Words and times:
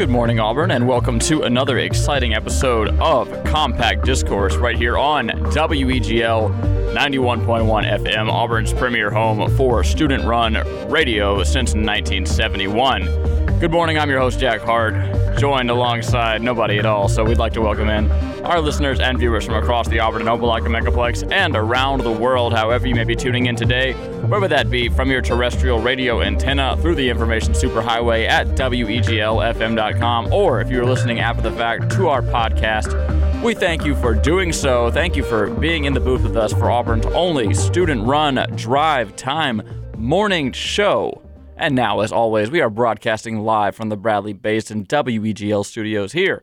Good 0.00 0.08
morning, 0.08 0.40
Auburn, 0.40 0.70
and 0.70 0.88
welcome 0.88 1.18
to 1.18 1.42
another 1.42 1.76
exciting 1.76 2.32
episode 2.32 2.88
of 3.00 3.28
Compact 3.44 4.02
Discourse 4.02 4.56
right 4.56 4.74
here 4.74 4.96
on 4.96 5.28
WEGL 5.28 6.94
91.1 6.94 8.04
FM, 8.06 8.32
Auburn's 8.32 8.72
premier 8.72 9.10
home 9.10 9.54
for 9.58 9.84
student 9.84 10.24
run 10.24 10.54
radio 10.88 11.44
since 11.44 11.74
1971. 11.74 13.58
Good 13.60 13.70
morning, 13.70 13.98
I'm 13.98 14.08
your 14.08 14.20
host, 14.20 14.40
Jack 14.40 14.62
Hart, 14.62 14.94
joined 15.40 15.70
alongside 15.70 16.42
nobody 16.42 16.78
at 16.78 16.84
all, 16.84 17.08
so 17.08 17.24
we'd 17.24 17.38
like 17.38 17.54
to 17.54 17.62
welcome 17.62 17.88
in 17.88 18.10
our 18.44 18.60
listeners 18.60 19.00
and 19.00 19.18
viewers 19.18 19.46
from 19.46 19.54
across 19.54 19.88
the 19.88 19.98
Auburn 19.98 20.20
and 20.20 20.28
Opelika 20.28 20.66
Megaplex 20.66 21.32
and 21.32 21.56
around 21.56 22.02
the 22.02 22.12
world, 22.12 22.52
however 22.52 22.86
you 22.86 22.94
may 22.94 23.04
be 23.04 23.16
tuning 23.16 23.46
in 23.46 23.56
today, 23.56 23.94
wherever 24.26 24.46
that 24.46 24.68
be, 24.68 24.90
from 24.90 25.10
your 25.10 25.22
terrestrial 25.22 25.80
radio 25.80 26.20
antenna 26.20 26.76
through 26.82 26.94
the 26.94 27.08
information 27.08 27.54
superhighway 27.54 28.28
at 28.28 28.48
WEGLFM.com, 28.48 30.30
or 30.30 30.60
if 30.60 30.68
you're 30.68 30.84
listening 30.84 31.20
after 31.20 31.40
the 31.40 31.52
fact 31.52 31.90
to 31.92 32.08
our 32.08 32.20
podcast. 32.20 33.42
We 33.42 33.54
thank 33.54 33.86
you 33.86 33.94
for 33.96 34.12
doing 34.12 34.52
so. 34.52 34.90
Thank 34.90 35.16
you 35.16 35.24
for 35.24 35.48
being 35.48 35.86
in 35.86 35.94
the 35.94 36.00
booth 36.00 36.22
with 36.22 36.36
us 36.36 36.52
for 36.52 36.70
Auburn's 36.70 37.06
only 37.06 37.54
student 37.54 38.06
run 38.06 38.46
drive 38.56 39.16
time 39.16 39.62
morning 39.96 40.52
show. 40.52 41.29
And 41.60 41.74
now, 41.74 42.00
as 42.00 42.10
always, 42.10 42.50
we 42.50 42.62
are 42.62 42.70
broadcasting 42.70 43.40
live 43.40 43.76
from 43.76 43.90
the 43.90 43.96
Bradley 43.98 44.32
Basin 44.32 44.86
WEGL 44.86 45.66
studios 45.66 46.12
here 46.12 46.42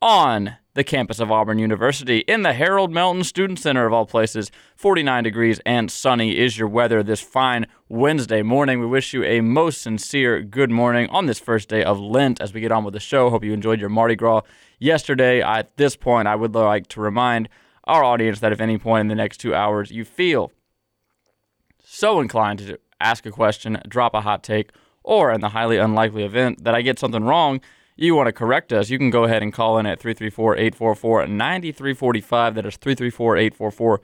on 0.00 0.56
the 0.74 0.84
campus 0.84 1.18
of 1.18 1.32
Auburn 1.32 1.58
University 1.58 2.18
in 2.18 2.42
the 2.42 2.52
Harold 2.52 2.92
Melton 2.92 3.24
Student 3.24 3.58
Center 3.58 3.86
of 3.86 3.92
all 3.92 4.06
places. 4.06 4.52
49 4.76 5.24
degrees 5.24 5.60
and 5.66 5.90
sunny 5.90 6.38
is 6.38 6.56
your 6.56 6.68
weather 6.68 7.02
this 7.02 7.20
fine 7.20 7.66
Wednesday 7.88 8.42
morning. 8.42 8.78
We 8.78 8.86
wish 8.86 9.12
you 9.12 9.24
a 9.24 9.40
most 9.40 9.82
sincere 9.82 10.40
good 10.42 10.70
morning 10.70 11.08
on 11.08 11.26
this 11.26 11.40
first 11.40 11.68
day 11.68 11.82
of 11.82 11.98
Lent 11.98 12.40
as 12.40 12.54
we 12.54 12.60
get 12.60 12.70
on 12.70 12.84
with 12.84 12.94
the 12.94 13.00
show. 13.00 13.30
Hope 13.30 13.42
you 13.42 13.52
enjoyed 13.52 13.80
your 13.80 13.90
Mardi 13.90 14.14
Gras 14.14 14.42
yesterday. 14.78 15.42
At 15.42 15.76
this 15.76 15.96
point, 15.96 16.28
I 16.28 16.36
would 16.36 16.54
like 16.54 16.86
to 16.90 17.00
remind 17.00 17.48
our 17.82 18.04
audience 18.04 18.38
that 18.38 18.52
if 18.52 18.60
any 18.60 18.78
point 18.78 19.00
in 19.00 19.08
the 19.08 19.16
next 19.16 19.38
two 19.38 19.56
hours 19.56 19.90
you 19.90 20.04
feel 20.04 20.52
so 21.82 22.20
inclined 22.20 22.60
to 22.60 22.78
ask 23.02 23.26
a 23.26 23.30
question, 23.30 23.80
drop 23.88 24.14
a 24.14 24.20
hot 24.20 24.42
take, 24.42 24.70
or 25.02 25.32
in 25.32 25.40
the 25.40 25.50
highly 25.50 25.78
unlikely 25.78 26.24
event 26.24 26.64
that 26.64 26.74
I 26.74 26.82
get 26.82 26.98
something 26.98 27.24
wrong, 27.24 27.60
you 27.96 28.14
want 28.14 28.28
to 28.28 28.32
correct 28.32 28.72
us, 28.72 28.90
you 28.90 28.98
can 28.98 29.10
go 29.10 29.24
ahead 29.24 29.42
and 29.42 29.52
call 29.52 29.78
in 29.78 29.86
at 29.86 30.00
334 30.00 30.56
844 30.56 31.26
9345. 31.26 32.54
That 32.54 32.66
is 32.66 32.76
334 32.76 33.36
844 33.36 34.00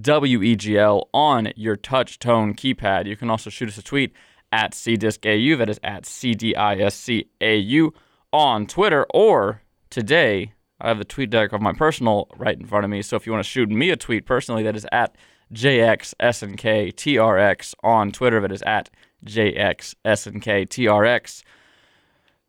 WEGL 0.00 1.08
on 1.14 1.52
your 1.56 1.76
touch 1.76 2.18
tone 2.18 2.54
keypad. 2.54 3.06
You 3.06 3.16
can 3.16 3.30
also 3.30 3.50
shoot 3.50 3.68
us 3.68 3.78
a 3.78 3.82
tweet 3.82 4.12
at 4.50 4.72
CDiscAU, 4.72 5.58
that 5.58 5.68
is 5.68 5.80
at 5.82 6.04
CDISCAU 6.04 7.90
on 8.32 8.66
Twitter, 8.66 9.06
or 9.10 9.62
today, 9.90 10.52
I 10.80 10.88
have 10.88 10.98
the 10.98 11.04
tweet 11.04 11.30
deck 11.30 11.52
of 11.52 11.60
my 11.60 11.72
personal 11.72 12.28
right 12.36 12.58
in 12.58 12.66
front 12.66 12.84
of 12.84 12.90
me. 12.90 13.02
So 13.02 13.16
if 13.16 13.26
you 13.26 13.32
want 13.32 13.44
to 13.44 13.50
shoot 13.50 13.70
me 13.70 13.90
a 13.90 13.96
tweet 13.96 14.26
personally, 14.26 14.62
that 14.62 14.76
is 14.76 14.86
at 14.92 15.16
JXSNKTRX 15.52 17.74
on 17.82 18.12
Twitter, 18.12 18.40
that 18.40 18.52
is 18.52 18.62
at 18.62 18.88
JXSNKTRX 19.24 21.42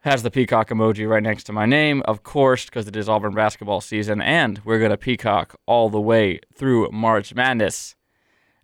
has 0.02 0.24
the 0.24 0.32
peacock 0.32 0.70
emoji 0.70 1.10
right 1.10 1.22
next 1.22 1.44
to 1.44 1.52
my 1.52 1.66
name, 1.66 2.02
of 2.06 2.24
course, 2.24 2.64
because 2.66 2.88
it 2.88 2.96
is 2.96 3.10
Auburn 3.10 3.34
basketball 3.34 3.82
season, 3.82 4.22
and 4.22 4.62
we're 4.64 4.80
going 4.80 4.92
to 4.92 4.98
peacock 4.98 5.60
all 5.66 5.90
the 5.90 6.00
way 6.00 6.40
through 6.54 6.90
March 6.92 7.36
Madness. 7.36 7.96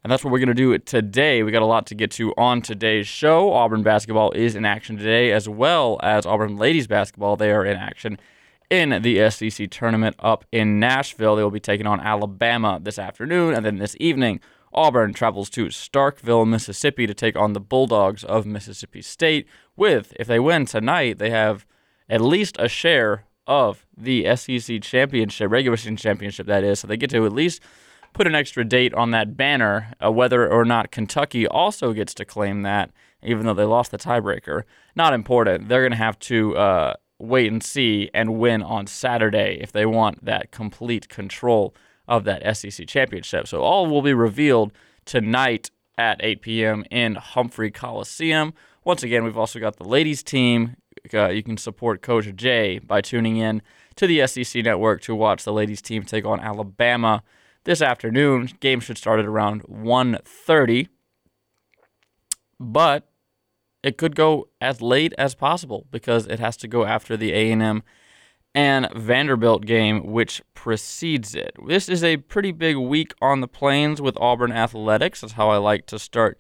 And 0.01 0.11
that's 0.11 0.23
what 0.23 0.31
we're 0.31 0.39
going 0.39 0.47
to 0.47 0.53
do 0.53 0.77
today. 0.77 1.43
We 1.43 1.51
got 1.51 1.61
a 1.61 1.65
lot 1.65 1.87
to 1.87 1.95
get 1.95 2.11
to 2.11 2.33
on 2.37 2.61
today's 2.61 3.07
show. 3.07 3.51
Auburn 3.51 3.83
basketball 3.83 4.31
is 4.31 4.55
in 4.55 4.63
action 4.63 4.97
today, 4.97 5.31
as 5.31 5.49
well 5.49 5.99
as 6.03 6.25
Auburn 6.25 6.55
ladies 6.57 6.87
basketball. 6.87 7.35
They 7.35 7.51
are 7.51 7.65
in 7.65 7.75
action 7.75 8.17
in 8.69 9.01
the 9.01 9.29
SEC 9.29 9.69
tournament 9.69 10.15
up 10.19 10.45
in 10.51 10.79
Nashville. 10.79 11.35
They 11.35 11.43
will 11.43 11.51
be 11.51 11.59
taking 11.59 11.87
on 11.87 11.99
Alabama 11.99 12.79
this 12.81 12.99
afternoon, 12.99 13.53
and 13.53 13.65
then 13.65 13.77
this 13.77 13.95
evening, 13.99 14.39
Auburn 14.73 15.13
travels 15.13 15.49
to 15.51 15.67
Starkville, 15.67 16.47
Mississippi 16.47 17.07
to 17.07 17.13
take 17.13 17.35
on 17.35 17.53
the 17.53 17.59
Bulldogs 17.59 18.23
of 18.23 18.45
Mississippi 18.45 19.01
State. 19.01 19.47
With, 19.75 20.13
if 20.19 20.27
they 20.27 20.39
win 20.39 20.65
tonight, 20.65 21.17
they 21.17 21.29
have 21.29 21.65
at 22.09 22.21
least 22.21 22.57
a 22.59 22.67
share 22.67 23.25
of 23.47 23.85
the 23.95 24.35
SEC 24.35 24.81
championship, 24.81 25.49
regular 25.51 25.77
season 25.77 25.97
championship, 25.97 26.47
that 26.47 26.63
is. 26.63 26.79
So 26.79 26.87
they 26.87 26.97
get 26.97 27.09
to 27.11 27.25
at 27.25 27.33
least 27.33 27.61
put 28.13 28.27
an 28.27 28.35
extra 28.35 28.63
date 28.63 28.93
on 28.93 29.11
that 29.11 29.37
banner, 29.37 29.93
uh, 30.03 30.11
whether 30.11 30.49
or 30.49 30.65
not 30.65 30.91
Kentucky 30.91 31.47
also 31.47 31.93
gets 31.93 32.13
to 32.15 32.25
claim 32.25 32.63
that, 32.63 32.91
even 33.21 33.45
though 33.45 33.53
they 33.53 33.63
lost 33.63 33.91
the 33.91 33.97
tiebreaker. 33.97 34.63
Not 34.95 35.13
important. 35.13 35.69
They're 35.69 35.81
going 35.81 35.91
to 35.91 35.97
have 35.97 36.17
to 36.19 36.57
uh, 36.57 36.93
wait 37.27 37.51
and 37.51 37.63
see 37.63 38.09
and 38.13 38.39
win 38.39 38.61
on 38.61 38.87
Saturday 38.87 39.57
if 39.61 39.71
they 39.71 39.85
want 39.85 40.23
that 40.25 40.51
complete 40.51 41.09
control 41.09 41.75
of 42.07 42.23
that 42.25 42.55
SEC 42.55 42.87
championship. 42.87 43.47
So 43.47 43.61
all 43.61 43.87
will 43.87 44.01
be 44.01 44.13
revealed 44.13 44.71
tonight 45.05 45.71
at 45.97 46.19
8 46.23 46.41
p.m. 46.41 46.85
in 46.91 47.15
Humphrey 47.15 47.71
Coliseum. 47.71 48.53
Once 48.83 49.03
again, 49.03 49.23
we've 49.23 49.37
also 49.37 49.59
got 49.59 49.77
the 49.77 49.87
ladies 49.87 50.21
team. 50.23 50.75
Uh, 51.13 51.29
you 51.29 51.43
can 51.43 51.57
support 51.57 52.01
Coach 52.01 52.33
Jay 52.35 52.79
by 52.79 53.01
tuning 53.01 53.37
in 53.37 53.61
to 53.95 54.07
the 54.07 54.25
SEC 54.27 54.63
network 54.63 55.01
to 55.01 55.15
watch 55.15 55.43
the 55.43 55.53
ladies 55.53 55.81
team 55.81 56.03
take 56.03 56.25
on 56.25 56.39
Alabama 56.39 57.23
this 57.63 57.81
afternoon. 57.81 58.49
Game 58.59 58.79
should 58.79 58.97
start 58.97 59.19
at 59.19 59.25
around 59.25 59.63
1:30, 59.63 60.87
but 62.59 63.07
it 63.85 63.99
could 63.99 64.15
go 64.15 64.47
as 64.59 64.81
late 64.81 65.13
as 65.15 65.35
possible 65.35 65.85
because 65.91 66.25
it 66.25 66.39
has 66.39 66.57
to 66.57 66.67
go 66.67 66.85
after 66.85 67.15
the 67.15 67.31
A&M 67.31 67.83
and 68.55 68.89
Vanderbilt 68.95 69.63
game, 69.63 70.07
which 70.11 70.41
precedes 70.55 71.35
it. 71.35 71.55
This 71.67 71.87
is 71.87 72.03
a 72.03 72.17
pretty 72.17 72.51
big 72.51 72.77
week 72.77 73.13
on 73.21 73.41
the 73.41 73.47
plains 73.47 74.01
with 74.01 74.17
Auburn 74.17 74.51
athletics. 74.51 75.21
That's 75.21 75.33
how 75.33 75.49
I 75.49 75.57
like 75.57 75.85
to 75.87 75.99
start 75.99 76.39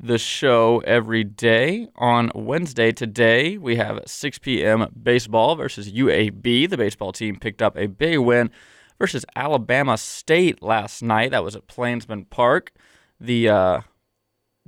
the 0.00 0.16
show 0.16 0.78
every 0.86 1.24
day. 1.24 1.88
On 1.96 2.32
Wednesday, 2.34 2.90
today, 2.90 3.58
we 3.58 3.76
have 3.76 4.00
6 4.06 4.38
p.m. 4.38 4.86
baseball 5.02 5.56
versus 5.56 5.92
UAB. 5.92 6.70
The 6.70 6.78
baseball 6.78 7.12
team 7.12 7.36
picked 7.36 7.60
up 7.60 7.76
a 7.76 7.86
big 7.86 8.18
win 8.20 8.50
versus 8.98 9.26
Alabama 9.36 9.98
State 9.98 10.62
last 10.62 11.02
night. 11.02 11.32
That 11.32 11.44
was 11.44 11.54
at 11.54 11.66
Plainsman 11.66 12.24
Park. 12.30 12.72
The 13.20 13.50
uh, 13.50 13.80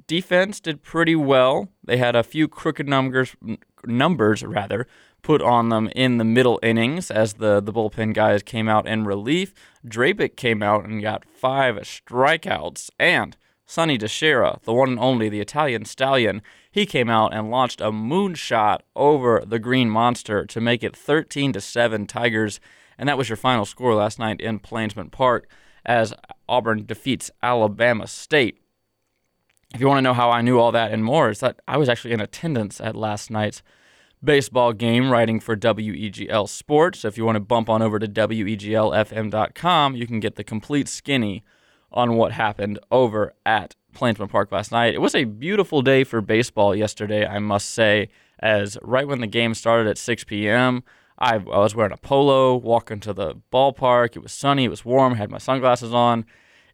defense 0.06 0.60
did 0.60 0.82
pretty 0.82 1.16
well. 1.16 1.68
They 1.84 1.96
had 1.96 2.16
a 2.16 2.22
few 2.22 2.48
crooked 2.48 2.88
numbers, 2.88 3.36
numbers 3.84 4.42
rather, 4.42 4.86
put 5.22 5.42
on 5.42 5.68
them 5.68 5.88
in 5.94 6.18
the 6.18 6.24
middle 6.24 6.58
innings 6.62 7.10
as 7.10 7.34
the, 7.34 7.60
the 7.60 7.72
bullpen 7.72 8.14
guys 8.14 8.42
came 8.42 8.68
out 8.68 8.86
in 8.86 9.04
relief. 9.04 9.52
Drapic 9.86 10.36
came 10.36 10.62
out 10.62 10.84
and 10.84 11.02
got 11.02 11.24
five 11.24 11.76
strikeouts. 11.76 12.90
And 12.98 13.36
Sonny 13.66 13.98
DiChiara, 13.98 14.62
the 14.62 14.72
one 14.72 14.90
and 14.90 14.98
only, 14.98 15.28
the 15.28 15.40
Italian 15.40 15.84
stallion, 15.84 16.42
he 16.70 16.86
came 16.86 17.08
out 17.08 17.32
and 17.32 17.50
launched 17.50 17.80
a 17.80 17.92
moonshot 17.92 18.80
over 18.96 19.42
the 19.46 19.58
Green 19.58 19.90
Monster 19.90 20.44
to 20.46 20.60
make 20.60 20.82
it 20.82 20.96
13 20.96 21.52
to 21.52 21.60
7 21.60 22.06
Tigers. 22.06 22.60
And 22.98 23.08
that 23.08 23.18
was 23.18 23.28
your 23.28 23.36
final 23.36 23.64
score 23.64 23.94
last 23.94 24.18
night 24.18 24.40
in 24.40 24.58
Plainsman 24.58 25.10
Park 25.10 25.48
as 25.84 26.12
Auburn 26.48 26.84
defeats 26.84 27.30
Alabama 27.42 28.06
State. 28.06 28.60
If 29.74 29.80
you 29.80 29.86
want 29.86 29.98
to 29.98 30.02
know 30.02 30.14
how 30.14 30.30
I 30.30 30.42
knew 30.42 30.58
all 30.58 30.72
that 30.72 30.90
and 30.92 31.04
more, 31.04 31.30
is 31.30 31.40
that 31.40 31.60
I 31.68 31.76
was 31.76 31.88
actually 31.88 32.12
in 32.12 32.20
attendance 32.20 32.80
at 32.80 32.96
last 32.96 33.30
night's 33.30 33.62
baseball 34.22 34.72
game 34.72 35.10
writing 35.10 35.40
for 35.40 35.56
WEGL 35.56 36.48
Sports. 36.48 37.00
So 37.00 37.08
if 37.08 37.16
you 37.16 37.24
want 37.24 37.36
to 37.36 37.40
bump 37.40 37.70
on 37.70 37.80
over 37.80 37.98
to 37.98 38.08
WEGLFM.com, 38.08 39.96
you 39.96 40.06
can 40.06 40.20
get 40.20 40.36
the 40.36 40.44
complete 40.44 40.88
skinny 40.88 41.44
on 41.92 42.14
what 42.16 42.32
happened 42.32 42.78
over 42.90 43.32
at 43.46 43.74
Plainsman 43.92 44.28
Park 44.28 44.52
last 44.52 44.72
night. 44.72 44.94
It 44.94 45.00
was 45.00 45.14
a 45.14 45.24
beautiful 45.24 45.82
day 45.82 46.04
for 46.04 46.20
baseball 46.20 46.74
yesterday, 46.74 47.26
I 47.26 47.38
must 47.38 47.70
say, 47.70 48.08
as 48.38 48.78
right 48.82 49.06
when 49.06 49.20
the 49.20 49.26
game 49.26 49.54
started 49.54 49.88
at 49.88 49.98
6 49.98 50.24
p.m., 50.24 50.84
I, 51.18 51.34
I 51.34 51.58
was 51.58 51.74
wearing 51.74 51.92
a 51.92 51.98
polo, 51.98 52.56
walking 52.56 52.98
to 53.00 53.12
the 53.12 53.34
ballpark. 53.52 54.16
It 54.16 54.22
was 54.22 54.32
sunny, 54.32 54.64
it 54.64 54.70
was 54.70 54.86
warm, 54.86 55.16
had 55.16 55.30
my 55.30 55.38
sunglasses 55.38 55.92
on. 55.92 56.24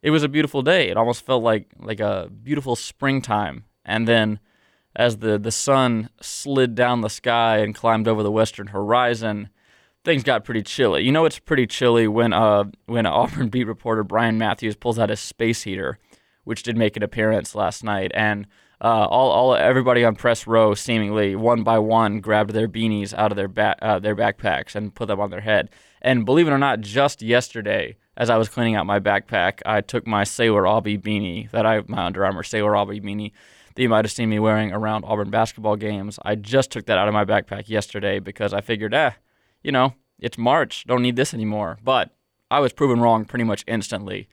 It 0.06 0.10
was 0.10 0.22
a 0.22 0.28
beautiful 0.28 0.62
day. 0.62 0.88
It 0.88 0.96
almost 0.96 1.26
felt 1.26 1.42
like 1.42 1.66
like 1.80 1.98
a 1.98 2.30
beautiful 2.30 2.76
springtime. 2.76 3.64
And 3.84 4.06
then 4.06 4.38
as 4.94 5.16
the, 5.16 5.36
the 5.36 5.50
sun 5.50 6.10
slid 6.20 6.76
down 6.76 7.00
the 7.00 7.10
sky 7.10 7.56
and 7.58 7.74
climbed 7.74 8.06
over 8.06 8.22
the 8.22 8.30
western 8.30 8.68
horizon, 8.68 9.48
things 10.04 10.22
got 10.22 10.44
pretty 10.44 10.62
chilly. 10.62 11.02
You 11.02 11.10
know 11.10 11.24
it's 11.24 11.40
pretty 11.40 11.66
chilly 11.66 12.06
when 12.06 12.32
uh 12.32 12.66
when 12.84 13.04
Auburn 13.04 13.48
beat 13.48 13.66
reporter 13.66 14.04
Brian 14.04 14.38
Matthews 14.38 14.76
pulls 14.76 14.96
out 14.96 15.10
his 15.10 15.18
space 15.18 15.64
heater, 15.64 15.98
which 16.44 16.62
did 16.62 16.76
make 16.76 16.96
an 16.96 17.02
appearance 17.02 17.56
last 17.56 17.82
night, 17.82 18.12
and 18.14 18.46
uh, 18.80 19.06
all, 19.06 19.30
all 19.30 19.54
everybody 19.54 20.04
on 20.04 20.16
press 20.16 20.46
row 20.46 20.74
seemingly 20.74 21.34
one 21.34 21.62
by 21.62 21.78
one 21.78 22.20
grabbed 22.20 22.50
their 22.50 22.68
beanies 22.68 23.14
out 23.14 23.32
of 23.32 23.36
their 23.36 23.48
ba- 23.48 23.76
uh, 23.82 23.98
their 23.98 24.16
backpacks 24.16 24.74
and 24.74 24.94
put 24.94 25.08
them 25.08 25.20
on 25.20 25.30
their 25.30 25.40
head. 25.40 25.70
And 26.02 26.26
believe 26.26 26.46
it 26.46 26.52
or 26.52 26.58
not, 26.58 26.80
just 26.80 27.22
yesterday, 27.22 27.96
as 28.16 28.30
I 28.30 28.36
was 28.36 28.48
cleaning 28.48 28.76
out 28.76 28.86
my 28.86 29.00
backpack, 29.00 29.60
I 29.64 29.80
took 29.80 30.06
my 30.06 30.24
Sailor 30.24 30.62
Aubie 30.62 31.00
beanie 31.00 31.50
that 31.50 31.66
I 31.66 31.82
my 31.86 32.06
Under 32.06 32.24
Armour 32.24 32.42
Sailor 32.42 32.72
Aubie 32.72 33.02
beanie 33.02 33.32
that 33.74 33.82
you 33.82 33.88
might 33.88 34.04
have 34.04 34.12
seen 34.12 34.30
me 34.30 34.38
wearing 34.38 34.72
around 34.72 35.04
Auburn 35.04 35.30
basketball 35.30 35.76
games. 35.76 36.18
I 36.22 36.34
just 36.34 36.70
took 36.70 36.86
that 36.86 36.98
out 36.98 37.08
of 37.08 37.14
my 37.14 37.24
backpack 37.24 37.68
yesterday 37.68 38.18
because 38.18 38.52
I 38.54 38.62
figured, 38.62 38.94
eh, 38.94 39.12
you 39.62 39.70
know, 39.70 39.94
it's 40.18 40.38
March, 40.38 40.84
don't 40.86 41.02
need 41.02 41.16
this 41.16 41.34
anymore. 41.34 41.78
But 41.84 42.10
I 42.50 42.60
was 42.60 42.72
proven 42.72 43.00
wrong 43.00 43.24
pretty 43.24 43.44
much 43.44 43.64
instantly 43.66 44.28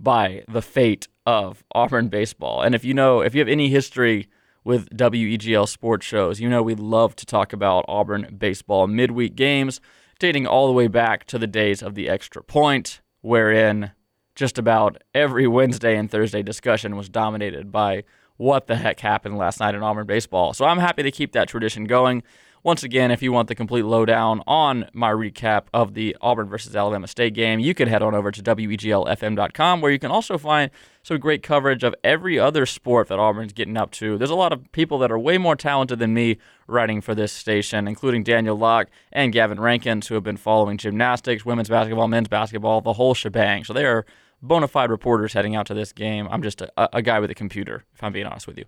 by 0.00 0.44
the 0.48 0.62
fate 0.62 1.08
of 1.26 1.64
Auburn 1.72 2.08
baseball. 2.08 2.62
And 2.62 2.74
if 2.74 2.84
you 2.84 2.94
know, 2.94 3.20
if 3.20 3.34
you 3.34 3.40
have 3.40 3.48
any 3.48 3.68
history 3.68 4.28
with 4.64 4.88
WEGL 4.90 5.68
sports 5.68 6.06
shows, 6.06 6.40
you 6.40 6.48
know 6.48 6.62
we 6.62 6.74
love 6.74 7.16
to 7.16 7.26
talk 7.26 7.52
about 7.52 7.84
Auburn 7.88 8.36
baseball 8.38 8.86
midweek 8.86 9.34
games, 9.34 9.80
dating 10.18 10.46
all 10.46 10.66
the 10.66 10.72
way 10.72 10.86
back 10.88 11.24
to 11.26 11.38
the 11.38 11.46
days 11.46 11.82
of 11.82 11.94
the 11.94 12.08
extra 12.08 12.42
point, 12.42 13.00
wherein 13.20 13.92
just 14.34 14.58
about 14.58 15.02
every 15.14 15.46
Wednesday 15.46 15.96
and 15.96 16.10
Thursday 16.10 16.42
discussion 16.42 16.96
was 16.96 17.08
dominated 17.08 17.72
by 17.72 18.04
what 18.36 18.66
the 18.66 18.76
heck 18.76 19.00
happened 19.00 19.36
last 19.38 19.60
night 19.60 19.74
in 19.74 19.82
Auburn 19.82 20.06
baseball. 20.06 20.52
So 20.52 20.64
I'm 20.64 20.78
happy 20.78 21.02
to 21.02 21.10
keep 21.10 21.32
that 21.32 21.48
tradition 21.48 21.84
going. 21.84 22.22
Once 22.62 22.82
again, 22.82 23.12
if 23.12 23.22
you 23.22 23.30
want 23.32 23.46
the 23.48 23.54
complete 23.54 23.84
lowdown 23.84 24.42
on 24.46 24.88
my 24.92 25.10
recap 25.10 25.66
of 25.72 25.94
the 25.94 26.16
Auburn 26.20 26.48
versus 26.48 26.74
Alabama 26.74 27.06
State 27.06 27.32
game, 27.32 27.60
you 27.60 27.74
can 27.74 27.88
head 27.88 28.02
on 28.02 28.14
over 28.14 28.32
to 28.32 28.42
WEGLFM.com 28.42 29.80
where 29.80 29.92
you 29.92 30.00
can 30.00 30.10
also 30.10 30.36
find 30.36 30.70
some 31.06 31.18
great 31.20 31.40
coverage 31.40 31.84
of 31.84 31.94
every 32.02 32.36
other 32.36 32.66
sport 32.66 33.06
that 33.06 33.20
Auburn's 33.20 33.52
getting 33.52 33.76
up 33.76 33.92
to. 33.92 34.18
There's 34.18 34.28
a 34.28 34.34
lot 34.34 34.52
of 34.52 34.72
people 34.72 34.98
that 34.98 35.12
are 35.12 35.18
way 35.18 35.38
more 35.38 35.54
talented 35.54 36.00
than 36.00 36.12
me 36.12 36.38
writing 36.66 37.00
for 37.00 37.14
this 37.14 37.32
station, 37.32 37.86
including 37.86 38.24
Daniel 38.24 38.56
Locke 38.56 38.88
and 39.12 39.32
Gavin 39.32 39.60
Rankins, 39.60 40.08
who 40.08 40.16
have 40.16 40.24
been 40.24 40.36
following 40.36 40.78
gymnastics, 40.78 41.46
women's 41.46 41.68
basketball, 41.68 42.08
men's 42.08 42.26
basketball, 42.26 42.80
the 42.80 42.94
whole 42.94 43.14
shebang. 43.14 43.62
So 43.62 43.72
they 43.72 43.84
are 43.84 44.04
bona 44.42 44.66
fide 44.66 44.90
reporters 44.90 45.32
heading 45.32 45.54
out 45.54 45.66
to 45.66 45.74
this 45.74 45.92
game. 45.92 46.26
I'm 46.28 46.42
just 46.42 46.60
a, 46.60 46.96
a 46.96 47.02
guy 47.02 47.20
with 47.20 47.30
a 47.30 47.36
computer, 47.36 47.84
if 47.94 48.02
I'm 48.02 48.12
being 48.12 48.26
honest 48.26 48.48
with 48.48 48.58
you. 48.58 48.64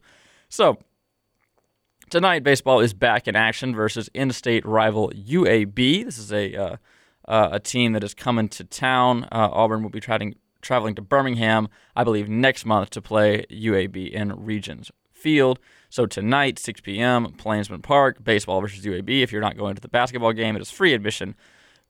So, 0.48 0.78
Tonight, 2.08 2.42
baseball 2.42 2.80
is 2.80 2.94
back 2.94 3.28
in 3.28 3.36
action 3.36 3.74
versus 3.74 4.08
in-state 4.14 4.64
rival 4.64 5.10
UAB. 5.10 6.04
This 6.06 6.16
is 6.16 6.32
a 6.32 6.54
uh, 6.56 6.76
uh, 7.26 7.50
a 7.52 7.60
team 7.60 7.92
that 7.92 8.02
is 8.02 8.14
coming 8.14 8.48
to 8.48 8.64
town. 8.64 9.24
Uh, 9.24 9.50
Auburn 9.52 9.82
will 9.82 9.90
be 9.90 10.00
traveling 10.00 10.36
traveling 10.62 10.94
to 10.96 11.02
Birmingham, 11.02 11.68
I 11.94 12.04
believe, 12.04 12.28
next 12.28 12.64
month 12.64 12.90
to 12.90 13.02
play 13.02 13.44
UAB 13.50 14.10
in 14.10 14.44
Regions 14.44 14.90
Field. 15.12 15.58
So 15.90 16.06
tonight, 16.06 16.58
6 16.58 16.80
p.m., 16.82 17.32
Plainsman 17.32 17.82
Park, 17.82 18.22
baseball 18.22 18.60
versus 18.60 18.84
UAB. 18.84 19.22
If 19.22 19.32
you're 19.32 19.40
not 19.40 19.56
going 19.56 19.74
to 19.74 19.80
the 19.80 19.88
basketball 19.88 20.32
game, 20.32 20.54
it 20.56 20.62
is 20.62 20.70
free 20.70 20.94
admission 20.94 21.34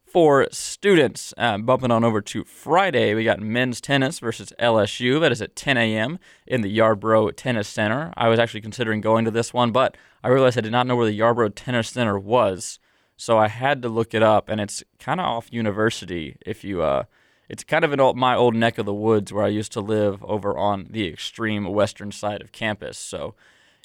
for 0.09 0.47
students. 0.51 1.35
Um, 1.37 1.65
bumping 1.65 1.91
on 1.91 2.05
over 2.05 2.21
to 2.21 2.45
Friday, 2.45 3.15
we 3.15 3.25
got 3.25 3.41
men's 3.41 3.81
tennis 3.81 4.19
versus 4.19 4.53
LSU. 4.59 5.21
That 5.21 5.33
is 5.33 5.43
at 5.43 5.57
10 5.57 5.77
a.m. 5.77 6.19
in 6.47 6.63
the 6.63 6.71
Yarborough 6.71 7.31
Tennis 7.31 7.69
Center. 7.69 8.13
I 8.17 8.29
was 8.29 8.39
actually 8.39 8.61
considering 8.63 9.01
going 9.01 9.25
to 9.25 9.31
this 9.31 9.53
one, 9.53 9.71
but 9.71 9.97
I 10.23 10.29
realized 10.29 10.59
I 10.59 10.63
did 10.63 10.73
not 10.73 10.87
know 10.87 10.97
where 10.97 11.07
the 11.07 11.13
Yarborough 11.13 11.51
Tennis 11.51 11.91
Center 11.91 12.19
was, 12.19 12.79
so 13.17 13.39
I 13.39 13.49
had 13.49 13.83
to 13.83 13.89
look 13.89 14.15
it 14.15 14.23
up. 14.23 14.49
And 14.49 14.61
it's 14.61 14.83
kind 14.99 15.21
of 15.21 15.27
off 15.27 15.53
University. 15.53 16.37
If 16.47 16.65
you, 16.65 16.83
uh, 16.83 17.05
it's 17.49 17.65
kind 17.65 17.85
of 17.85 17.93
in 17.93 18.01
my 18.17 18.35
old 18.35 18.55
neck 18.55 18.79
of 18.79 18.87
the 18.87 18.95
woods 18.95 19.33
where 19.33 19.45
I 19.45 19.49
used 19.49 19.73
to 19.73 19.81
live 19.81 20.23
over 20.25 20.57
on 20.57 20.89
the 20.91 21.09
extreme 21.09 21.65
western 21.65 22.13
side 22.13 22.43
of 22.43 22.53
campus. 22.53 22.99
So 22.99 23.35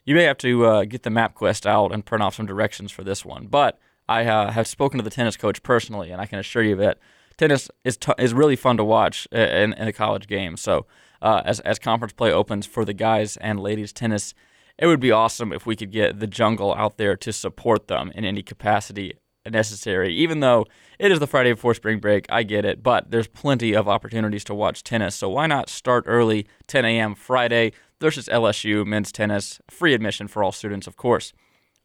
you 0.06 0.16
may 0.16 0.24
have 0.24 0.38
to 0.40 0.66
uh, 0.66 0.84
get 0.86 1.04
the 1.04 1.10
map 1.10 1.34
quest 1.34 1.66
out 1.66 1.92
and 1.92 2.06
print 2.06 2.24
off 2.24 2.36
some 2.36 2.46
directions 2.46 2.92
for 2.92 3.04
this 3.04 3.24
one, 3.24 3.48
but 3.48 3.80
I 4.08 4.26
uh, 4.26 4.52
have 4.52 4.68
spoken 4.68 4.98
to 4.98 5.04
the 5.04 5.10
tennis 5.10 5.38
coach 5.38 5.64
personally, 5.64 6.12
and 6.12 6.22
I 6.22 6.26
can 6.26 6.40
assure 6.40 6.64
you 6.64 6.76
that 6.76 7.00
tennis 7.38 7.70
is 7.84 7.98
t- 7.98 8.14
is 8.20 8.34
really 8.34 8.58
fun 8.58 8.78
to 8.78 8.84
watch 8.84 9.28
in, 9.32 9.74
in 9.74 9.88
a 9.88 9.94
college 9.94 10.28
game. 10.28 10.58
So 10.58 10.86
uh, 11.22 11.42
as 11.46 11.62
as 11.62 11.80
conference 11.80 12.14
play 12.14 12.32
opens 12.32 12.66
for 12.66 12.84
the 12.84 12.94
guys 12.94 13.38
and 13.38 13.60
ladies 13.60 13.94
tennis, 13.94 14.34
it 14.78 14.88
would 14.88 15.00
be 15.00 15.12
awesome 15.12 15.54
if 15.54 15.66
we 15.66 15.76
could 15.76 15.92
get 15.92 16.20
the 16.20 16.28
jungle 16.28 16.74
out 16.74 16.98
there 16.98 17.16
to 17.16 17.32
support 17.32 17.88
them 17.88 18.12
in 18.14 18.26
any 18.26 18.42
capacity 18.42 19.14
necessary. 19.50 20.14
Even 20.14 20.40
though 20.40 20.66
it 21.00 21.12
is 21.12 21.20
the 21.20 21.28
Friday 21.28 21.52
before 21.52 21.74
spring 21.74 22.00
break, 22.00 22.26
I 22.30 22.44
get 22.44 22.66
it, 22.66 22.84
but 22.84 23.12
there's 23.12 23.28
plenty 23.28 23.74
of 23.74 23.88
opportunities 23.88 24.44
to 24.46 24.56
watch 24.56 24.84
tennis. 24.84 25.16
So 25.16 25.30
why 25.30 25.48
not 25.48 25.70
start 25.70 26.06
early, 26.08 26.48
10 26.68 26.86
a.m. 26.86 27.16
Friday 27.16 27.74
versus 28.00 28.28
LSU 28.28 28.86
men's 28.86 29.12
tennis, 29.12 29.60
free 29.70 29.94
admission 29.94 30.28
for 30.28 30.44
all 30.44 30.52
students, 30.52 30.88
of 30.88 30.96
course. 30.96 31.34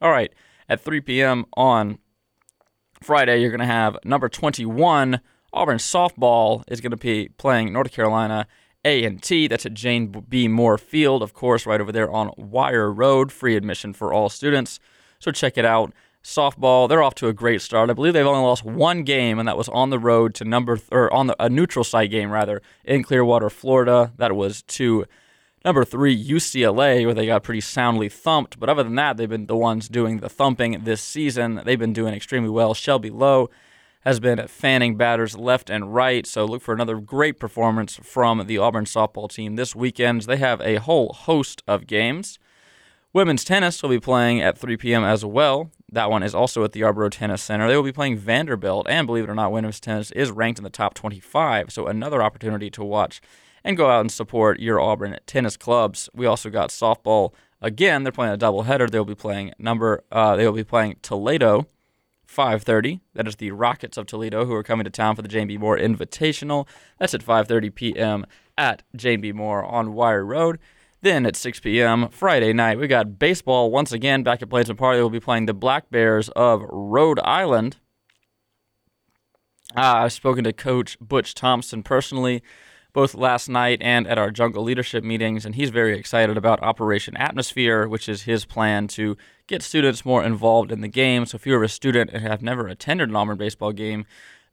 All 0.00 0.10
right, 0.10 0.32
at 0.68 0.80
3 0.80 1.00
p.m. 1.00 1.44
on 1.54 1.98
Friday, 3.02 3.40
you're 3.40 3.50
going 3.50 3.60
to 3.60 3.66
have 3.66 3.96
number 4.04 4.28
21 4.28 5.20
Auburn 5.52 5.78
softball 5.78 6.62
is 6.68 6.80
going 6.80 6.90
to 6.90 6.96
be 6.96 7.30
playing 7.38 7.72
North 7.72 7.90
Carolina 7.90 8.46
A&T. 8.84 9.48
That's 9.48 9.66
at 9.66 9.74
Jane 9.74 10.24
B. 10.28 10.46
Moore 10.46 10.78
Field, 10.78 11.22
of 11.22 11.32
course, 11.32 11.66
right 11.66 11.80
over 11.80 11.92
there 11.92 12.10
on 12.10 12.32
Wire 12.36 12.92
Road. 12.92 13.32
Free 13.32 13.56
admission 13.56 13.92
for 13.92 14.12
all 14.12 14.28
students. 14.28 14.78
So 15.18 15.30
check 15.30 15.56
it 15.56 15.64
out. 15.64 15.92
Softball, 16.22 16.88
they're 16.88 17.02
off 17.02 17.14
to 17.16 17.28
a 17.28 17.32
great 17.32 17.62
start. 17.62 17.90
I 17.90 17.94
believe 17.94 18.12
they've 18.12 18.26
only 18.26 18.42
lost 18.42 18.64
one 18.64 19.02
game, 19.02 19.38
and 19.38 19.48
that 19.48 19.56
was 19.56 19.68
on 19.68 19.90
the 19.90 19.98
road 19.98 20.34
to 20.36 20.44
number 20.44 20.76
th- 20.76 20.88
or 20.90 21.12
on 21.12 21.28
the, 21.28 21.36
a 21.42 21.48
neutral 21.48 21.84
site 21.84 22.10
game 22.10 22.30
rather 22.30 22.60
in 22.84 23.02
Clearwater, 23.02 23.48
Florida. 23.48 24.12
That 24.16 24.34
was 24.34 24.62
to 24.62 25.06
Number 25.64 25.84
three, 25.84 26.16
UCLA, 26.16 27.04
where 27.04 27.14
they 27.14 27.26
got 27.26 27.42
pretty 27.42 27.60
soundly 27.60 28.08
thumped. 28.08 28.60
But 28.60 28.68
other 28.68 28.84
than 28.84 28.94
that, 28.94 29.16
they've 29.16 29.28
been 29.28 29.46
the 29.46 29.56
ones 29.56 29.88
doing 29.88 30.18
the 30.18 30.28
thumping 30.28 30.84
this 30.84 31.02
season. 31.02 31.60
They've 31.64 31.78
been 31.78 31.92
doing 31.92 32.14
extremely 32.14 32.48
well. 32.48 32.74
Shelby 32.74 33.10
Lowe 33.10 33.50
has 34.02 34.20
been 34.20 34.46
fanning 34.46 34.96
batters 34.96 35.36
left 35.36 35.68
and 35.68 35.92
right. 35.92 36.26
So 36.26 36.44
look 36.44 36.62
for 36.62 36.72
another 36.72 37.00
great 37.00 37.40
performance 37.40 37.96
from 38.02 38.46
the 38.46 38.56
Auburn 38.56 38.84
softball 38.84 39.28
team 39.28 39.56
this 39.56 39.74
weekend. 39.74 40.22
They 40.22 40.36
have 40.36 40.60
a 40.60 40.76
whole 40.76 41.12
host 41.12 41.62
of 41.66 41.86
games. 41.86 42.38
Women's 43.18 43.42
tennis 43.42 43.82
will 43.82 43.90
be 43.90 43.98
playing 43.98 44.42
at 44.42 44.56
3 44.56 44.76
p.m. 44.76 45.02
as 45.02 45.24
well. 45.24 45.72
That 45.90 46.08
one 46.08 46.22
is 46.22 46.36
also 46.36 46.62
at 46.62 46.70
the 46.70 46.78
Yarborough 46.78 47.08
Tennis 47.08 47.42
Center. 47.42 47.66
They 47.66 47.74
will 47.74 47.82
be 47.82 47.90
playing 47.90 48.16
Vanderbilt, 48.16 48.86
and 48.88 49.08
believe 49.08 49.24
it 49.24 49.28
or 49.28 49.34
not, 49.34 49.50
women's 49.50 49.80
tennis 49.80 50.12
is 50.12 50.30
ranked 50.30 50.60
in 50.60 50.62
the 50.62 50.70
top 50.70 50.94
25. 50.94 51.72
So 51.72 51.88
another 51.88 52.22
opportunity 52.22 52.70
to 52.70 52.84
watch 52.84 53.20
and 53.64 53.76
go 53.76 53.90
out 53.90 54.02
and 54.02 54.12
support 54.12 54.60
your 54.60 54.78
Auburn 54.80 55.18
tennis 55.26 55.56
clubs. 55.56 56.08
We 56.14 56.26
also 56.26 56.48
got 56.48 56.70
softball 56.70 57.32
again. 57.60 58.04
They're 58.04 58.12
playing 58.12 58.34
a 58.34 58.38
doubleheader. 58.38 58.88
They'll 58.88 59.04
be 59.04 59.16
playing 59.16 59.52
number. 59.58 60.04
Uh, 60.12 60.36
they 60.36 60.46
will 60.46 60.52
be 60.52 60.62
playing 60.62 60.98
Toledo. 61.02 61.66
5:30. 62.28 63.00
That 63.14 63.26
is 63.26 63.34
the 63.36 63.50
Rockets 63.50 63.96
of 63.96 64.06
Toledo 64.06 64.44
who 64.44 64.54
are 64.54 64.62
coming 64.62 64.84
to 64.84 64.90
town 64.90 65.16
for 65.16 65.22
the 65.22 65.28
Jane 65.28 65.48
B. 65.48 65.58
Moore 65.58 65.76
Invitational. 65.76 66.68
That's 67.00 67.14
at 67.14 67.24
5:30 67.24 67.74
p.m. 67.74 68.26
at 68.56 68.84
Jane 68.94 69.20
B. 69.20 69.32
Moore 69.32 69.64
on 69.64 69.92
Wire 69.94 70.24
Road. 70.24 70.60
Then 71.00 71.26
at 71.26 71.36
6 71.36 71.60
p.m. 71.60 72.08
Friday 72.08 72.52
night, 72.52 72.78
we 72.78 72.88
got 72.88 73.18
baseball 73.18 73.70
once 73.70 73.92
again 73.92 74.24
back 74.24 74.42
at 74.42 74.50
Plainsman 74.50 74.76
Park. 74.76 74.96
We'll 74.96 75.10
be 75.10 75.20
playing 75.20 75.46
the 75.46 75.54
Black 75.54 75.90
Bears 75.90 76.28
of 76.30 76.62
Rhode 76.68 77.20
Island. 77.20 77.76
Uh, 79.76 80.02
I've 80.04 80.12
spoken 80.12 80.44
to 80.44 80.52
Coach 80.52 80.98
Butch 81.00 81.34
Thompson 81.34 81.82
personally 81.82 82.42
both 82.92 83.14
last 83.14 83.48
night 83.48 83.80
and 83.80 84.08
at 84.08 84.18
our 84.18 84.30
jungle 84.30 84.64
leadership 84.64 85.04
meetings, 85.04 85.46
and 85.46 85.54
he's 85.54 85.70
very 85.70 85.96
excited 85.96 86.36
about 86.36 86.60
Operation 86.62 87.16
Atmosphere, 87.16 87.86
which 87.86 88.08
is 88.08 88.22
his 88.22 88.44
plan 88.44 88.88
to 88.88 89.16
get 89.46 89.62
students 89.62 90.04
more 90.04 90.24
involved 90.24 90.72
in 90.72 90.80
the 90.80 90.88
game. 90.88 91.26
So 91.26 91.36
if 91.36 91.46
you're 91.46 91.62
a 91.62 91.68
student 91.68 92.10
and 92.12 92.22
have 92.22 92.42
never 92.42 92.66
attended 92.66 93.08
an 93.08 93.14
Auburn 93.14 93.36
baseball 93.36 93.72
game, 93.72 94.04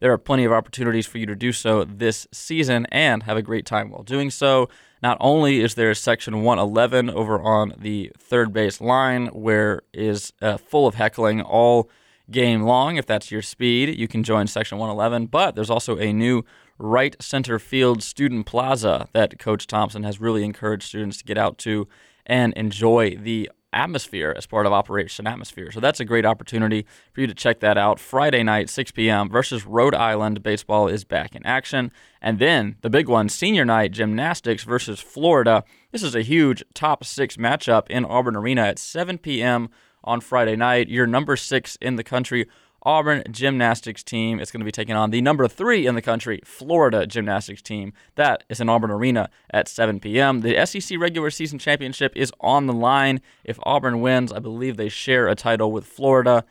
there 0.05 0.13
are 0.13 0.19
plenty 0.19 0.45
of 0.45 0.51
opportunities 0.51 1.07
for 1.07 1.17
you 1.17 1.25
to 1.25 1.35
do 1.35 1.51
so 1.51 1.83
this 1.83 2.27
season 2.31 2.85
and 2.91 3.24
have 3.24 3.38
a 3.38 3.41
great 3.41 3.65
time 3.65 3.89
while 3.89 4.03
doing 4.03 4.29
so. 4.29 4.69
Not 5.01 5.17
only 5.19 5.62
is 5.62 5.74
there 5.74 5.95
section 5.95 6.43
111 6.43 7.09
over 7.09 7.41
on 7.41 7.74
the 7.75 8.12
third 8.15 8.53
base 8.53 8.79
line, 8.79 9.25
where 9.29 9.81
is 9.95 10.31
uh, 10.43 10.57
full 10.57 10.85
of 10.85 10.93
heckling 10.93 11.41
all 11.41 11.89
game 12.29 12.62
long. 12.62 12.97
If 12.97 13.07
that's 13.07 13.31
your 13.31 13.41
speed, 13.41 13.97
you 13.97 14.07
can 14.07 14.24
join 14.24 14.45
section 14.45 14.77
111. 14.77 15.25
But 15.25 15.55
there's 15.55 15.71
also 15.71 15.97
a 15.97 16.13
new 16.13 16.43
right 16.77 17.15
center 17.19 17.57
field 17.57 18.03
student 18.03 18.45
plaza 18.45 19.07
that 19.13 19.39
Coach 19.39 19.65
Thompson 19.65 20.03
has 20.03 20.21
really 20.21 20.43
encouraged 20.43 20.83
students 20.83 21.17
to 21.17 21.24
get 21.24 21.39
out 21.39 21.57
to 21.57 21.88
and 22.27 22.53
enjoy 22.53 23.15
the 23.15 23.50
atmosphere 23.75 24.34
as 24.36 24.48
part 24.48 24.65
of 24.65 24.74
Operation 24.74 25.27
Atmosphere. 25.27 25.72
So 25.72 25.79
that's 25.79 26.00
a 26.00 26.05
great 26.05 26.25
opportunity 26.25 26.86
for 27.13 27.22
you 27.22 27.27
to 27.27 27.34
check 27.34 27.60
that 27.60 27.77
out. 27.77 28.00
Friday 28.00 28.41
night, 28.41 28.70
6 28.70 28.91
p.m. 28.91 29.29
versus 29.29 29.65
Rhode 29.65 29.94
Island. 29.94 30.41
Baseball 30.41 30.88
is 30.88 31.03
back 31.03 31.36
in 31.36 31.46
action. 31.46 31.91
And 32.22 32.39
then 32.39 32.77
the 32.82 32.89
big 32.89 33.08
one, 33.08 33.29
senior 33.29 33.65
night, 33.65 33.91
gymnastics 33.91 34.63
versus 34.63 35.00
Florida. 35.00 35.63
This 35.91 36.01
is 36.01 36.15
a 36.15 36.22
huge 36.22 36.63
top 36.74 37.03
six 37.03 37.38
matchup 37.38 37.88
in 37.89 38.05
Auburn 38.05 38.36
Arena 38.36 38.63
at 38.63 38.79
7 38.79 39.17
p.m. 39.17 39.70
on 40.03 40.22
Friday 40.22 40.55
night. 40.55 40.88
You're 40.88 41.08
number 41.08 41.36
six 41.36 41.77
in 41.82 41.98
the 41.98 42.03
country 42.03 42.48
Auburn 42.85 43.23
gymnastics 43.31 44.03
team 44.03 44.39
is 44.39 44.51
going 44.51 44.59
to 44.59 44.65
be 44.65 44.71
taking 44.71 44.95
on 44.95 45.09
the 45.09 45.19
number 45.19 45.47
three 45.47 45.87
in 45.87 45.95
the 45.95 46.01
country, 46.01 46.39
Florida 46.45 47.07
gymnastics 47.07 47.63
team. 47.63 47.93
That 48.13 48.43
is 48.47 48.61
in 48.61 48.69
Auburn 48.69 48.91
Arena 48.91 49.31
at 49.49 49.67
7 49.67 49.99
p.m. 49.99 50.41
The 50.41 50.63
SEC 50.67 50.99
regular 50.99 51.31
season 51.31 51.57
championship 51.57 52.15
is 52.15 52.31
on 52.39 52.67
the 52.67 52.73
line. 52.73 53.21
If 53.43 53.57
Auburn 53.63 54.01
wins, 54.01 54.31
I 54.31 54.37
believe 54.37 54.77
they 54.77 54.89
share 54.89 55.27
a 55.27 55.35
title 55.35 55.71
with 55.71 55.87
Florida. 55.87 56.45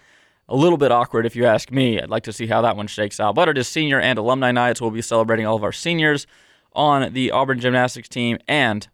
A 0.48 0.56
little 0.56 0.76
bit 0.76 0.90
awkward 0.90 1.24
if 1.24 1.36
you 1.36 1.46
ask 1.46 1.70
me. 1.70 2.00
I'd 2.00 2.10
like 2.10 2.24
to 2.24 2.32
see 2.32 2.48
how 2.48 2.60
that 2.62 2.76
one 2.76 2.88
shakes 2.88 3.20
out. 3.20 3.36
But 3.36 3.48
it 3.48 3.56
is 3.56 3.68
senior 3.68 4.00
and 4.00 4.18
alumni 4.18 4.50
nights. 4.50 4.80
We'll 4.80 4.90
be 4.90 5.02
celebrating 5.02 5.46
all 5.46 5.56
of 5.56 5.62
our 5.62 5.72
seniors 5.72 6.26
on 6.72 7.12
the 7.12 7.30
Auburn 7.30 7.60
gymnastics 7.60 8.08
team, 8.08 8.38
and 8.48 8.88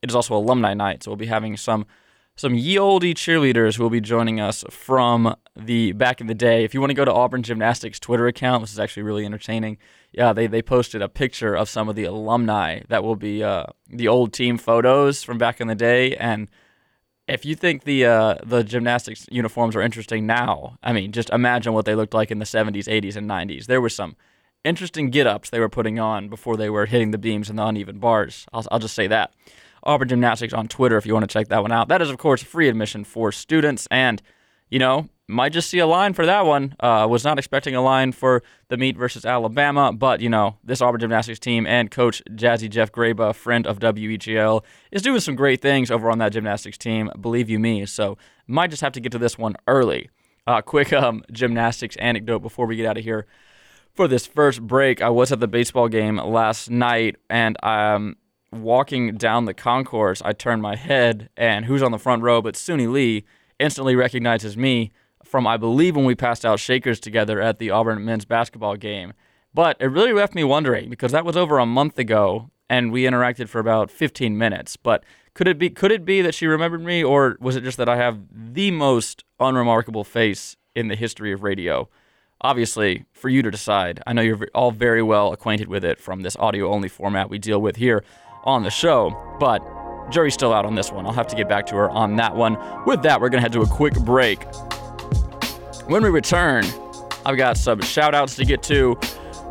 it 0.00 0.08
is 0.08 0.16
also 0.16 0.34
alumni 0.34 0.72
night. 0.72 1.02
So 1.02 1.10
we'll 1.10 1.16
be 1.16 1.26
having 1.26 1.58
some 1.58 1.86
some 2.36 2.54
ye 2.54 2.78
olde 2.78 3.02
cheerleaders 3.02 3.78
will 3.78 3.88
be 3.88 4.00
joining 4.00 4.40
us 4.40 4.62
from 4.68 5.34
the 5.56 5.92
back 5.92 6.20
in 6.20 6.26
the 6.26 6.34
day. 6.34 6.64
If 6.64 6.74
you 6.74 6.80
want 6.80 6.90
to 6.90 6.94
go 6.94 7.04
to 7.06 7.12
Auburn 7.12 7.42
Gymnastics 7.42 7.98
Twitter 7.98 8.26
account, 8.26 8.62
this 8.62 8.72
is 8.72 8.78
actually 8.78 9.04
really 9.04 9.24
entertaining. 9.24 9.78
Yeah, 10.12 10.34
they, 10.34 10.46
they 10.46 10.60
posted 10.60 11.00
a 11.00 11.08
picture 11.08 11.54
of 11.54 11.70
some 11.70 11.88
of 11.88 11.96
the 11.96 12.04
alumni 12.04 12.80
that 12.88 13.02
will 13.02 13.16
be 13.16 13.42
uh, 13.42 13.64
the 13.88 14.06
old 14.06 14.34
team 14.34 14.58
photos 14.58 15.22
from 15.22 15.38
back 15.38 15.62
in 15.62 15.68
the 15.68 15.74
day. 15.74 16.14
And 16.16 16.48
if 17.26 17.46
you 17.46 17.54
think 17.54 17.84
the 17.84 18.04
uh, 18.04 18.34
the 18.44 18.62
gymnastics 18.62 19.26
uniforms 19.30 19.74
are 19.74 19.80
interesting 19.80 20.26
now, 20.26 20.78
I 20.82 20.92
mean, 20.92 21.12
just 21.12 21.30
imagine 21.30 21.72
what 21.72 21.86
they 21.86 21.94
looked 21.94 22.14
like 22.14 22.30
in 22.30 22.38
the 22.38 22.44
70s, 22.44 22.84
80s, 22.84 23.16
and 23.16 23.28
90s. 23.28 23.64
There 23.64 23.80
were 23.80 23.88
some 23.88 24.14
interesting 24.62 25.08
get 25.10 25.26
ups 25.26 25.48
they 25.48 25.60
were 25.60 25.68
putting 25.70 25.98
on 25.98 26.28
before 26.28 26.56
they 26.56 26.68
were 26.68 26.86
hitting 26.86 27.12
the 27.12 27.18
beams 27.18 27.48
and 27.48 27.58
the 27.58 27.64
uneven 27.64 27.98
bars. 27.98 28.46
I'll, 28.52 28.66
I'll 28.70 28.78
just 28.78 28.94
say 28.94 29.06
that. 29.06 29.32
Auburn 29.86 30.08
Gymnastics 30.08 30.52
on 30.52 30.68
Twitter 30.68 30.96
if 30.96 31.06
you 31.06 31.14
want 31.14 31.22
to 31.22 31.32
check 31.32 31.48
that 31.48 31.62
one 31.62 31.72
out. 31.72 31.88
That 31.88 32.02
is, 32.02 32.10
of 32.10 32.18
course, 32.18 32.42
free 32.42 32.68
admission 32.68 33.04
for 33.04 33.32
students. 33.32 33.86
And, 33.90 34.20
you 34.68 34.78
know, 34.78 35.08
might 35.28 35.52
just 35.52 35.70
see 35.70 35.78
a 35.78 35.86
line 35.86 36.12
for 36.12 36.26
that 36.26 36.44
one. 36.44 36.76
Uh, 36.78 37.06
was 37.08 37.24
not 37.24 37.38
expecting 37.38 37.74
a 37.74 37.82
line 37.82 38.12
for 38.12 38.42
the 38.68 38.76
meet 38.76 38.96
versus 38.96 39.24
Alabama, 39.24 39.92
but, 39.92 40.20
you 40.20 40.28
know, 40.28 40.56
this 40.62 40.80
Auburn 40.80 41.00
Gymnastics 41.00 41.38
team 41.38 41.66
and 41.66 41.90
Coach 41.90 42.22
Jazzy 42.30 42.68
Jeff 42.68 42.92
Graba, 42.92 43.34
friend 43.34 43.66
of 43.66 43.78
WEGL, 43.78 44.62
is 44.92 45.02
doing 45.02 45.20
some 45.20 45.34
great 45.34 45.60
things 45.60 45.90
over 45.90 46.10
on 46.10 46.18
that 46.18 46.32
gymnastics 46.32 46.78
team, 46.78 47.10
believe 47.20 47.48
you 47.48 47.58
me. 47.58 47.86
So, 47.86 48.18
might 48.46 48.70
just 48.70 48.82
have 48.82 48.92
to 48.92 49.00
get 49.00 49.12
to 49.12 49.18
this 49.18 49.36
one 49.36 49.56
early. 49.66 50.10
Uh, 50.46 50.62
quick 50.62 50.92
um, 50.92 51.24
gymnastics 51.32 51.96
anecdote 51.96 52.38
before 52.38 52.66
we 52.66 52.76
get 52.76 52.86
out 52.86 52.96
of 52.96 53.04
here. 53.04 53.26
For 53.94 54.06
this 54.06 54.26
first 54.26 54.62
break, 54.62 55.02
I 55.02 55.08
was 55.08 55.32
at 55.32 55.40
the 55.40 55.48
baseball 55.48 55.88
game 55.88 56.18
last 56.18 56.70
night, 56.70 57.16
and 57.28 57.56
um, 57.64 58.16
walking 58.52 59.16
down 59.16 59.44
the 59.44 59.54
concourse, 59.54 60.22
I 60.24 60.32
turn 60.32 60.60
my 60.60 60.76
head, 60.76 61.28
and 61.36 61.64
who's 61.64 61.82
on 61.82 61.92
the 61.92 61.98
front 61.98 62.22
row 62.22 62.40
but 62.40 62.54
Suni 62.54 62.90
Lee 62.90 63.24
instantly 63.58 63.96
recognizes 63.96 64.56
me 64.56 64.92
from, 65.24 65.46
I 65.46 65.56
believe, 65.56 65.96
when 65.96 66.04
we 66.04 66.14
passed 66.14 66.44
out 66.44 66.60
shakers 66.60 67.00
together 67.00 67.40
at 67.40 67.58
the 67.58 67.70
Auburn 67.70 68.04
men's 68.04 68.24
basketball 68.24 68.76
game. 68.76 69.12
But 69.52 69.76
it 69.80 69.86
really 69.86 70.12
left 70.12 70.34
me 70.34 70.44
wondering 70.44 70.90
because 70.90 71.12
that 71.12 71.24
was 71.24 71.36
over 71.36 71.58
a 71.58 71.66
month 71.66 71.98
ago, 71.98 72.50
and 72.68 72.92
we 72.92 73.02
interacted 73.04 73.48
for 73.48 73.58
about 73.58 73.90
15 73.90 74.36
minutes. 74.36 74.76
But 74.76 75.02
could 75.34 75.48
it 75.48 75.58
be 75.58 75.70
could 75.70 75.92
it 75.92 76.04
be 76.04 76.22
that 76.22 76.34
she 76.34 76.46
remembered 76.46 76.82
me, 76.82 77.02
or 77.02 77.36
was 77.40 77.56
it 77.56 77.64
just 77.64 77.78
that 77.78 77.88
I 77.88 77.96
have 77.96 78.20
the 78.30 78.70
most 78.70 79.24
unremarkable 79.40 80.04
face 80.04 80.56
in 80.74 80.88
the 80.88 80.96
history 80.96 81.32
of 81.32 81.42
radio? 81.42 81.88
Obviously, 82.42 83.06
for 83.12 83.30
you 83.30 83.40
to 83.42 83.50
decide. 83.50 84.02
I 84.06 84.12
know 84.12 84.20
you're 84.20 84.46
all 84.54 84.70
very 84.70 85.02
well 85.02 85.32
acquainted 85.32 85.68
with 85.68 85.84
it 85.84 85.98
from 85.98 86.20
this 86.20 86.36
audio 86.36 86.70
only 86.70 86.88
format 86.88 87.30
we 87.30 87.38
deal 87.38 87.60
with 87.60 87.76
here 87.76 88.04
on 88.46 88.62
the 88.62 88.70
show, 88.70 89.36
but 89.38 89.62
jury's 90.10 90.34
still 90.34 90.52
out 90.52 90.64
on 90.64 90.74
this 90.74 90.92
one. 90.92 91.06
I'll 91.06 91.12
have 91.12 91.28
to 91.28 91.36
get 91.36 91.48
back 91.48 91.66
to 91.66 91.76
her 91.76 91.88
on 91.90 92.16
that 92.16 92.34
one. 92.34 92.56
With 92.86 93.02
that, 93.02 93.20
we're 93.20 93.28
going 93.28 93.38
to 93.38 93.42
head 93.42 93.52
to 93.52 93.62
a 93.62 93.66
quick 93.66 93.94
break. 93.94 94.44
When 95.86 96.02
we 96.02 96.08
return, 96.08 96.64
I've 97.24 97.36
got 97.36 97.56
some 97.56 97.80
shout 97.80 98.14
outs 98.14 98.34
to 98.36 98.44
get 98.44 98.62
to. 98.64 98.98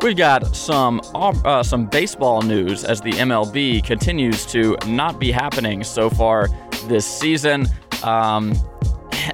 We've 0.02 0.16
got 0.16 0.54
some 0.54 1.00
uh, 1.14 1.62
some 1.62 1.86
baseball 1.86 2.42
news 2.42 2.84
as 2.84 3.00
the 3.00 3.12
MLB 3.12 3.82
continues 3.84 4.44
to 4.46 4.76
not 4.86 5.18
be 5.18 5.32
happening 5.32 5.82
so 5.84 6.10
far 6.10 6.48
this 6.86 7.06
season. 7.06 7.66
Um, 8.02 8.54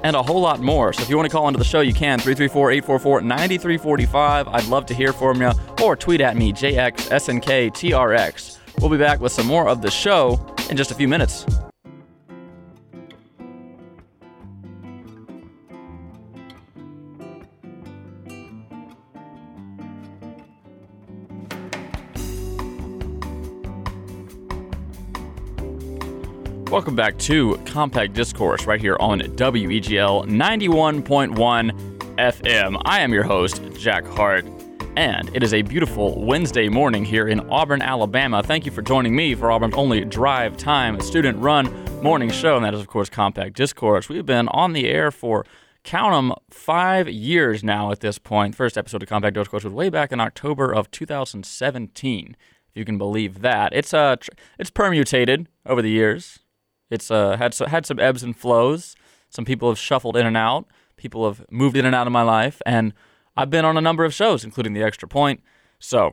and 0.05 0.15
a 0.17 0.23
whole 0.23 0.41
lot 0.41 0.61
more. 0.61 0.93
So 0.93 1.03
if 1.03 1.11
you 1.11 1.17
want 1.17 1.29
to 1.31 1.37
call 1.37 1.49
into 1.49 1.59
the 1.59 1.65
show, 1.65 1.81
you 1.81 1.93
can 1.93 2.21
334-844-9345. 2.21 4.49
I'd 4.49 4.69
love 4.69 4.87
to 4.87 4.95
hear 4.95 5.13
from 5.13 5.43
you 5.43 5.51
or 5.83 5.97
tweet 5.97 6.21
at 6.21 6.37
me 6.37 6.53
JXSNKTRX. 6.53 8.62
We'll 8.81 8.91
be 8.91 8.99
back 8.99 9.21
with 9.21 9.33
some 9.33 9.47
more 9.47 9.69
of 9.69 9.83
the 9.83 9.91
show 9.91 10.55
in 10.71 10.77
just 10.77 10.91
a 10.91 10.95
few 10.95 11.09
minutes. 11.09 11.47
Welcome 26.73 26.97
back 26.97 27.19
to 27.19 27.61
Compact 27.67 28.15
Discourse 28.15 28.65
right 28.65 28.81
here 28.81 28.97
on 28.99 29.21
WEGL 29.21 30.25
91.1 30.25 31.99
FM. 32.17 32.83
I 32.87 33.01
am 33.01 33.13
your 33.13 33.25
host, 33.25 33.63
Jack 33.79 34.07
Hart. 34.07 34.47
And 34.95 35.35
it 35.35 35.43
is 35.43 35.55
a 35.55 35.63
beautiful 35.63 36.23
Wednesday 36.23 36.69
morning 36.69 37.07
here 37.07 37.27
in 37.27 37.41
Auburn, 37.49 37.81
Alabama. 37.81 38.43
Thank 38.43 38.67
you 38.67 38.73
for 38.73 38.83
joining 38.83 39.17
me 39.17 39.35
for 39.35 39.51
Auburn's 39.51 39.75
only 39.75 40.05
drive 40.05 40.59
time 40.59 41.01
student 41.01 41.39
run 41.39 41.73
morning 42.03 42.31
show, 42.31 42.57
and 42.57 42.65
that 42.67 42.75
is, 42.75 42.81
of 42.81 42.89
course, 42.89 43.09
Compact 43.09 43.57
Discourse. 43.57 44.11
We've 44.11 44.27
been 44.27 44.49
on 44.49 44.75
the 44.75 44.89
air 44.89 45.11
for 45.11 45.47
count 45.83 46.13
them 46.13 46.37
five 46.51 47.09
years 47.09 47.65
now 47.65 47.91
at 47.91 48.01
this 48.01 48.19
point. 48.19 48.55
First 48.55 48.77
episode 48.77 49.03
of 49.03 49.09
Compact 49.09 49.35
Discourse 49.35 49.65
was 49.65 49.73
way 49.73 49.89
back 49.89 50.13
in 50.13 50.21
October 50.21 50.71
of 50.71 50.91
2017, 50.91 52.37
if 52.69 52.77
you 52.77 52.85
can 52.85 52.99
believe 52.99 53.41
that. 53.41 53.73
It's 53.73 53.95
uh, 53.95 54.17
it's 54.59 54.71
permutated 54.71 55.49
over 55.65 55.81
the 55.81 55.91
years. 55.91 56.41
It's 56.91 57.11
uh, 57.11 57.39
had 57.39 57.55
so- 57.55 57.67
had 57.67 57.87
some 57.87 57.99
ebbs 57.99 58.23
and 58.23 58.37
flows. 58.37 58.95
Some 59.31 59.47
people 59.47 59.71
have 59.71 59.79
shuffled 59.79 60.19
in 60.19 60.27
and 60.27 60.37
out. 60.37 60.67
People 60.97 61.27
have 61.27 61.47
moved 61.51 61.79
in 61.79 61.87
and 61.87 61.95
out 61.95 62.07
of 62.07 62.13
my 62.13 62.23
life, 62.23 62.61
and 62.67 62.93
I've 63.37 63.51
been 63.51 63.65
on 63.65 63.77
a 63.77 63.81
number 63.81 64.05
of 64.05 64.13
shows, 64.13 64.45
including 64.45 64.75
the 64.75 64.83
Extra 64.83 65.09
Point. 65.09 65.43
So, 65.79 66.13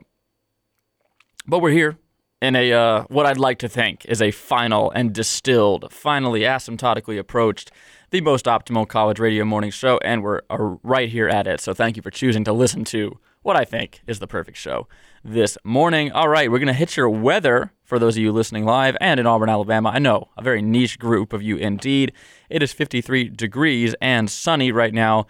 but 1.46 1.60
we're 1.60 1.72
here 1.72 1.98
in 2.42 2.56
a 2.56 2.72
uh, 2.72 3.04
what 3.10 3.26
I'd 3.26 3.38
like 3.38 3.60
to 3.60 3.70
think 3.70 4.06
is 4.06 4.22
a 4.22 4.32
final 4.32 4.92
and 4.92 5.14
distilled, 5.14 5.92
finally 5.92 6.42
asymptotically 6.42 7.20
approached 7.20 7.72
the 8.12 8.22
most 8.22 8.46
optimal 8.46 8.88
college 8.88 9.20
radio 9.20 9.46
morning 9.46 9.72
show, 9.72 10.00
and 10.04 10.24
we're 10.24 10.42
uh, 10.50 10.58
right 10.84 11.10
here 11.10 11.28
at 11.28 11.48
it. 11.48 11.60
So 11.60 11.74
thank 11.74 11.98
you 11.98 12.02
for 12.02 12.12
choosing 12.12 12.44
to 12.46 12.54
listen 12.54 12.84
to 12.86 13.20
what 13.42 13.56
I 13.56 13.66
think 13.66 14.02
is 14.08 14.20
the 14.20 14.28
perfect 14.28 14.58
show 14.58 14.88
this 15.24 15.58
morning. 15.64 16.12
All 16.12 16.28
right, 16.30 16.50
we're 16.50 16.60
gonna 16.60 16.74
hit 16.74 16.96
your 16.96 17.10
weather 17.10 17.74
for 17.84 18.00
those 18.00 18.16
of 18.16 18.24
you 18.24 18.32
listening 18.32 18.66
live 18.66 18.96
and 19.02 19.20
in 19.20 19.28
Auburn, 19.28 19.50
Alabama. 19.50 19.90
I 19.90 20.00
know 20.00 20.30
a 20.38 20.42
very 20.42 20.62
niche 20.62 21.00
group 21.00 21.34
of 21.34 21.42
you 21.42 21.58
indeed. 21.58 22.14
It 22.50 22.64
is 22.64 22.72
53 22.72 23.30
degrees 23.30 23.96
and 24.02 24.30
sunny 24.30 24.72
right 24.72 24.94
now 24.94 25.28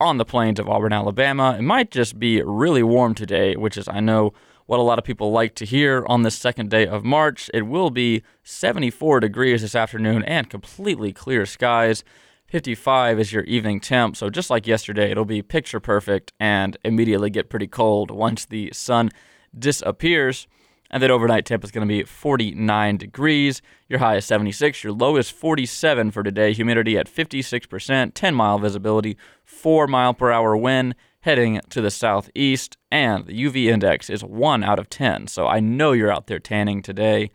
on 0.00 0.16
the 0.16 0.24
plains 0.24 0.58
of 0.58 0.68
Auburn, 0.68 0.92
Alabama. 0.92 1.56
It 1.58 1.62
might 1.62 1.90
just 1.90 2.18
be 2.18 2.42
really 2.42 2.82
warm 2.82 3.14
today, 3.14 3.54
which 3.54 3.76
is, 3.76 3.86
I 3.86 4.00
know, 4.00 4.32
what 4.66 4.78
a 4.78 4.82
lot 4.82 4.98
of 4.98 5.04
people 5.04 5.30
like 5.30 5.54
to 5.56 5.66
hear 5.66 6.04
on 6.06 6.22
this 6.22 6.36
second 6.36 6.70
day 6.70 6.86
of 6.86 7.04
March. 7.04 7.50
It 7.52 7.62
will 7.62 7.90
be 7.90 8.22
74 8.44 9.20
degrees 9.20 9.62
this 9.62 9.74
afternoon 9.74 10.22
and 10.24 10.48
completely 10.48 11.12
clear 11.12 11.44
skies. 11.44 12.04
55 12.46 13.20
is 13.20 13.32
your 13.32 13.44
evening 13.44 13.80
temp, 13.80 14.16
so 14.16 14.30
just 14.30 14.50
like 14.50 14.66
yesterday, 14.66 15.10
it'll 15.10 15.24
be 15.24 15.42
picture 15.42 15.80
perfect 15.80 16.32
and 16.40 16.76
immediately 16.84 17.30
get 17.30 17.48
pretty 17.48 17.68
cold 17.68 18.10
once 18.10 18.44
the 18.46 18.70
sun 18.72 19.10
disappears. 19.56 20.48
And 20.90 21.02
then 21.02 21.10
overnight 21.10 21.46
temp 21.46 21.62
is 21.62 21.70
going 21.70 21.86
to 21.86 21.92
be 21.92 22.02
49 22.02 22.96
degrees. 22.96 23.62
Your 23.88 24.00
high 24.00 24.16
is 24.16 24.24
76. 24.24 24.82
Your 24.82 24.92
low 24.92 25.16
is 25.16 25.30
47 25.30 26.10
for 26.10 26.22
today. 26.22 26.52
Humidity 26.52 26.98
at 26.98 27.08
56%, 27.08 28.12
10 28.12 28.34
mile 28.34 28.58
visibility, 28.58 29.16
4 29.44 29.86
mile 29.86 30.14
per 30.14 30.32
hour 30.32 30.56
wind 30.56 30.94
heading 31.20 31.60
to 31.70 31.80
the 31.80 31.90
southeast. 31.90 32.76
And 32.90 33.26
the 33.26 33.44
UV 33.44 33.66
index 33.66 34.10
is 34.10 34.24
1 34.24 34.64
out 34.64 34.78
of 34.78 34.90
10. 34.90 35.28
So 35.28 35.46
I 35.46 35.60
know 35.60 35.92
you're 35.92 36.12
out 36.12 36.26
there 36.26 36.40
tanning 36.40 36.82
today. 36.82 37.30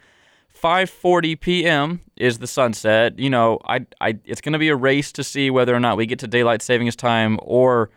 5:40 0.56 1.40
p.m. 1.40 2.02
is 2.16 2.40
the 2.40 2.48
sunset. 2.48 3.20
You 3.20 3.30
know, 3.30 3.60
I, 3.66 3.86
I, 4.00 4.18
it's 4.24 4.42
going 4.42 4.54
to 4.54 4.60
be 4.60 4.70
a 4.70 4.76
race 4.76 5.12
to 5.12 5.24
see 5.24 5.50
whether 5.50 5.76
or 5.76 5.82
not 5.82 5.98
we 5.98 6.06
get 6.06 6.20
to 6.20 6.28
daylight 6.28 6.62
savings 6.62 6.96
time 6.96 7.38
or 7.44 7.90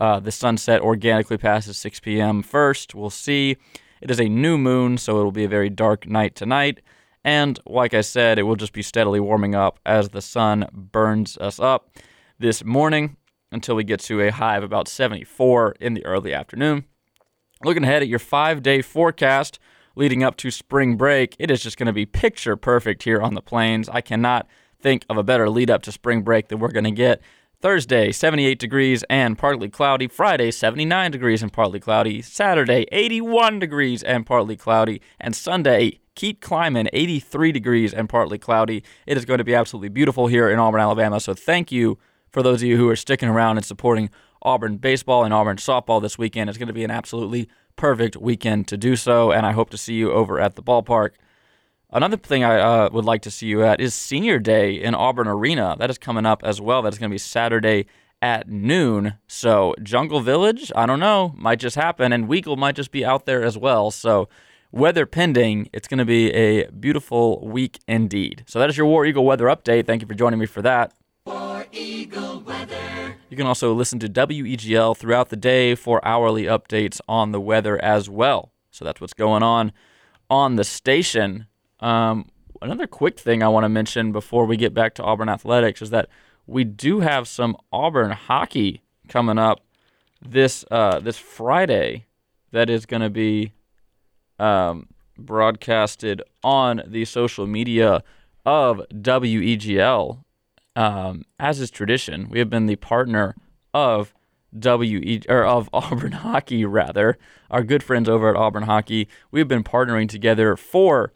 uh, 0.00 0.20
the 0.20 0.30
sunset 0.30 0.80
organically 0.80 1.36
passes 1.36 1.76
6 1.78 2.00
p.m. 2.00 2.42
first. 2.42 2.94
We'll 2.94 3.10
see. 3.10 3.56
It 4.00 4.10
is 4.10 4.20
a 4.20 4.28
new 4.28 4.58
moon, 4.58 4.98
so 4.98 5.18
it'll 5.18 5.32
be 5.32 5.44
a 5.44 5.48
very 5.48 5.70
dark 5.70 6.06
night 6.06 6.34
tonight. 6.34 6.80
And 7.24 7.58
like 7.66 7.94
I 7.94 8.02
said, 8.02 8.38
it 8.38 8.44
will 8.44 8.56
just 8.56 8.72
be 8.72 8.82
steadily 8.82 9.20
warming 9.20 9.54
up 9.54 9.80
as 9.84 10.10
the 10.10 10.22
sun 10.22 10.68
burns 10.72 11.36
us 11.38 11.58
up 11.58 11.90
this 12.38 12.64
morning 12.64 13.16
until 13.50 13.74
we 13.74 13.84
get 13.84 14.00
to 14.00 14.20
a 14.20 14.30
high 14.30 14.56
of 14.56 14.62
about 14.62 14.88
74 14.88 15.76
in 15.80 15.94
the 15.94 16.04
early 16.04 16.32
afternoon. 16.32 16.84
Looking 17.64 17.84
ahead 17.84 18.02
at 18.02 18.08
your 18.08 18.18
five 18.18 18.62
day 18.62 18.82
forecast 18.82 19.58
leading 19.96 20.22
up 20.22 20.36
to 20.36 20.50
spring 20.50 20.96
break, 20.96 21.34
it 21.38 21.50
is 21.50 21.62
just 21.62 21.78
going 21.78 21.86
to 21.86 21.92
be 21.92 22.06
picture 22.06 22.54
perfect 22.54 23.02
here 23.02 23.20
on 23.20 23.34
the 23.34 23.40
plains. 23.40 23.88
I 23.88 24.02
cannot 24.02 24.46
think 24.80 25.04
of 25.08 25.16
a 25.16 25.22
better 25.22 25.48
lead 25.48 25.70
up 25.70 25.82
to 25.82 25.92
spring 25.92 26.22
break 26.22 26.48
that 26.48 26.58
we're 26.58 26.70
going 26.70 26.84
to 26.84 26.90
get. 26.90 27.22
Thursday, 27.62 28.12
78 28.12 28.58
degrees 28.58 29.02
and 29.08 29.38
partly 29.38 29.70
cloudy. 29.70 30.08
Friday, 30.08 30.50
79 30.50 31.10
degrees 31.10 31.42
and 31.42 31.50
partly 31.50 31.80
cloudy. 31.80 32.20
Saturday, 32.20 32.86
81 32.92 33.58
degrees 33.58 34.02
and 34.02 34.26
partly 34.26 34.56
cloudy. 34.56 35.00
And 35.18 35.34
Sunday, 35.34 36.00
keep 36.14 36.42
climbing, 36.42 36.88
83 36.92 37.52
degrees 37.52 37.94
and 37.94 38.10
partly 38.10 38.36
cloudy. 38.36 38.84
It 39.06 39.16
is 39.16 39.24
going 39.24 39.38
to 39.38 39.44
be 39.44 39.54
absolutely 39.54 39.88
beautiful 39.88 40.26
here 40.26 40.50
in 40.50 40.58
Auburn, 40.58 40.82
Alabama. 40.82 41.18
So 41.18 41.32
thank 41.32 41.72
you 41.72 41.98
for 42.30 42.42
those 42.42 42.62
of 42.62 42.68
you 42.68 42.76
who 42.76 42.90
are 42.90 42.96
sticking 42.96 43.28
around 43.30 43.56
and 43.56 43.64
supporting 43.64 44.10
Auburn 44.42 44.76
baseball 44.76 45.24
and 45.24 45.32
Auburn 45.32 45.56
softball 45.56 46.02
this 46.02 46.18
weekend. 46.18 46.50
It's 46.50 46.58
going 46.58 46.68
to 46.68 46.74
be 46.74 46.84
an 46.84 46.90
absolutely 46.90 47.48
perfect 47.76 48.16
weekend 48.16 48.68
to 48.68 48.76
do 48.76 48.96
so. 48.96 49.32
And 49.32 49.46
I 49.46 49.52
hope 49.52 49.70
to 49.70 49.78
see 49.78 49.94
you 49.94 50.12
over 50.12 50.38
at 50.38 50.56
the 50.56 50.62
ballpark 50.62 51.12
Another 51.90 52.16
thing 52.16 52.42
I 52.42 52.58
uh, 52.58 52.88
would 52.92 53.04
like 53.04 53.22
to 53.22 53.30
see 53.30 53.46
you 53.46 53.62
at 53.62 53.80
is 53.80 53.94
Senior 53.94 54.40
Day 54.40 54.74
in 54.74 54.92
Auburn 54.92 55.28
Arena. 55.28 55.76
That 55.78 55.88
is 55.88 55.98
coming 55.98 56.26
up 56.26 56.42
as 56.42 56.60
well. 56.60 56.82
That 56.82 56.92
is 56.92 56.98
going 56.98 57.10
to 57.10 57.14
be 57.14 57.18
Saturday 57.18 57.86
at 58.20 58.48
noon. 58.48 59.14
So 59.28 59.72
Jungle 59.80 60.18
Village, 60.18 60.72
I 60.74 60.86
don't 60.86 60.98
know, 60.98 61.32
might 61.36 61.60
just 61.60 61.76
happen, 61.76 62.12
and 62.12 62.26
Weagle 62.26 62.58
might 62.58 62.74
just 62.74 62.90
be 62.90 63.04
out 63.04 63.24
there 63.24 63.44
as 63.44 63.56
well. 63.56 63.92
So 63.92 64.28
weather 64.72 65.06
pending, 65.06 65.70
it's 65.72 65.86
going 65.86 65.98
to 65.98 66.04
be 66.04 66.32
a 66.32 66.68
beautiful 66.70 67.46
week 67.46 67.78
indeed. 67.86 68.42
So 68.48 68.58
that 68.58 68.68
is 68.68 68.76
your 68.76 68.86
War 68.86 69.06
Eagle 69.06 69.24
weather 69.24 69.46
update. 69.46 69.86
Thank 69.86 70.02
you 70.02 70.08
for 70.08 70.14
joining 70.14 70.40
me 70.40 70.46
for 70.46 70.62
that. 70.62 70.92
War 71.24 71.66
Eagle 71.70 72.40
weather. 72.40 73.16
You 73.30 73.36
can 73.36 73.46
also 73.46 73.72
listen 73.72 74.00
to 74.00 74.08
WEGL 74.08 74.96
throughout 74.96 75.28
the 75.28 75.36
day 75.36 75.76
for 75.76 76.04
hourly 76.04 76.44
updates 76.44 77.00
on 77.08 77.30
the 77.30 77.40
weather 77.40 77.80
as 77.80 78.10
well. 78.10 78.50
So 78.72 78.84
that's 78.84 79.00
what's 79.00 79.14
going 79.14 79.44
on 79.44 79.70
on 80.28 80.56
the 80.56 80.64
station. 80.64 81.46
Um, 81.86 82.30
another 82.60 82.88
quick 82.88 83.16
thing 83.16 83.44
I 83.44 83.48
want 83.48 83.62
to 83.62 83.68
mention 83.68 84.10
before 84.10 84.44
we 84.44 84.56
get 84.56 84.74
back 84.74 84.94
to 84.94 85.04
Auburn 85.04 85.28
athletics 85.28 85.80
is 85.80 85.90
that 85.90 86.08
we 86.44 86.64
do 86.64 86.98
have 86.98 87.28
some 87.28 87.56
Auburn 87.72 88.10
hockey 88.10 88.82
coming 89.08 89.38
up 89.38 89.60
this 90.20 90.64
uh, 90.72 90.98
this 90.98 91.16
Friday. 91.16 92.06
That 92.50 92.68
is 92.68 92.86
going 92.86 93.02
to 93.02 93.10
be 93.10 93.52
um, 94.40 94.88
broadcasted 95.16 96.22
on 96.42 96.82
the 96.84 97.04
social 97.04 97.46
media 97.46 98.02
of 98.44 98.82
WEGL. 98.92 100.24
Um, 100.74 101.24
as 101.38 101.60
is 101.60 101.70
tradition, 101.70 102.28
we 102.30 102.40
have 102.40 102.50
been 102.50 102.66
the 102.66 102.76
partner 102.76 103.36
of 103.72 104.12
WE 104.52 105.22
or 105.28 105.44
of 105.44 105.70
Auburn 105.72 106.12
Hockey 106.12 106.64
rather. 106.64 107.16
Our 107.48 107.62
good 107.62 107.84
friends 107.84 108.08
over 108.08 108.28
at 108.28 108.36
Auburn 108.36 108.64
Hockey. 108.64 109.06
We've 109.30 109.48
been 109.48 109.62
partnering 109.62 110.08
together 110.08 110.56
for 110.56 111.12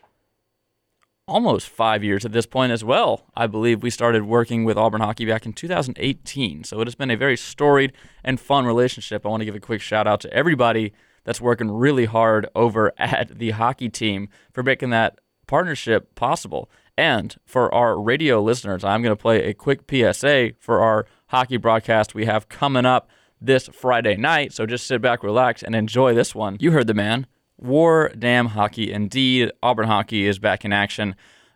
almost 1.30 1.68
five 1.68 2.02
years 2.02 2.24
at 2.24 2.32
this 2.32 2.46
point 2.46 2.72
as 2.72 2.84
well. 2.84 3.24
I 3.36 3.46
believe 3.46 3.82
we 3.82 3.90
started 3.90 4.24
working 4.24 4.64
with 4.64 4.76
Auburn 4.76 5.00
Hockey 5.00 5.24
back 5.24 5.46
in 5.46 5.52
2018. 5.52 6.64
So 6.64 6.80
it 6.80 6.86
has 6.86 6.96
been 6.96 7.10
a 7.10 7.16
very 7.16 7.36
storied 7.36 7.92
and 8.24 8.40
fun 8.40 8.66
relationship. 8.66 9.24
I 9.24 9.28
want 9.28 9.40
to 9.40 9.44
give 9.44 9.54
a 9.54 9.60
quick 9.60 9.80
shout 9.80 10.06
out 10.06 10.20
to 10.22 10.32
everybody 10.32 10.92
that's 11.24 11.40
working 11.40 11.70
really 11.70 12.06
hard 12.06 12.48
over 12.54 12.92
at 12.98 13.38
the 13.38 13.52
hockey 13.52 13.88
team 13.88 14.28
for 14.52 14.62
making 14.62 14.90
that 14.90 15.18
partnership 15.46 16.14
possible. 16.16 16.68
And 16.98 17.36
for 17.46 17.72
our 17.72 17.98
radio 17.98 18.42
listeners, 18.42 18.84
I'm 18.84 19.00
going 19.00 19.16
to 19.16 19.20
play 19.20 19.44
a 19.44 19.54
quick 19.54 19.82
PSA 19.88 20.52
for 20.58 20.80
our 20.80 21.06
hockey 21.28 21.56
broadcast 21.56 22.14
we 22.14 22.26
have 22.26 22.48
coming 22.48 22.84
up 22.84 23.08
this 23.40 23.68
Friday 23.72 24.16
night. 24.16 24.52
So 24.52 24.66
just 24.66 24.86
sit 24.86 25.00
back, 25.00 25.22
relax, 25.22 25.62
and 25.62 25.74
enjoy 25.74 26.14
this 26.14 26.34
one. 26.34 26.56
You 26.60 26.72
heard 26.72 26.88
the 26.88 26.94
man. 26.94 27.26
War 27.60 28.10
Damn 28.18 28.46
Hockey 28.46 28.90
indeed. 28.90 29.52
Auburn 29.62 29.86
Hockey 29.86 30.26
is 30.26 30.38
back 30.38 30.64
in 30.64 30.72
action 30.72 31.14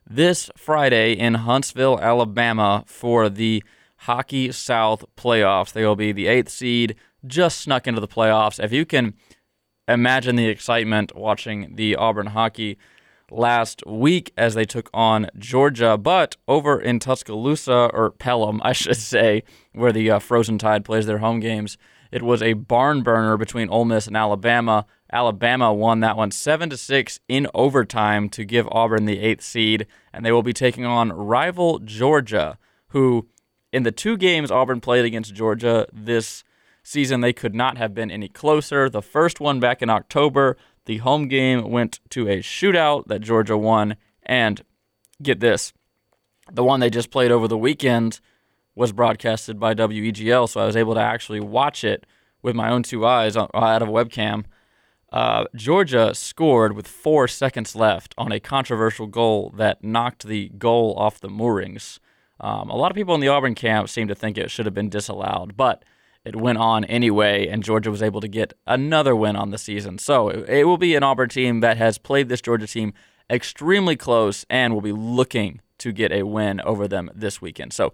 this 0.09 0.51
Friday 0.57 1.13
in 1.13 1.35
Huntsville, 1.35 1.99
Alabama 1.99 2.85
for 2.87 3.29
the 3.29 3.65
Hockey 3.99 4.53
South 4.53 5.05
playoffs. 5.17 5.73
They 5.73 5.85
will 5.85 5.97
be 5.97 6.13
the 6.13 6.27
eighth 6.27 6.51
seed, 6.51 6.95
just 7.27 7.61
snuck 7.61 7.87
into 7.87 8.01
the 8.01 8.09
playoffs. 8.09 8.63
If 8.63 8.73
you 8.73 8.85
can 8.85 9.15
imagine 9.89 10.37
the 10.37 10.49
excitement 10.49 11.17
watching 11.17 11.75
the 11.77 11.97
Auburn 11.97 12.27
Hockey 12.27 12.79
last 13.31 13.83
week 13.87 14.33
as 14.37 14.55
they 14.55 14.65
took 14.65 14.91
on 14.93 15.31
Georgia, 15.39 15.97
but 15.97 16.37
over 16.47 16.79
in 16.79 16.99
Tuscaloosa, 16.99 17.91
or 17.93 18.11
Pelham, 18.11 18.61
I 18.65 18.73
should 18.73 18.97
say, 18.97 19.43
where 19.73 19.93
the 19.93 20.11
uh, 20.11 20.19
Frozen 20.19 20.59
Tide 20.59 20.85
plays 20.85 21.07
their 21.07 21.19
home 21.19 21.41
games. 21.41 21.79
It 22.15 22.23
was 22.23 22.43
a 22.43 22.53
barn 22.53 23.03
burner 23.03 23.37
between 23.37 23.69
Ole 23.69 23.85
Miss 23.85 24.07
and 24.07 24.17
Alabama. 24.17 24.87
Alabama 25.13 25.75
won 25.75 25.99
that 25.99 26.17
one 26.17 26.31
7 26.31 26.71
to 26.71 26.77
6 26.77 27.19
in 27.27 27.49
overtime 27.53 28.29
to 28.29 28.45
give 28.45 28.69
Auburn 28.69 29.07
the 29.07 29.19
8th 29.19 29.43
seed 29.43 29.89
and 30.13 30.25
they 30.25 30.31
will 30.31 30.45
be 30.45 30.53
taking 30.53 30.85
on 30.85 31.13
rival 31.13 31.81
Georgia 31.81 32.57
who 32.91 33.27
in 33.73 33.83
the 33.83 33.91
two 33.91 34.17
games 34.17 34.53
Auburn 34.53 34.81
played 34.81 35.05
against 35.05 35.35
Georgia 35.35 35.89
this 35.93 36.45
season 36.85 37.21
they 37.21 37.33
could 37.33 37.53
not 37.53 37.79
have 37.79 37.95
been 37.95 38.13
any 38.13 38.29
closer. 38.29 38.89
The 38.89 39.03
first 39.03 39.41
one 39.41 39.59
back 39.59 39.83
in 39.83 39.91
October, 39.91 40.57
the 40.85 40.99
home 40.99 41.27
game 41.27 41.69
went 41.69 41.99
to 42.11 42.29
a 42.29 42.39
shootout 42.39 43.09
that 43.09 43.23
Georgia 43.23 43.59
won 43.59 43.97
and 44.23 44.63
get 45.21 45.41
this. 45.41 45.73
The 46.53 46.63
one 46.63 46.79
they 46.79 46.91
just 46.91 47.11
played 47.11 47.33
over 47.33 47.49
the 47.49 47.59
weekend 47.59 48.21
was 48.75 48.93
broadcasted 48.93 49.59
by 49.59 49.75
WEGL 49.75 50.49
so 50.49 50.61
I 50.61 50.67
was 50.67 50.77
able 50.77 50.95
to 50.95 51.01
actually 51.01 51.41
watch 51.41 51.85
it 51.85 52.07
with 52.43 52.55
my 52.55 52.71
own 52.71 52.83
two 52.83 53.07
eyes 53.07 53.37
out 53.37 53.51
of 53.55 53.89
a 53.89 53.93
webcam 53.93 54.45
uh, 55.15 55.45
Georgia 55.55 56.13
scored 56.13 56.75
with 56.75 56.89
four 56.89 57.29
seconds 57.29 57.77
left 57.77 58.17
on 58.19 58.33
a 58.33 58.41
controversial 58.41 59.07
goal 59.07 59.55
that 59.57 59.85
knocked 59.85 60.27
the 60.27 60.49
goal 60.59 60.93
off 60.99 61.21
the 61.21 61.29
moorings. 61.29 62.01
Um, 62.41 62.69
a 62.69 62.75
lot 62.75 62.91
of 62.91 62.97
people 62.97 63.15
in 63.15 63.21
the 63.21 63.29
Auburn 63.29 63.55
camp 63.55 63.89
seem 63.89 64.09
to 64.09 64.15
think 64.17 64.37
it 64.37 64.51
should 64.51 64.67
have 64.67 64.75
been 64.75 64.89
disallowed, 64.89 65.57
but 65.57 65.85
it 66.25 66.35
went 66.35 66.59
on 66.59 66.85
anyway, 66.87 67.47
and 67.47 67.63
Georgia 67.63 67.93
was 67.93 68.03
able 68.03 68.21
to 68.23 68.27
get 68.27 68.55
another 68.67 69.15
win 69.15 69.37
on 69.37 69.51
the 69.51 69.59
season. 69.59 69.99
So 69.99 70.31
it, 70.31 70.49
it 70.49 70.65
will 70.65 70.79
be 70.79 70.97
an 70.97 71.05
Auburn 71.05 71.29
team 71.29 71.61
that 71.61 71.77
has 71.77 71.97
played 71.97 72.29
this 72.29 72.41
Georgia 72.41 72.67
team 72.67 72.93
extremely 73.31 73.95
close 73.95 74.45
and 74.51 74.75
will 74.75 74.81
be 74.81 74.91
looking 74.91 75.61
to 75.79 75.93
get 75.93 76.11
a 76.11 76.25
win 76.25 76.61
over 76.63 76.89
them 76.89 77.09
this 77.15 77.41
weekend. 77.41 77.73
So 77.73 77.93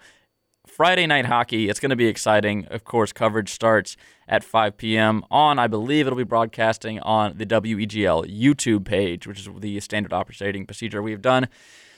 Friday 0.66 1.07
night 1.07 1.27
hockey. 1.27 1.68
It's 1.68 1.81
going 1.81 1.90
to 1.90 1.96
be 1.96 2.07
exciting. 2.07 2.66
Of 2.66 2.85
course, 2.85 3.12
coverage 3.12 3.51
starts 3.51 3.96
at 4.29 4.44
5 4.44 4.77
p.m. 4.77 5.25
on, 5.31 5.59
I 5.59 5.66
believe 5.66 6.07
it'll 6.07 6.16
be 6.16 6.25
broadcasting 6.25 7.01
on 7.01 7.37
the 7.37 7.46
WEGL 7.46 8.27
YouTube 8.27 8.85
page, 8.85 9.27
which 9.27 9.40
is 9.40 9.49
the 9.59 9.81
standard 9.81 10.12
operating 10.12 10.66
procedure 10.66 11.03
we've 11.03 11.23
done 11.23 11.49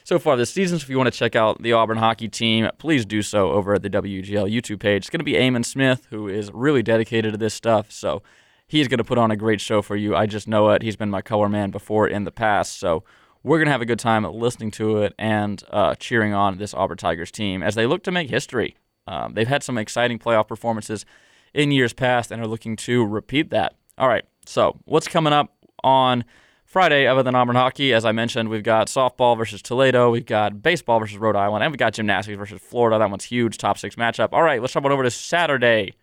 so 0.04 0.18
far 0.18 0.36
this 0.36 0.50
season. 0.50 0.78
So 0.78 0.84
if 0.84 0.90
you 0.90 0.96
want 0.96 1.12
to 1.12 1.18
check 1.18 1.36
out 1.36 1.62
the 1.62 1.72
Auburn 1.72 1.98
hockey 1.98 2.28
team, 2.28 2.68
please 2.78 3.04
do 3.04 3.22
so 3.22 3.52
over 3.52 3.74
at 3.74 3.82
the 3.82 3.90
WEGL 3.90 4.50
YouTube 4.52 4.80
page. 4.80 5.02
It's 5.02 5.10
going 5.10 5.20
to 5.20 5.24
be 5.24 5.34
Eamon 5.34 5.64
Smith, 5.64 6.06
who 6.10 6.28
is 6.28 6.50
really 6.52 6.82
dedicated 6.82 7.32
to 7.32 7.38
this 7.38 7.54
stuff. 7.54 7.92
So 7.92 8.22
he's 8.66 8.88
going 8.88 8.98
to 8.98 9.04
put 9.04 9.18
on 9.18 9.30
a 9.30 9.36
great 9.36 9.60
show 9.60 9.82
for 9.82 9.96
you. 9.96 10.16
I 10.16 10.26
just 10.26 10.48
know 10.48 10.70
it. 10.70 10.82
He's 10.82 10.96
been 10.96 11.10
my 11.10 11.22
color 11.22 11.48
man 11.48 11.70
before 11.70 12.08
in 12.08 12.24
the 12.24 12.32
past. 12.32 12.78
So 12.78 13.04
we're 13.44 13.58
going 13.58 13.66
to 13.66 13.72
have 13.72 13.82
a 13.82 13.86
good 13.86 13.98
time 13.98 14.24
listening 14.24 14.70
to 14.72 14.98
it 14.98 15.14
and 15.18 15.62
uh, 15.70 15.94
cheering 15.96 16.32
on 16.32 16.58
this 16.58 16.74
Auburn 16.74 16.96
Tigers 16.96 17.30
team 17.30 17.62
as 17.62 17.74
they 17.74 17.86
look 17.86 18.02
to 18.04 18.12
make 18.12 18.30
history. 18.30 18.76
Um, 19.06 19.34
they've 19.34 19.48
had 19.48 19.62
some 19.62 19.78
exciting 19.78 20.18
playoff 20.18 20.48
performances 20.48 21.04
in 21.52 21.72
years 21.72 21.92
past 21.92 22.30
and 22.30 22.40
are 22.40 22.46
looking 22.46 22.76
to 22.76 23.04
repeat 23.04 23.50
that. 23.50 23.74
All 23.98 24.08
right, 24.08 24.24
so 24.46 24.78
what's 24.84 25.08
coming 25.08 25.32
up 25.32 25.52
on 25.82 26.24
Friday 26.64 27.06
other 27.06 27.22
than 27.22 27.34
Auburn 27.34 27.56
hockey? 27.56 27.92
As 27.92 28.04
I 28.04 28.12
mentioned, 28.12 28.48
we've 28.48 28.62
got 28.62 28.86
softball 28.86 29.36
versus 29.36 29.60
Toledo, 29.60 30.10
we've 30.10 30.24
got 30.24 30.62
baseball 30.62 31.00
versus 31.00 31.18
Rhode 31.18 31.36
Island, 31.36 31.64
and 31.64 31.72
we've 31.72 31.78
got 31.78 31.94
gymnastics 31.94 32.38
versus 32.38 32.60
Florida. 32.62 32.98
That 32.98 33.10
one's 33.10 33.24
huge, 33.24 33.58
top 33.58 33.76
six 33.76 33.96
matchup. 33.96 34.28
All 34.32 34.42
right, 34.42 34.60
let's 34.60 34.72
jump 34.72 34.86
on 34.86 34.92
over 34.92 35.02
to 35.02 35.10
Saturday, 35.10 35.94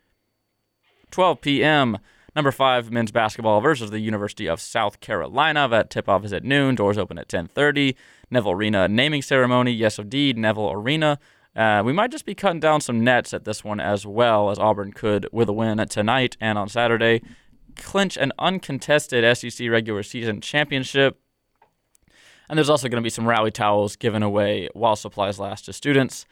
12 1.12 1.42
p.m. 1.42 1.98
Number 2.36 2.52
five, 2.52 2.92
men's 2.92 3.12
basketball 3.12 3.60
versus 3.62 3.92
the 3.92 4.00
University 4.00 4.48
of 4.48 4.62
South 4.62 5.00
Carolina. 5.00 5.68
That 5.68 5.90
tip-off 5.90 6.24
is 6.24 6.34
at 6.34 6.44
noon. 6.44 6.76
Doors 6.76 6.98
open 6.98 7.18
at 7.18 7.28
10:30. 7.28 7.96
Neville 8.30 8.52
Arena 8.52 8.88
naming 8.88 9.22
ceremony. 9.22 9.72
Yes, 9.72 9.98
indeed, 9.98 10.38
Neville 10.38 10.72
Arena. 10.72 11.20
Uh, 11.56 11.82
we 11.84 11.92
might 11.92 12.12
just 12.12 12.26
be 12.26 12.36
cutting 12.36 12.60
down 12.60 12.80
some 12.80 13.04
nets 13.04 13.34
at 13.34 13.44
this 13.44 13.64
one 13.64 13.80
as 13.80 14.06
well, 14.06 14.50
as 14.52 14.60
Auburn 14.60 14.94
could, 14.94 15.28
with 15.32 15.50
a 15.50 15.54
win 15.54 15.78
tonight 15.90 16.38
and 16.40 16.58
on 16.58 16.70
Saturday, 16.70 17.22
clinch 17.76 18.18
an 18.18 18.32
uncontested 18.38 19.26
SEC 19.38 19.68
regular 19.70 20.04
season 20.04 20.42
championship. 20.42 21.20
And 22.48 22.58
there's 22.58 22.70
also 22.70 22.88
going 22.88 23.02
to 23.02 23.06
be 23.06 23.10
some 23.10 23.28
rally 23.28 23.52
towels 23.52 23.96
given 23.96 24.24
away 24.24 24.70
while 24.74 24.96
supplies 24.96 25.40
last 25.40 25.66
to 25.66 25.74
students. 25.74 26.26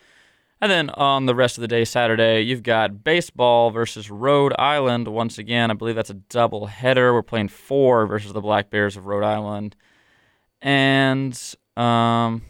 And 0.60 0.72
then 0.72 0.90
on 0.92 1.28
the 1.28 1.36
rest 1.36 1.58
of 1.58 1.62
the 1.62 1.68
day, 1.68 1.86
Saturday, 1.86 2.42
you've 2.42 2.64
got 2.64 3.04
baseball 3.04 3.70
versus 3.70 4.10
Rhode 4.10 4.54
Island. 4.58 5.08
Once 5.08 5.38
again, 5.38 5.70
I 5.70 5.76
believe 5.76 5.96
that's 5.96 6.10
a 6.10 6.16
double 6.16 6.66
header. 6.66 7.14
We're 7.14 7.22
playing 7.22 7.50
four 7.50 8.08
versus 8.08 8.34
the 8.34 8.42
Black 8.42 8.72
Bears 8.72 8.98
of 8.98 9.06
Rhode 9.06 9.24
Island. 9.24 9.76
And 10.62 11.40
um, 11.76 12.42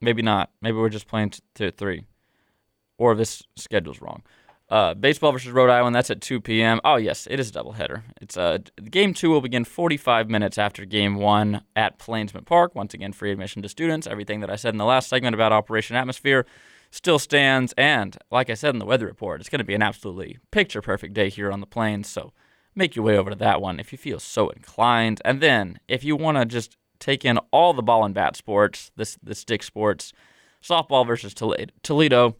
maybe 0.00 0.22
not. 0.22 0.50
Maybe 0.62 0.78
we're 0.78 0.88
just 0.88 1.06
playing 1.06 1.34
t- 1.54 1.70
three. 1.70 2.04
Or 2.96 3.14
this 3.14 3.42
schedule's 3.56 4.00
wrong. 4.00 4.22
Uh, 4.70 4.94
baseball 4.94 5.32
versus 5.32 5.50
Rhode 5.50 5.70
Island, 5.70 5.94
that's 5.94 6.10
at 6.10 6.20
2 6.20 6.40
p.m. 6.40 6.80
Oh, 6.84 6.96
yes, 6.96 7.26
it 7.30 7.40
is 7.40 7.50
a 7.50 7.52
doubleheader. 7.52 8.02
It's 8.20 8.36
uh, 8.36 8.58
Game 8.90 9.14
2 9.14 9.30
will 9.30 9.40
begin 9.40 9.64
45 9.64 10.28
minutes 10.28 10.58
after 10.58 10.84
Game 10.84 11.16
1 11.16 11.62
at 11.76 11.98
Plainsman 11.98 12.44
Park. 12.44 12.74
Once 12.74 12.92
again, 12.92 13.12
free 13.12 13.30
admission 13.30 13.62
to 13.62 13.68
students. 13.68 14.06
Everything 14.06 14.40
that 14.40 14.50
I 14.50 14.56
said 14.56 14.74
in 14.74 14.78
the 14.78 14.84
last 14.84 15.08
segment 15.08 15.34
about 15.34 15.52
Operation 15.52 15.96
Atmosphere 15.96 16.44
still 16.90 17.18
stands. 17.18 17.74
And 17.76 18.16
like 18.30 18.50
I 18.50 18.54
said 18.54 18.74
in 18.74 18.78
the 18.78 18.86
weather 18.86 19.06
report, 19.06 19.40
it's 19.40 19.50
going 19.50 19.58
to 19.60 19.64
be 19.64 19.74
an 19.74 19.82
absolutely 19.82 20.38
picture 20.50 20.82
perfect 20.82 21.14
day 21.14 21.28
here 21.28 21.50
on 21.50 21.60
the 21.60 21.66
plains. 21.66 22.08
So 22.08 22.32
make 22.74 22.96
your 22.96 23.04
way 23.04 23.16
over 23.16 23.30
to 23.30 23.36
that 23.36 23.60
one 23.60 23.80
if 23.80 23.92
you 23.92 23.98
feel 23.98 24.20
so 24.20 24.48
inclined. 24.50 25.20
And 25.24 25.40
then 25.40 25.80
if 25.88 26.04
you 26.04 26.16
want 26.16 26.38
to 26.38 26.44
just 26.44 26.76
take 26.98 27.24
in 27.24 27.38
all 27.52 27.74
the 27.74 27.82
ball 27.82 28.04
and 28.04 28.14
bat 28.14 28.36
sports, 28.36 28.90
this 28.96 29.18
the 29.22 29.34
stick 29.34 29.62
sports, 29.62 30.12
softball 30.62 31.06
versus 31.06 31.34
Toledo 31.34 32.36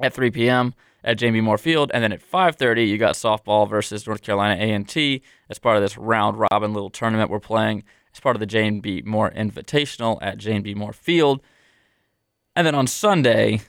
at 0.00 0.14
3 0.14 0.30
p.m. 0.30 0.74
at 1.02 1.18
Jane 1.18 1.32
B. 1.32 1.40
Moore 1.40 1.58
Field, 1.58 1.90
and 1.94 2.02
then 2.04 2.12
at 2.12 2.22
5:30 2.22 2.86
you 2.86 2.98
got 2.98 3.14
softball 3.14 3.68
versus 3.68 4.06
North 4.06 4.22
Carolina 4.22 4.62
A&T 4.62 5.22
as 5.48 5.58
part 5.58 5.76
of 5.76 5.82
this 5.82 5.96
round 5.96 6.38
robin 6.50 6.72
little 6.72 6.90
tournament 6.90 7.30
we're 7.30 7.40
playing. 7.40 7.84
as 8.14 8.20
part 8.20 8.36
of 8.36 8.40
the 8.40 8.46
Jane 8.46 8.80
B. 8.80 9.02
Moore 9.04 9.30
Invitational 9.30 10.18
at 10.20 10.38
Jane 10.38 10.62
B. 10.62 10.74
Moore 10.74 10.92
Field. 10.92 11.40
And 12.58 12.66
then 12.66 12.74
on 12.74 12.88
Sunday, 12.88 13.60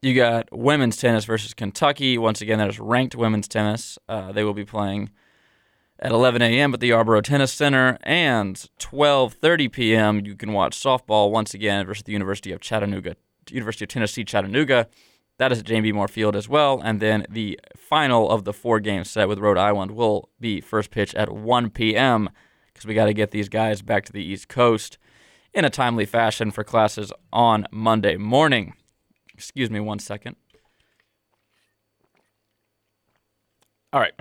you 0.00 0.14
got 0.14 0.48
women's 0.50 0.96
tennis 0.96 1.26
versus 1.26 1.52
Kentucky. 1.52 2.16
Once 2.16 2.40
again, 2.40 2.58
that 2.58 2.70
is 2.70 2.80
ranked 2.80 3.14
women's 3.14 3.46
tennis. 3.46 3.98
Uh, 4.08 4.32
they 4.32 4.44
will 4.44 4.54
be 4.54 4.64
playing 4.64 5.10
at 5.98 6.10
11 6.10 6.40
a.m. 6.40 6.72
at 6.72 6.80
the 6.80 6.86
Yarborough 6.86 7.20
Tennis 7.20 7.52
Center, 7.52 7.98
and 8.02 8.56
12:30 8.78 9.70
p.m. 9.70 10.24
you 10.24 10.34
can 10.34 10.54
watch 10.54 10.74
softball 10.74 11.30
once 11.30 11.52
again 11.52 11.84
versus 11.84 12.04
the 12.04 12.12
University 12.12 12.50
of 12.50 12.62
Chattanooga, 12.62 13.14
University 13.50 13.84
of 13.84 13.90
Tennessee 13.90 14.24
Chattanooga. 14.24 14.88
That 15.36 15.52
is 15.52 15.58
at 15.58 15.66
B. 15.66 15.92
Moore 15.92 16.08
Field 16.08 16.34
as 16.34 16.48
well. 16.48 16.80
And 16.82 16.98
then 16.98 17.26
the 17.28 17.60
final 17.76 18.30
of 18.30 18.44
the 18.44 18.54
four 18.54 18.80
game 18.80 19.04
set 19.04 19.28
with 19.28 19.38
Rhode 19.38 19.58
Island 19.58 19.90
will 19.90 20.30
be 20.40 20.62
first 20.62 20.90
pitch 20.90 21.14
at 21.14 21.30
1 21.30 21.68
p.m. 21.68 22.30
because 22.72 22.86
we 22.86 22.94
got 22.94 23.04
to 23.04 23.12
get 23.12 23.32
these 23.32 23.50
guys 23.50 23.82
back 23.82 24.06
to 24.06 24.12
the 24.12 24.24
East 24.24 24.48
Coast 24.48 24.96
in 25.54 25.64
a 25.64 25.70
timely 25.70 26.06
fashion 26.06 26.50
for 26.50 26.64
classes 26.64 27.12
on 27.32 27.66
Monday 27.70 28.16
morning. 28.16 28.74
Excuse 29.34 29.70
me 29.70 29.80
one 29.80 29.98
second. 29.98 30.36
All 33.92 34.00
right. 34.00 34.14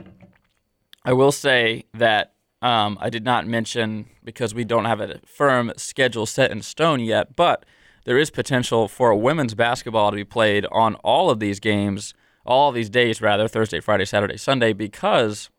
I 1.05 1.13
will 1.13 1.31
say 1.31 1.85
that 1.93 2.33
um, 2.61 2.97
I 2.99 3.09
did 3.09 3.23
not 3.23 3.47
mention 3.47 4.07
because 4.23 4.53
we 4.53 4.63
don't 4.63 4.85
have 4.85 4.99
a 4.99 5.19
firm 5.25 5.71
schedule 5.77 6.25
set 6.25 6.51
in 6.51 6.61
stone 6.61 6.99
yet, 6.99 7.35
but 7.35 7.65
there 8.05 8.17
is 8.17 8.29
potential 8.29 8.87
for 8.87 9.13
women's 9.15 9.53
basketball 9.53 10.09
to 10.09 10.15
be 10.15 10.23
played 10.23 10.65
on 10.71 10.95
all 10.95 11.29
of 11.29 11.39
these 11.39 11.59
games, 11.59 12.13
all 12.45 12.69
of 12.69 12.75
these 12.75 12.89
days 12.89 13.21
rather, 13.21 13.47
Thursday, 13.47 13.79
Friday, 13.79 14.05
Saturday, 14.05 14.37
Sunday, 14.37 14.73
because 14.73 15.50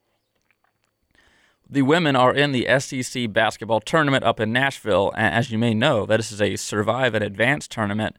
the 1.72 1.82
women 1.82 2.14
are 2.14 2.34
in 2.34 2.52
the 2.52 2.68
SEC 2.78 3.32
basketball 3.32 3.80
tournament 3.80 4.22
up 4.24 4.38
in 4.38 4.52
Nashville. 4.52 5.10
And 5.16 5.34
as 5.34 5.50
you 5.50 5.56
may 5.56 5.72
know, 5.72 6.04
that 6.04 6.18
this 6.18 6.30
is 6.30 6.42
a 6.42 6.56
survive 6.56 7.14
and 7.14 7.24
advance 7.24 7.66
tournament. 7.66 8.16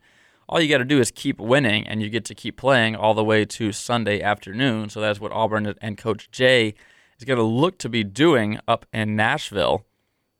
All 0.50 0.60
you 0.60 0.68
got 0.68 0.80
to 0.80 0.86
do 0.86 1.00
is 1.00 1.12
keep 1.12 1.40
winning, 1.40 1.88
and 1.88 2.02
you 2.02 2.10
get 2.10 2.26
to 2.26 2.36
keep 2.36 2.58
playing 2.58 2.96
all 2.96 3.14
the 3.14 3.24
way 3.24 3.46
to 3.46 3.72
Sunday 3.72 4.22
afternoon. 4.22 4.90
So 4.90 5.00
that's 5.00 5.20
what 5.20 5.32
Auburn 5.32 5.72
and 5.82 5.98
Coach 6.00 6.32
Jay 6.32 6.74
is 7.20 7.26
going 7.26 7.38
to 7.38 7.44
look 7.44 7.78
to 7.78 7.90
be 7.90 8.04
doing 8.04 8.60
up 8.68 8.88
in 8.92 9.16
Nashville. 9.16 9.86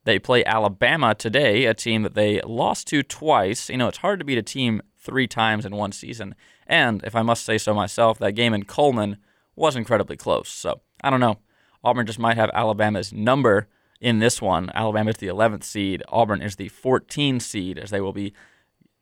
They 0.02 0.18
play 0.18 0.44
Alabama 0.44 1.14
today, 1.14 1.66
a 1.66 1.72
team 1.72 2.02
that 2.02 2.14
they 2.14 2.40
lost 2.42 2.88
to 2.88 3.04
twice. 3.04 3.70
You 3.70 3.76
know, 3.76 3.86
it's 3.86 3.98
hard 3.98 4.18
to 4.18 4.24
beat 4.24 4.38
a 4.38 4.42
team 4.42 4.82
three 4.98 5.28
times 5.28 5.64
in 5.64 5.76
one 5.76 5.92
season. 5.92 6.34
And 6.66 7.02
if 7.04 7.14
I 7.14 7.22
must 7.22 7.44
say 7.44 7.58
so 7.58 7.74
myself, 7.74 8.18
that 8.18 8.32
game 8.32 8.52
in 8.52 8.64
Coleman 8.64 9.18
was 9.54 9.76
incredibly 9.76 10.16
close. 10.16 10.48
So 10.48 10.80
I 11.02 11.10
don't 11.10 11.20
know. 11.20 11.38
Auburn 11.84 12.06
just 12.06 12.18
might 12.18 12.36
have 12.36 12.50
Alabama's 12.54 13.12
number 13.12 13.68
in 14.00 14.18
this 14.18 14.42
one. 14.42 14.70
Alabama 14.74 15.10
is 15.10 15.18
the 15.18 15.26
11th 15.28 15.64
seed. 15.64 16.02
Auburn 16.08 16.42
is 16.42 16.56
the 16.56 16.70
14th 16.70 17.42
seed, 17.42 17.78
as 17.78 17.90
they 17.90 18.00
will 18.00 18.12
be 18.12 18.32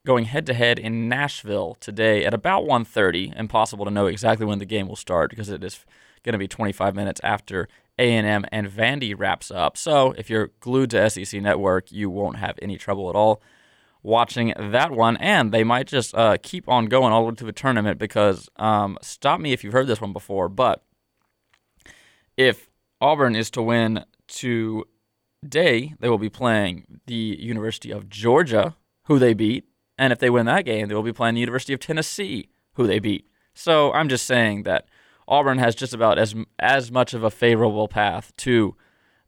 going 0.04 0.24
head 0.24 0.46
to 0.46 0.54
head 0.54 0.78
in 0.78 1.08
Nashville 1.08 1.76
today 1.80 2.24
at 2.24 2.34
about 2.34 2.64
1:30. 2.64 3.32
Impossible 3.36 3.84
to 3.84 3.90
know 3.90 4.06
exactly 4.06 4.44
when 4.44 4.58
the 4.58 4.66
game 4.66 4.88
will 4.88 4.96
start 4.96 5.30
because 5.30 5.48
it 5.48 5.62
is 5.62 5.84
going 6.24 6.32
to 6.32 6.38
be 6.38 6.48
25 6.48 6.94
minutes 6.94 7.20
after 7.22 7.68
A&M 7.98 8.44
and 8.50 8.68
Vandy 8.68 9.14
wraps 9.16 9.50
up. 9.50 9.76
So 9.76 10.12
if 10.12 10.28
you're 10.28 10.50
glued 10.60 10.90
to 10.90 11.08
SEC 11.10 11.40
Network, 11.40 11.92
you 11.92 12.10
won't 12.10 12.36
have 12.36 12.58
any 12.60 12.76
trouble 12.76 13.08
at 13.08 13.16
all 13.16 13.42
watching 14.02 14.54
that 14.58 14.90
one. 14.90 15.16
And 15.18 15.52
they 15.52 15.64
might 15.64 15.86
just 15.86 16.14
uh, 16.14 16.36
keep 16.42 16.68
on 16.68 16.86
going 16.86 17.12
all 17.12 17.22
the 17.22 17.30
way 17.30 17.34
to 17.36 17.44
the 17.44 17.52
tournament 17.52 17.98
because 17.98 18.48
um, 18.56 18.98
stop 19.02 19.40
me 19.40 19.52
if 19.52 19.62
you've 19.62 19.72
heard 19.72 19.86
this 19.86 20.00
one 20.00 20.12
before, 20.12 20.48
but 20.48 20.84
if 22.36 22.68
Auburn 23.02 23.34
is 23.34 23.50
to 23.50 23.60
win 23.60 24.04
today, 24.28 25.92
they 25.98 26.08
will 26.08 26.18
be 26.18 26.30
playing 26.30 27.00
the 27.06 27.36
University 27.40 27.90
of 27.90 28.08
Georgia, 28.08 28.76
who 29.06 29.18
they 29.18 29.34
beat. 29.34 29.64
And 29.98 30.12
if 30.12 30.20
they 30.20 30.30
win 30.30 30.46
that 30.46 30.64
game, 30.64 30.86
they 30.86 30.94
will 30.94 31.02
be 31.02 31.12
playing 31.12 31.34
the 31.34 31.40
University 31.40 31.72
of 31.72 31.80
Tennessee, 31.80 32.48
who 32.74 32.86
they 32.86 33.00
beat. 33.00 33.26
So 33.54 33.92
I'm 33.92 34.08
just 34.08 34.24
saying 34.24 34.62
that 34.62 34.86
Auburn 35.26 35.58
has 35.58 35.74
just 35.74 35.92
about 35.92 36.16
as 36.16 36.36
as 36.60 36.92
much 36.92 37.12
of 37.12 37.24
a 37.24 37.30
favorable 37.30 37.88
path 37.88 38.32
to 38.38 38.76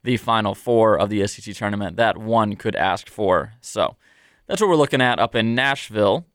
the 0.03 0.15
Final 0.15 0.55
Four 0.55 0.97
of 0.97 1.09
the 1.09 1.27
SEC 1.27 1.53
tournament 1.53 1.97
that 1.97 2.17
one 2.17 2.55
could 2.55 2.77
ask 2.77 3.09
for. 3.09 3.53
So 3.59 3.97
that's 4.47 4.61
what 4.61 4.69
we're 4.69 4.77
looking 4.77 5.01
at 5.01 5.19
up 5.19 5.35
in 5.35 5.53
Nashville. 5.53 6.25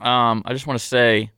Um, 0.00 0.42
I 0.46 0.52
just 0.52 0.66
want 0.66 0.78
to 0.78 0.86
say 0.86 1.32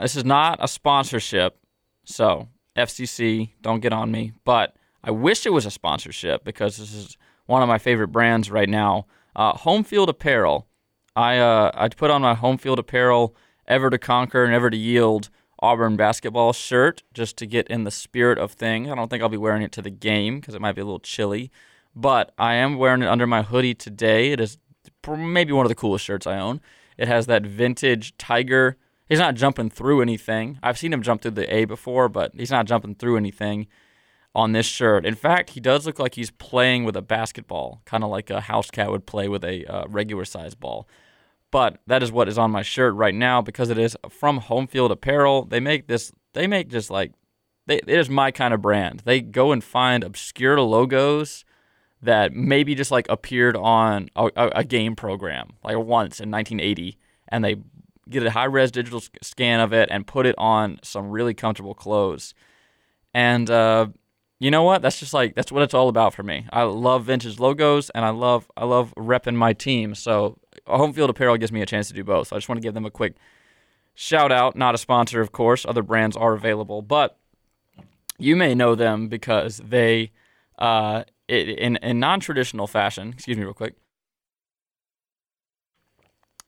this 0.00 0.16
is 0.16 0.24
not 0.24 0.58
a 0.60 0.66
sponsorship, 0.66 1.58
so 2.04 2.48
FCC, 2.76 3.50
don't 3.62 3.80
get 3.80 3.92
on 3.92 4.10
me. 4.10 4.32
But 4.44 4.76
I 5.02 5.10
wish 5.10 5.46
it 5.46 5.52
was 5.52 5.66
a 5.66 5.70
sponsorship 5.70 6.44
because 6.44 6.76
this 6.76 6.92
is 6.92 7.16
one 7.46 7.62
of 7.62 7.68
my 7.68 7.78
favorite 7.78 8.08
brands 8.08 8.50
right 8.50 8.68
now. 8.68 9.06
Uh, 9.34 9.52
home 9.52 9.84
field 9.84 10.08
apparel. 10.08 10.66
I 11.14 11.38
uh, 11.38 11.70
I 11.74 11.88
put 11.88 12.10
on 12.10 12.22
my 12.22 12.34
home 12.34 12.58
field 12.58 12.78
apparel, 12.78 13.34
ever 13.66 13.90
to 13.90 13.98
conquer 13.98 14.44
and 14.44 14.54
ever 14.54 14.70
to 14.70 14.76
yield 14.76 15.30
Auburn 15.60 15.96
basketball 15.96 16.52
shirt 16.52 17.02
just 17.14 17.36
to 17.38 17.46
get 17.46 17.66
in 17.68 17.84
the 17.84 17.90
spirit 17.90 18.38
of 18.38 18.52
things. 18.52 18.90
I 18.90 18.94
don't 18.94 19.08
think 19.08 19.22
I'll 19.22 19.28
be 19.28 19.36
wearing 19.36 19.62
it 19.62 19.72
to 19.72 19.82
the 19.82 19.90
game 19.90 20.40
because 20.40 20.54
it 20.54 20.60
might 20.60 20.74
be 20.74 20.82
a 20.82 20.84
little 20.84 21.00
chilly, 21.00 21.50
but 21.94 22.32
I 22.36 22.54
am 22.54 22.76
wearing 22.76 23.02
it 23.02 23.08
under 23.08 23.26
my 23.26 23.42
hoodie 23.42 23.74
today. 23.74 24.32
It 24.32 24.40
is 24.40 24.58
maybe 25.08 25.52
one 25.52 25.64
of 25.64 25.70
the 25.70 25.74
coolest 25.74 26.04
shirts 26.04 26.26
I 26.26 26.38
own. 26.38 26.60
It 26.98 27.08
has 27.08 27.26
that 27.26 27.44
vintage 27.44 28.16
tiger. 28.18 28.76
He's 29.08 29.20
not 29.20 29.34
jumping 29.34 29.70
through 29.70 30.02
anything. 30.02 30.58
I've 30.62 30.78
seen 30.78 30.92
him 30.92 31.02
jump 31.02 31.22
through 31.22 31.32
the 31.32 31.54
A 31.54 31.64
before, 31.64 32.08
but 32.08 32.32
he's 32.34 32.50
not 32.50 32.66
jumping 32.66 32.94
through 32.96 33.16
anything 33.16 33.68
on 34.34 34.52
this 34.52 34.66
shirt. 34.66 35.06
In 35.06 35.14
fact, 35.14 35.50
he 35.50 35.60
does 35.60 35.86
look 35.86 35.98
like 35.98 36.14
he's 36.14 36.30
playing 36.30 36.84
with 36.84 36.96
a 36.96 37.02
basketball, 37.02 37.80
kind 37.84 38.04
of 38.04 38.10
like 38.10 38.30
a 38.30 38.42
house 38.42 38.70
cat 38.70 38.90
would 38.90 39.06
play 39.06 39.28
with 39.28 39.44
a 39.44 39.64
uh, 39.64 39.84
regular 39.88 40.24
size 40.24 40.54
ball. 40.54 40.88
But 41.50 41.78
that 41.86 42.02
is 42.02 42.12
what 42.12 42.28
is 42.28 42.36
on 42.36 42.50
my 42.50 42.62
shirt 42.62 42.94
right 42.94 43.14
now 43.14 43.40
because 43.40 43.70
it 43.70 43.78
is 43.78 43.96
from 44.10 44.38
Home 44.38 44.66
Field 44.66 44.90
Apparel. 44.90 45.44
They 45.44 45.60
make 45.60 45.86
this. 45.86 46.12
They 46.34 46.46
make 46.46 46.68
just 46.68 46.90
like 46.90 47.12
they, 47.66 47.76
it 47.76 47.88
is 47.88 48.10
my 48.10 48.30
kind 48.30 48.52
of 48.52 48.60
brand. 48.60 49.02
They 49.04 49.20
go 49.20 49.52
and 49.52 49.62
find 49.62 50.04
obscure 50.04 50.60
logos 50.60 51.44
that 52.02 52.32
maybe 52.32 52.74
just 52.74 52.90
like 52.90 53.06
appeared 53.08 53.56
on 53.56 54.08
a, 54.16 54.30
a, 54.36 54.64
game 54.64 54.94
program 54.94 55.54
like 55.64 55.76
once 55.76 56.20
in 56.20 56.30
1980, 56.30 56.98
and 57.28 57.42
they 57.42 57.56
get 58.08 58.24
a 58.24 58.30
high 58.30 58.44
res 58.44 58.70
digital 58.70 59.02
scan 59.22 59.60
of 59.60 59.72
it 59.72 59.88
and 59.90 60.06
put 60.06 60.26
it 60.26 60.34
on 60.38 60.78
some 60.82 61.10
really 61.10 61.34
comfortable 61.34 61.74
clothes. 61.74 62.34
And 63.12 63.50
uh, 63.50 63.88
you 64.38 64.50
know 64.50 64.62
what? 64.62 64.82
That's 64.82 65.00
just 65.00 65.14
like 65.14 65.34
that's 65.34 65.50
what 65.50 65.62
it's 65.62 65.74
all 65.74 65.88
about 65.88 66.14
for 66.14 66.22
me. 66.22 66.46
I 66.52 66.62
love 66.62 67.04
vintage 67.04 67.38
logos 67.38 67.90
and 67.90 68.04
I 68.04 68.10
love 68.10 68.50
I 68.56 68.64
love 68.64 68.92
repping 68.96 69.34
my 69.34 69.52
team. 69.52 69.94
So 69.94 70.38
home 70.66 70.92
field 70.92 71.10
apparel 71.10 71.36
gives 71.36 71.52
me 71.52 71.62
a 71.62 71.66
chance 71.66 71.88
to 71.88 71.94
do 71.94 72.04
both. 72.04 72.28
So 72.28 72.36
I 72.36 72.38
just 72.38 72.48
want 72.48 72.58
to 72.58 72.62
give 72.62 72.74
them 72.74 72.84
a 72.84 72.90
quick 72.90 73.14
shout 73.94 74.30
out. 74.30 74.56
Not 74.56 74.74
a 74.74 74.78
sponsor, 74.78 75.20
of 75.20 75.32
course. 75.32 75.64
Other 75.66 75.82
brands 75.82 76.16
are 76.16 76.34
available, 76.34 76.82
but 76.82 77.18
you 78.18 78.36
may 78.36 78.54
know 78.54 78.74
them 78.74 79.08
because 79.08 79.58
they, 79.58 80.12
uh, 80.58 81.04
in 81.28 81.76
in 81.76 81.98
non 81.98 82.20
traditional 82.20 82.66
fashion. 82.66 83.10
Excuse 83.14 83.36
me, 83.36 83.44
real 83.44 83.54
quick. 83.54 83.74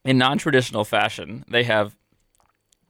In 0.04 0.18
non 0.18 0.38
traditional 0.38 0.84
fashion, 0.84 1.44
they 1.48 1.64
have 1.64 1.96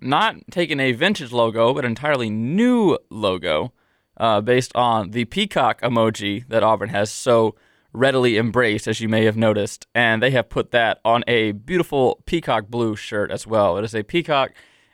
not 0.01 0.37
taken 0.51 0.79
a 0.81 0.93
vintage 0.93 1.33
logo, 1.33 1.75
but 1.75 1.85
an 1.85 1.91
entirely 1.91 2.31
new 2.31 2.99
logo, 3.11 3.73
uh, 4.17 4.41
based 4.41 4.73
on 4.75 5.11
the 5.11 5.25
peacock 5.25 5.81
emoji 5.81 6.47
that 6.49 6.63
Auburn 6.63 6.91
has 6.91 7.11
so 7.11 7.57
readily 7.93 8.37
embraced, 8.37 8.87
as 8.87 9.01
you 9.01 9.09
may 9.09 9.25
have 9.25 9.37
noticed. 9.37 9.87
And 9.95 10.23
they 10.23 10.31
have 10.31 10.49
put 10.49 10.71
that 10.73 11.01
on 11.05 11.25
a 11.27 11.53
beautiful 11.53 12.23
peacock 12.27 12.69
blue 12.69 12.95
shirt 12.95 13.31
as 13.31 13.47
well. 13.47 13.79
It 13.79 13.85
is 13.85 13.95
a 13.95 14.03
peacock 14.03 14.53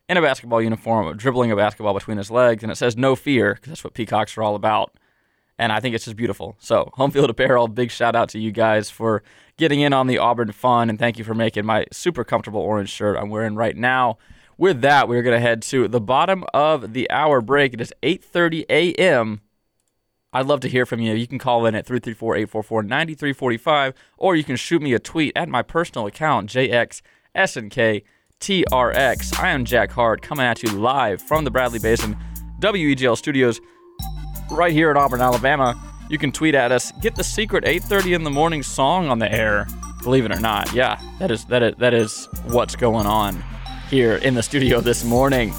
in 0.09 0.17
a 0.17 0.23
basketball 0.23 0.63
uniform, 0.63 1.17
dribbling 1.17 1.51
a 1.51 1.57
basketball 1.57 1.95
between 1.95 2.19
his 2.19 2.31
legs, 2.31 2.63
and 2.63 2.71
it 2.71 2.77
says 2.77 2.97
"No 2.97 3.17
fear" 3.17 3.55
because 3.55 3.71
that's 3.71 3.85
what 3.85 3.95
peacocks 3.95 4.37
are 4.37 4.43
all 4.43 4.55
about. 4.55 4.97
And 5.59 5.73
I 5.73 5.81
think 5.81 5.95
it's 5.95 6.05
just 6.05 6.17
beautiful. 6.17 6.57
So, 6.59 6.91
Home 6.95 7.11
Field 7.11 7.31
Apparel, 7.31 7.69
big 7.69 7.91
shout 7.91 8.15
out 8.17 8.29
to 8.31 8.41
you 8.41 8.51
guys 8.51 8.89
for 8.91 9.23
getting 9.57 9.81
in 9.81 9.93
on 9.93 10.09
the 10.09 10.19
Auburn 10.19 10.51
fun, 10.51 10.91
and 10.91 10.99
thank 10.99 11.17
you 11.17 11.23
for 11.25 11.35
making 11.35 11.65
my 11.65 11.87
super 11.93 12.25
comfortable 12.25 12.61
orange 12.61 12.91
shirt 12.91 13.17
I'm 13.17 13.31
wearing 13.31 13.55
right 13.55 13.77
now. 13.77 14.19
With 14.59 14.81
that, 14.83 15.09
we're 15.09 15.23
going 15.23 15.37
to 15.37 15.41
head 15.41 15.63
to 15.63 15.89
the 15.89 16.01
bottom 16.01 16.45
of 16.53 16.93
the 16.93 17.09
hour 17.11 17.41
break. 17.41 17.73
It 17.75 17.81
is 17.81 17.93
8:30 18.03 18.65
a.m. 18.69 19.41
I'd 20.33 20.47
love 20.47 20.59
to 20.61 20.69
hear 20.69 20.85
from 20.85 21.01
you. 21.01 21.15
You 21.15 21.27
can 21.29 21.39
call 21.39 21.65
in 21.65 21.77
at 21.77 21.87
334-844-9345 21.87 23.95
or 24.19 24.35
you 24.35 24.43
can 24.43 24.57
shoot 24.57 24.83
me 24.83 24.93
a 24.93 24.99
tweet 24.99 25.33
at 25.37 25.49
my 25.49 25.63
personal 25.63 26.09
account, 26.09 26.51
JXSNKTRX. 26.51 28.03
I 29.39 29.51
am 29.51 29.65
Jack 29.65 29.93
Hart 29.93 30.23
coming 30.23 30.45
at 30.45 30.65
you 30.65 30.71
live 30.71 31.23
from 31.23 31.45
the 31.45 31.53
Bradley 31.53 31.79
Basin 31.79 32.17
WEGL 32.59 33.17
studios 33.17 33.61
right 34.51 34.73
here 34.73 34.91
at 34.91 34.97
Auburn, 34.97 35.21
Alabama. 35.21 35.81
You 36.09 36.19
can 36.19 36.33
tweet 36.33 36.55
at 36.55 36.73
us. 36.73 36.93
Get 37.01 37.15
the 37.15 37.25
secret 37.25 37.65
8:30 37.65 38.15
in 38.15 38.25
the 38.25 38.31
morning 38.31 38.63
song 38.63 39.09
on 39.09 39.19
the 39.19 39.33
air. 39.33 39.67
Believe 40.03 40.27
it 40.27 40.33
or 40.33 40.41
not, 40.41 40.73
yeah, 40.75 41.01
that 41.19 41.31
is 41.31 41.45
that 41.47 41.63
is 41.63 41.75
that 41.79 41.95
is 41.95 42.29
what's 42.49 42.77
going 42.77 43.07
on 43.07 43.43
here 43.89 44.17
in 44.17 44.35
the 44.35 44.43
studio 44.43 44.81
this 44.81 45.05
morning. 45.05 45.53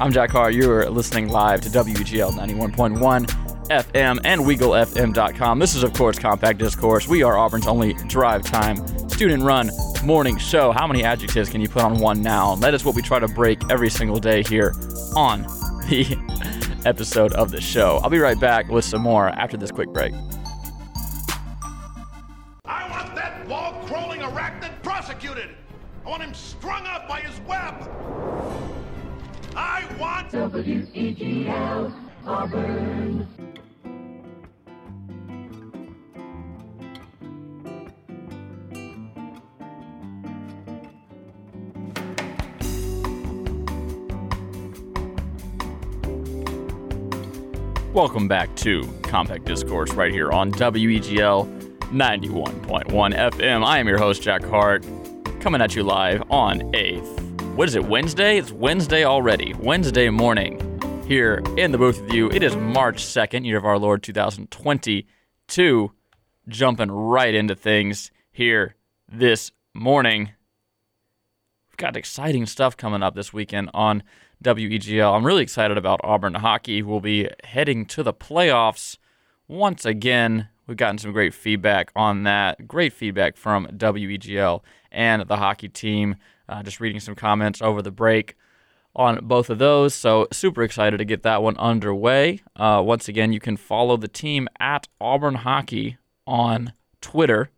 I'm 0.00 0.10
Jack 0.10 0.30
Hart. 0.30 0.54
You're 0.54 0.88
listening 0.88 1.28
live 1.28 1.60
to 1.60 1.68
WEGL 1.68 2.32
91.1 2.32 3.26
FM 3.68 4.18
and 4.24 4.40
WeagleFM.com. 4.40 5.58
This 5.58 5.74
is, 5.74 5.82
of 5.82 5.92
course, 5.92 6.18
Compact 6.18 6.58
Discourse. 6.58 7.06
We 7.06 7.22
are 7.22 7.36
Auburn's 7.36 7.66
only 7.66 7.92
drive 8.08 8.42
time 8.42 8.76
student 9.10 9.42
run 9.42 9.70
morning 10.02 10.38
show. 10.38 10.72
How 10.72 10.86
many 10.86 11.04
adjectives 11.04 11.50
can 11.50 11.60
you 11.60 11.68
put 11.68 11.82
on 11.82 11.98
one 11.98 12.22
noun? 12.22 12.60
That 12.60 12.72
is 12.72 12.84
what 12.84 12.94
we 12.94 13.02
try 13.02 13.18
to 13.18 13.28
break 13.28 13.70
every 13.70 13.90
single 13.90 14.18
day 14.18 14.42
here 14.42 14.74
on 15.14 15.42
the 15.90 16.16
episode 16.86 17.32
of 17.34 17.50
the 17.50 17.60
show. 17.60 18.00
I'll 18.02 18.10
be 18.10 18.18
right 18.18 18.38
back 18.38 18.68
with 18.68 18.84
some 18.84 19.02
more 19.02 19.28
after 19.28 19.56
this 19.56 19.70
quick 19.70 19.88
break. 19.90 20.12
I 22.64 22.88
want 22.88 23.14
that 23.14 23.46
wall 23.48 23.82
crawling 23.86 24.20
arachnid 24.20 24.82
prosecuted. 24.82 25.50
I 26.04 26.08
want 26.08 26.22
him 26.22 26.34
strung 26.34 26.86
up 26.86 27.08
by 27.08 27.20
his 27.20 27.40
web. 27.42 27.88
I 29.56 29.84
want 29.98 30.30
WEGL 30.32 31.94
Auburn. 32.26 33.49
Welcome 48.00 48.28
back 48.28 48.56
to 48.56 48.82
Compact 49.02 49.44
Discourse 49.44 49.92
right 49.92 50.10
here 50.10 50.32
on 50.32 50.52
WEGL 50.52 51.46
91.1 51.90 52.86
FM. 52.88 53.62
I 53.62 53.78
am 53.78 53.86
your 53.86 53.98
host, 53.98 54.22
Jack 54.22 54.42
Hart, 54.42 54.86
coming 55.40 55.60
at 55.60 55.76
you 55.76 55.82
live 55.82 56.22
on 56.30 56.74
a, 56.74 56.96
what 57.56 57.68
is 57.68 57.74
it, 57.74 57.84
Wednesday? 57.84 58.38
It's 58.38 58.52
Wednesday 58.52 59.04
already. 59.04 59.52
Wednesday 59.52 60.08
morning 60.08 60.80
here 61.06 61.42
in 61.58 61.72
the 61.72 61.78
booth 61.78 62.00
with 62.00 62.14
you. 62.14 62.30
It 62.30 62.42
is 62.42 62.56
March 62.56 63.04
2nd, 63.04 63.44
year 63.44 63.58
of 63.58 63.66
our 63.66 63.78
Lord 63.78 64.02
2022. 64.02 65.92
Jumping 66.48 66.90
right 66.90 67.34
into 67.34 67.54
things 67.54 68.10
here 68.32 68.76
this 69.12 69.52
morning. 69.74 70.30
We've 71.68 71.76
got 71.76 71.98
exciting 71.98 72.46
stuff 72.46 72.78
coming 72.78 73.02
up 73.02 73.14
this 73.14 73.34
weekend 73.34 73.68
on 73.74 74.04
WEGL. 74.42 75.14
I'm 75.14 75.26
really 75.26 75.42
excited 75.42 75.76
about 75.76 76.00
Auburn 76.02 76.34
hockey. 76.34 76.82
We'll 76.82 77.00
be 77.00 77.28
heading 77.44 77.84
to 77.86 78.02
the 78.02 78.12
playoffs 78.12 78.96
once 79.48 79.84
again. 79.84 80.48
We've 80.66 80.76
gotten 80.76 80.98
some 80.98 81.12
great 81.12 81.34
feedback 81.34 81.90
on 81.94 82.22
that. 82.22 82.66
Great 82.66 82.92
feedback 82.92 83.36
from 83.36 83.66
WEGL 83.66 84.62
and 84.90 85.26
the 85.26 85.36
hockey 85.36 85.68
team. 85.68 86.16
Uh, 86.48 86.62
just 86.62 86.80
reading 86.80 87.00
some 87.00 87.14
comments 87.14 87.60
over 87.60 87.82
the 87.82 87.90
break 87.90 88.36
on 88.94 89.18
both 89.22 89.50
of 89.50 89.58
those. 89.58 89.94
So, 89.94 90.26
super 90.32 90.62
excited 90.62 90.98
to 90.98 91.04
get 91.04 91.22
that 91.22 91.42
one 91.42 91.56
underway. 91.58 92.40
Uh, 92.56 92.82
once 92.84 93.08
again, 93.08 93.32
you 93.32 93.40
can 93.40 93.56
follow 93.56 93.96
the 93.96 94.08
team 94.08 94.48
at 94.58 94.88
Auburn 95.00 95.36
Hockey 95.36 95.98
on 96.26 96.72
Twitter. 97.00 97.50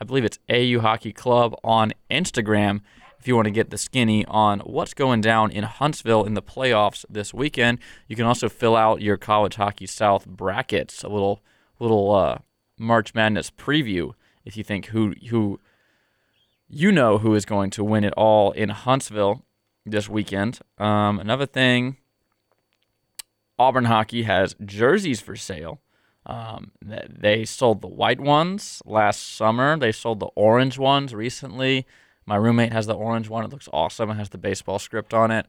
I 0.00 0.04
believe 0.04 0.24
it's 0.24 0.38
AU 0.48 0.80
Hockey 0.80 1.12
Club 1.12 1.54
on 1.64 1.92
Instagram 2.10 2.80
if 3.18 3.26
you 3.26 3.34
want 3.34 3.46
to 3.46 3.50
get 3.52 3.70
the 3.70 3.78
skinny 3.78 4.24
on 4.26 4.60
what's 4.60 4.94
going 4.94 5.20
down 5.20 5.50
in 5.50 5.64
Huntsville 5.64 6.24
in 6.24 6.34
the 6.34 6.42
playoffs 6.42 7.04
this 7.10 7.34
weekend. 7.34 7.78
You 8.06 8.16
can 8.16 8.26
also 8.26 8.48
fill 8.48 8.76
out 8.76 9.02
your 9.02 9.16
College 9.16 9.56
Hockey 9.56 9.86
South 9.86 10.26
brackets, 10.26 11.02
a 11.02 11.08
little 11.08 11.42
little 11.78 12.14
uh, 12.14 12.38
March 12.78 13.14
Madness 13.14 13.50
preview 13.50 14.12
if 14.44 14.56
you 14.56 14.64
think 14.64 14.86
who 14.86 15.14
who 15.30 15.60
you 16.68 16.92
know 16.92 17.18
who 17.18 17.34
is 17.34 17.44
going 17.44 17.70
to 17.70 17.84
win 17.84 18.04
it 18.04 18.12
all 18.16 18.52
in 18.52 18.68
Huntsville 18.68 19.42
this 19.84 20.08
weekend. 20.08 20.60
Um, 20.78 21.18
another 21.18 21.46
thing, 21.46 21.96
Auburn 23.58 23.86
hockey 23.86 24.24
has 24.24 24.54
jerseys 24.64 25.20
for 25.20 25.34
sale. 25.34 25.80
Um, 26.26 26.72
they 26.82 27.46
sold 27.46 27.80
the 27.80 27.88
white 27.88 28.20
ones 28.20 28.82
last 28.84 29.34
summer. 29.34 29.78
They 29.78 29.92
sold 29.92 30.20
the 30.20 30.28
orange 30.36 30.78
ones 30.78 31.14
recently. 31.14 31.86
My 32.28 32.36
roommate 32.36 32.74
has 32.74 32.86
the 32.86 32.94
orange 32.94 33.30
one. 33.30 33.46
It 33.46 33.50
looks 33.50 33.70
awesome. 33.72 34.10
It 34.10 34.16
has 34.16 34.28
the 34.28 34.36
baseball 34.36 34.78
script 34.78 35.14
on 35.14 35.30
it. 35.30 35.46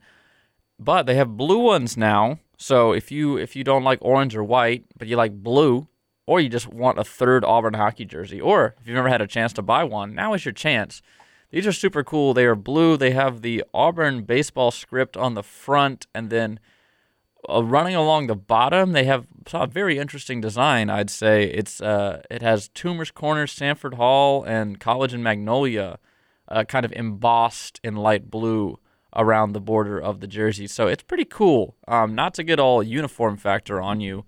But 0.80 1.06
they 1.06 1.15
have 1.15 1.36
blue 1.36 1.60
ones 1.60 1.98
now. 1.98 2.39
So 2.58 2.94
if 2.94 3.12
you 3.12 3.36
if 3.36 3.54
you 3.54 3.65
don't 3.65 3.84
like 3.84 4.00
orange 4.02 4.34
or 4.34 4.46
white, 4.46 4.86
but 4.98 5.10
you 5.10 5.18
like 5.18 5.44
blue, 5.44 5.89
or 6.26 6.39
you 6.39 6.48
just 6.48 6.70
want 6.70 6.98
a 6.98 7.04
third 7.04 7.44
Auburn 7.44 7.74
hockey 7.74 8.06
jersey, 8.06 8.39
or 8.39 8.76
if 8.80 8.88
you've 8.88 8.96
never 8.96 9.10
had 9.10 9.20
a 9.20 9.28
chance 9.28 9.52
to 9.54 9.62
buy 9.62 9.84
one, 9.84 10.15
now 10.15 10.34
is 10.34 10.46
your 10.46 10.54
chance. 10.54 11.02
These 11.52 11.68
are 11.68 11.74
super 11.74 12.02
cool. 12.02 12.34
They 12.34 12.46
are 12.46 12.56
blue. 12.56 12.96
They 12.96 13.12
have 13.12 13.42
the 13.42 13.65
Auburn 13.74 14.24
baseball 14.24 14.72
script 14.72 15.18
on 15.18 15.34
the 15.34 15.44
front, 15.44 16.08
and 16.15 16.30
then 16.30 16.62
uh, 17.50 17.62
running 17.62 17.96
along 17.96 18.28
the 18.28 18.36
bottom, 18.36 18.94
they 18.94 19.04
have 19.04 19.28
a 19.52 19.68
very 19.68 19.98
interesting 19.98 20.39
design. 20.39 20.89
I'd 20.89 21.10
say 21.10 21.44
it's 21.44 21.82
uh, 21.82 22.22
it 22.32 22.42
has 22.42 22.70
Toomer's 22.70 23.12
Corner, 23.12 23.48
Samford 23.48 23.96
Hall, 23.96 24.44
and 24.46 24.80
College 24.80 25.13
and 25.13 25.26
Magnolia, 25.26 26.00
uh, 26.49 26.63
kind 26.63 26.85
of 26.85 26.91
embossed 26.93 27.79
in 27.83 27.95
light 27.95 28.29
blue 28.29 28.79
around 29.15 29.53
the 29.53 29.62
border 29.62 29.99
of 29.99 30.19
the 30.19 30.27
jersey. 30.27 30.67
So 30.67 30.88
it's 30.88 31.03
pretty 31.03 31.25
cool. 31.25 31.75
Um, 31.88 32.13
not 32.15 32.33
to 32.35 32.43
get 32.43 32.59
all 32.59 32.83
uniform 32.83 33.38
factor 33.38 33.81
on 33.81 34.01
you, 34.01 34.25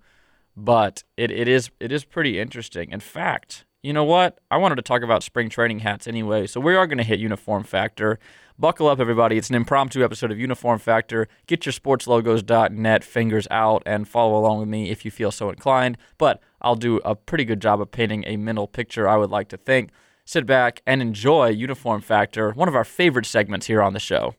but 0.56 1.04
it, 1.16 1.30
it 1.30 1.48
is 1.48 1.70
it 1.80 1.92
is 1.92 2.04
pretty 2.04 2.38
interesting. 2.38 2.90
In 2.90 3.00
fact, 3.00 3.64
you 3.82 3.92
know 3.92 4.04
what? 4.04 4.38
I 4.50 4.58
wanted 4.58 4.76
to 4.76 4.82
talk 4.82 5.02
about 5.02 5.22
spring 5.22 5.48
training 5.48 5.80
hats 5.80 6.06
anyway, 6.06 6.46
so 6.46 6.60
we 6.60 6.74
are 6.74 6.86
going 6.86 6.98
to 6.98 7.04
hit 7.04 7.18
uniform 7.18 7.64
factor. 7.64 8.18
Buckle 8.58 8.86
up, 8.86 9.00
everybody. 9.00 9.38
It's 9.38 9.48
an 9.48 9.56
impromptu 9.56 10.04
episode 10.04 10.30
of 10.30 10.38
Uniform 10.38 10.78
Factor. 10.78 11.26
Get 11.46 11.66
your 11.66 11.72
sportslogos.net 11.72 13.02
fingers 13.02 13.48
out 13.50 13.82
and 13.86 14.06
follow 14.06 14.38
along 14.38 14.60
with 14.60 14.68
me 14.68 14.90
if 14.90 15.04
you 15.04 15.10
feel 15.10 15.32
so 15.32 15.48
inclined. 15.48 15.96
But 16.18 16.40
I'll 16.60 16.76
do 16.76 16.98
a 16.98 17.16
pretty 17.16 17.44
good 17.44 17.60
job 17.60 17.80
of 17.80 17.90
painting 17.90 18.24
a 18.26 18.36
mental 18.36 18.68
picture, 18.68 19.08
I 19.08 19.16
would 19.16 19.30
like 19.30 19.48
to 19.48 19.56
think. 19.56 19.90
Sit 20.32 20.46
back 20.46 20.80
and 20.86 21.02
enjoy 21.02 21.50
Uniform 21.50 22.00
Factor, 22.00 22.52
one 22.52 22.66
of 22.66 22.74
our 22.74 22.84
favorite 22.84 23.26
segments 23.26 23.66
here 23.66 23.82
on 23.82 23.92
the 23.92 24.00
show. 24.00 24.34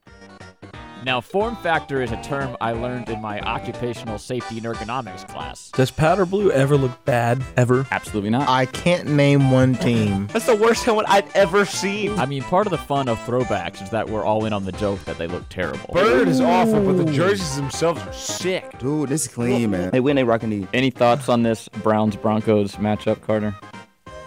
Now, 1.05 1.21
form 1.21 1.55
factor 1.57 2.01
is 2.01 2.11
a 2.11 2.19
term 2.23 2.57
I 2.59 2.71
learned 2.71 3.09
in 3.09 3.21
my 3.21 3.39
occupational 3.41 4.17
safety 4.17 4.57
and 4.57 4.65
ergonomics 4.65 5.27
class. 5.27 5.69
Does 5.69 5.91
powder 5.91 6.25
blue 6.25 6.49
ever 6.49 6.77
look 6.77 7.05
bad? 7.05 7.43
Ever? 7.57 7.85
Absolutely 7.91 8.31
not. 8.31 8.49
I 8.49 8.65
can't 8.65 9.07
name 9.07 9.51
one 9.51 9.75
team. 9.75 10.25
That's 10.33 10.47
the 10.47 10.55
worst 10.55 10.83
helmet 10.85 11.05
I've 11.07 11.31
ever 11.35 11.63
seen. 11.63 12.17
I 12.17 12.25
mean, 12.25 12.41
part 12.41 12.65
of 12.65 12.71
the 12.71 12.79
fun 12.79 13.07
of 13.07 13.19
throwbacks 13.19 13.83
is 13.83 13.91
that 13.91 14.09
we're 14.09 14.25
all 14.25 14.45
in 14.45 14.53
on 14.53 14.65
the 14.65 14.71
joke 14.71 14.99
that 15.05 15.19
they 15.19 15.27
look 15.27 15.47
terrible. 15.49 15.93
Bird 15.93 16.27
is 16.27 16.41
awful, 16.41 16.83
but 16.83 17.05
the 17.05 17.11
jerseys 17.11 17.55
themselves 17.55 18.01
are 18.01 18.13
sick. 18.13 18.79
Dude, 18.79 19.09
this 19.09 19.27
is 19.27 19.31
clean, 19.31 19.69
man. 19.69 19.91
Hey, 19.93 19.99
when 19.99 20.15
they 20.15 20.23
rocking 20.23 20.49
these? 20.49 20.65
Any 20.73 20.89
thoughts 20.89 21.29
on 21.29 21.43
this 21.43 21.69
Browns 21.83 22.15
Broncos 22.15 22.77
matchup, 22.77 23.21
Carter? 23.21 23.55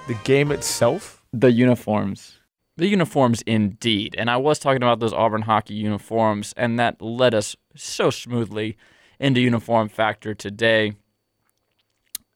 The 0.07 0.15
game 0.23 0.53
itself? 0.53 1.17
The 1.33 1.53
uniforms. 1.53 2.39
The 2.77 2.89
uniforms, 2.89 3.43
indeed. 3.43 4.15
And 4.19 4.31
I 4.31 4.37
was 4.37 4.59
talking 4.59 4.83
about 4.83 5.01
those 5.01 5.13
Auburn 5.13 5.43
hockey 5.43 5.75
uniforms, 5.75 6.53
and 6.57 6.79
that 6.79 7.01
led 7.01 7.35
us 7.35 7.57
so 7.75 8.11
smoothly 8.11 8.77
into 9.19 9.41
uniform 9.41 9.89
factor 9.89 10.35
today. 10.35 10.93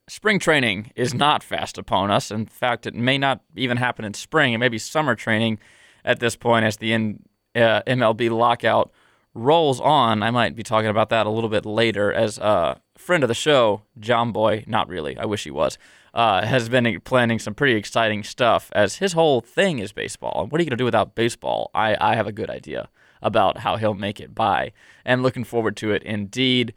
Spring 0.09 0.39
training 0.39 0.93
is 0.97 1.15
not 1.15 1.43
fast 1.43 1.79
upon 1.79 2.11
us. 2.11 2.31
In 2.31 2.47
fact, 2.47 2.87
it 2.87 2.95
may 2.95 3.19
not 3.19 3.43
even 3.55 3.77
happen 3.77 4.05
in 4.05 4.15
spring. 4.15 4.55
It 4.55 4.59
may 4.59 4.69
be 4.69 4.79
summer 4.79 5.15
training 5.15 5.59
at 6.05 6.21
this 6.21 6.37
point 6.37 6.65
as 6.65 6.79
the 6.79 6.93
N- 6.93 7.23
uh, 7.55 7.83
MLB 7.87 8.31
lockout 8.31 8.91
rolls 9.35 9.81
on. 9.81 10.23
I 10.23 10.31
might 10.31 10.57
be 10.57 10.63
talking 10.63 10.91
about 10.91 11.11
that 11.11 11.27
a 11.27 11.31
little 11.31 11.51
bit 11.51 11.65
later 11.65 12.13
as 12.13 12.39
a 12.39 12.81
friend 12.97 13.23
of 13.23 13.29
the 13.29 13.35
show, 13.35 13.83
John 13.99 14.33
Boy, 14.33 14.65
not 14.67 14.89
really, 14.89 15.17
I 15.17 15.27
wish 15.27 15.45
he 15.45 15.51
was, 15.51 15.79
uh, 16.15 16.45
has 16.45 16.69
been 16.69 17.01
planning 17.03 17.39
some 17.39 17.55
pretty 17.55 17.75
exciting 17.75 18.23
stuff 18.23 18.71
as 18.75 18.97
his 18.97 19.13
whole 19.13 19.41
thing 19.41 19.79
is 19.79 19.93
baseball. 19.93 20.43
And 20.43 20.53
what 20.53 20.61
are 20.61 20.63
you 20.63 20.69
going 20.69 20.77
to 20.77 20.81
do 20.81 20.85
without 20.85 21.15
baseball? 21.15 21.71
I, 21.75 21.97
I 22.01 22.17
have 22.17 22.27
a 22.27 22.33
good 22.33 22.51
idea 22.51 22.89
about 23.23 23.59
how 23.59 23.77
he'll 23.77 23.95
make 23.95 24.21
it 24.21 24.35
by 24.35 24.73
and 25.05 25.23
looking 25.23 25.45
forward 25.45 25.77
to 25.79 25.93
it 25.93 26.03
indeed. 26.03 26.75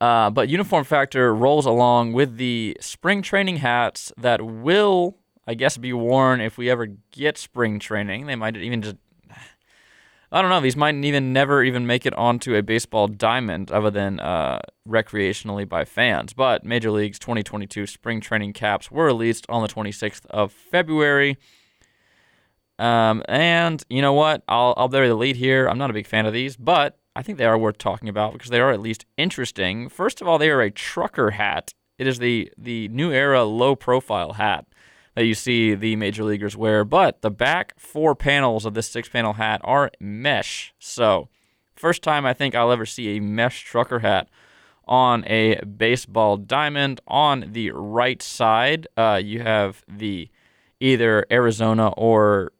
Uh, 0.00 0.30
but 0.30 0.48
Uniform 0.48 0.84
Factor 0.84 1.34
rolls 1.34 1.66
along 1.66 2.12
with 2.12 2.36
the 2.36 2.76
spring 2.80 3.22
training 3.22 3.56
hats 3.56 4.12
that 4.16 4.42
will, 4.42 5.16
I 5.46 5.54
guess, 5.54 5.76
be 5.76 5.92
worn 5.92 6.40
if 6.40 6.58
we 6.58 6.70
ever 6.70 6.86
get 7.10 7.38
spring 7.38 7.78
training. 7.78 8.26
They 8.26 8.36
might 8.36 8.56
even 8.56 8.82
just 8.82 8.96
I 10.34 10.42
don't 10.42 10.50
know. 10.50 10.60
These 10.60 10.74
might 10.74 10.96
even 10.96 11.32
never 11.32 11.62
even 11.62 11.86
make 11.86 12.04
it 12.04 12.14
onto 12.14 12.56
a 12.56 12.62
baseball 12.62 13.06
diamond 13.06 13.70
other 13.70 13.88
than 13.88 14.18
uh, 14.18 14.58
recreationally 14.86 15.66
by 15.66 15.84
fans. 15.84 16.32
But 16.32 16.64
Major 16.64 16.90
League's 16.90 17.20
2022 17.20 17.86
spring 17.86 18.20
training 18.20 18.52
caps 18.52 18.90
were 18.90 19.04
released 19.04 19.46
on 19.48 19.62
the 19.62 19.68
26th 19.68 20.26
of 20.26 20.50
February. 20.50 21.38
Um, 22.80 23.22
and 23.28 23.84
you 23.88 24.02
know 24.02 24.12
what? 24.12 24.42
I'll, 24.48 24.74
I'll 24.76 24.88
bury 24.88 25.06
the 25.06 25.14
lead 25.14 25.36
here. 25.36 25.68
I'm 25.68 25.78
not 25.78 25.90
a 25.90 25.94
big 25.94 26.08
fan 26.08 26.26
of 26.26 26.32
these, 26.32 26.56
but 26.56 26.98
I 27.14 27.22
think 27.22 27.38
they 27.38 27.44
are 27.44 27.56
worth 27.56 27.78
talking 27.78 28.08
about 28.08 28.32
because 28.32 28.50
they 28.50 28.58
are 28.58 28.72
at 28.72 28.80
least 28.80 29.06
interesting. 29.16 29.88
First 29.88 30.20
of 30.20 30.26
all, 30.26 30.38
they 30.38 30.50
are 30.50 30.62
a 30.62 30.70
trucker 30.72 31.30
hat. 31.30 31.74
It 31.96 32.08
is 32.08 32.18
the, 32.18 32.50
the 32.58 32.88
new 32.88 33.12
era 33.12 33.44
low 33.44 33.76
profile 33.76 34.32
hat 34.32 34.66
that 35.14 35.24
you 35.24 35.34
see 35.34 35.74
the 35.74 35.96
major 35.96 36.24
leaguers 36.24 36.56
wear. 36.56 36.84
But 36.84 37.22
the 37.22 37.30
back 37.30 37.74
four 37.78 38.14
panels 38.14 38.64
of 38.64 38.74
this 38.74 38.88
six 38.88 39.08
panel 39.08 39.34
hat 39.34 39.60
are 39.64 39.90
mesh. 40.00 40.74
So, 40.78 41.28
first 41.74 42.02
time 42.02 42.26
I 42.26 42.34
think 42.34 42.54
I'll 42.54 42.72
ever 42.72 42.86
see 42.86 43.16
a 43.16 43.20
mesh 43.20 43.64
trucker 43.64 44.00
hat 44.00 44.28
on 44.86 45.24
a 45.26 45.56
baseball 45.64 46.36
diamond. 46.36 47.00
On 47.06 47.44
the 47.52 47.70
right 47.70 48.22
side, 48.22 48.86
uh, 48.96 49.20
you 49.22 49.40
have 49.40 49.84
the 49.88 50.28
either 50.80 51.24
Arizona 51.30 51.88
or 51.90 52.52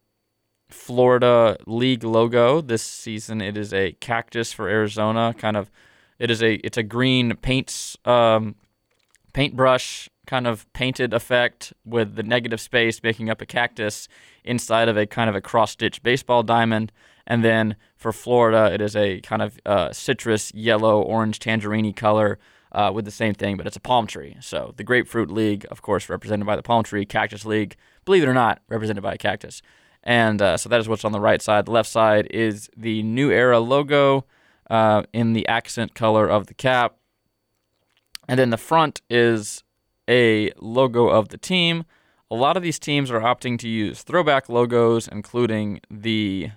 Florida 0.69 1.57
League 1.65 2.03
logo. 2.03 2.61
This 2.61 2.83
season, 2.83 3.41
it 3.41 3.57
is 3.57 3.73
a 3.73 3.93
cactus 3.93 4.51
for 4.51 4.67
Arizona. 4.67 5.35
Kind 5.37 5.57
of, 5.57 5.69
it 6.19 6.31
is 6.31 6.41
a 6.41 6.55
it's 6.55 6.77
a 6.77 6.83
green 6.83 7.35
paints 7.37 7.97
um, 8.05 8.55
paintbrush 9.33 10.09
kind 10.25 10.47
of 10.47 10.71
painted 10.73 11.13
effect 11.13 11.73
with 11.83 12.15
the 12.15 12.23
negative 12.23 12.59
space 12.59 13.01
making 13.03 13.29
up 13.29 13.41
a 13.41 13.45
cactus 13.45 14.07
inside 14.43 14.89
of 14.89 14.97
a 14.97 15.05
kind 15.05 15.29
of 15.29 15.35
a 15.35 15.41
cross 15.41 15.71
stitch 15.71 16.01
baseball 16.03 16.43
diamond. 16.43 16.91
And 17.27 17.43
then 17.43 17.75
for 17.95 18.11
Florida, 18.11 18.71
it 18.73 18.81
is 18.81 18.95
a 18.95 19.19
kind 19.21 19.41
of 19.41 19.59
uh, 19.65 19.91
citrus 19.91 20.53
yellow, 20.53 21.01
orange, 21.01 21.39
tangerine 21.39 21.93
color 21.93 22.37
uh, 22.71 22.91
with 22.93 23.05
the 23.05 23.11
same 23.11 23.33
thing, 23.33 23.57
but 23.57 23.65
it's 23.65 23.77
a 23.77 23.81
palm 23.81 24.05
tree. 24.05 24.35
So 24.41 24.73
the 24.75 24.83
Grapefruit 24.83 25.31
League, 25.31 25.65
of 25.71 25.81
course, 25.81 26.09
represented 26.09 26.45
by 26.45 26.55
the 26.55 26.63
palm 26.63 26.83
tree. 26.83 27.05
Cactus 27.05 27.45
League, 27.45 27.77
believe 28.03 28.23
it 28.23 28.29
or 28.29 28.33
not, 28.33 28.61
represented 28.67 29.01
by 29.01 29.13
a 29.13 29.17
cactus. 29.17 29.61
And 30.03 30.41
uh, 30.41 30.57
so 30.57 30.69
that 30.69 30.79
is 30.79 30.87
what's 30.87 31.05
on 31.05 31.13
the 31.13 31.19
right 31.19 31.41
side. 31.41 31.65
The 31.65 31.71
left 31.71 31.89
side 31.89 32.27
is 32.29 32.69
the 32.77 33.01
New 33.01 33.31
Era 33.31 33.59
logo 33.59 34.25
uh, 34.69 35.03
in 35.13 35.33
the 35.33 35.47
accent 35.47 35.95
color 35.95 36.27
of 36.27 36.47
the 36.47 36.53
cap. 36.53 36.97
And 38.27 38.39
then 38.39 38.49
the 38.49 38.57
front 38.57 39.01
is 39.09 39.63
a 40.09 40.51
logo 40.57 41.07
of 41.07 41.29
the 41.29 41.37
team. 41.37 41.85
A 42.31 42.35
lot 42.35 42.57
of 42.57 42.63
these 42.63 42.79
teams 42.79 43.11
are 43.11 43.19
opting 43.19 43.59
to 43.59 43.67
use 43.67 44.01
throwback 44.01 44.49
logos, 44.49 45.07
including 45.07 45.79
the 45.89 46.51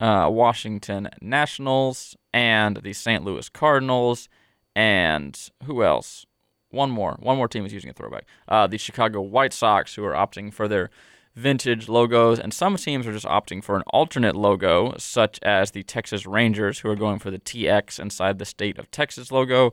uh, 0.00 0.28
Washington 0.30 1.08
Nationals 1.20 2.16
and 2.32 2.78
the 2.78 2.92
St. 2.92 3.24
Louis 3.24 3.48
Cardinals, 3.48 4.28
and 4.74 5.50
who 5.64 5.82
else? 5.82 6.26
One 6.70 6.90
more. 6.90 7.16
One 7.20 7.36
more 7.36 7.48
team 7.48 7.66
is 7.66 7.72
using 7.72 7.90
a 7.90 7.92
throwback. 7.92 8.26
Uh, 8.48 8.66
the 8.66 8.78
Chicago 8.78 9.20
White 9.20 9.52
Sox, 9.52 9.94
who 9.94 10.04
are 10.04 10.12
opting 10.12 10.52
for 10.52 10.68
their 10.68 10.90
vintage 11.34 11.88
logos, 11.88 12.38
and 12.38 12.54
some 12.54 12.76
teams 12.76 13.06
are 13.06 13.12
just 13.12 13.26
opting 13.26 13.62
for 13.62 13.76
an 13.76 13.82
alternate 13.88 14.36
logo, 14.36 14.94
such 14.96 15.38
as 15.42 15.72
the 15.72 15.82
Texas 15.82 16.26
Rangers, 16.26 16.80
who 16.80 16.88
are 16.88 16.96
going 16.96 17.18
for 17.18 17.30
the 17.30 17.38
TX 17.38 17.98
inside 17.98 18.38
the 18.38 18.44
state 18.44 18.78
of 18.78 18.90
Texas 18.90 19.32
logo. 19.32 19.72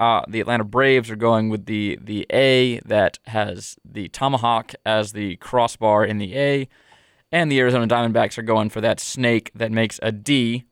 Uh, 0.00 0.24
the 0.26 0.40
Atlanta 0.40 0.64
Braves 0.64 1.10
are 1.10 1.16
going 1.16 1.50
with 1.50 1.66
the 1.66 1.98
the 2.00 2.26
A 2.32 2.80
that 2.86 3.18
has 3.26 3.76
the 3.84 4.08
tomahawk 4.08 4.72
as 4.86 5.12
the 5.12 5.36
crossbar 5.36 6.06
in 6.06 6.16
the 6.16 6.34
A, 6.38 6.68
and 7.30 7.52
the 7.52 7.60
Arizona 7.60 7.86
Diamondbacks 7.86 8.38
are 8.38 8.42
going 8.42 8.70
for 8.70 8.80
that 8.80 8.98
snake 8.98 9.50
that 9.54 9.70
makes 9.70 10.00
a 10.02 10.10
D. 10.10 10.64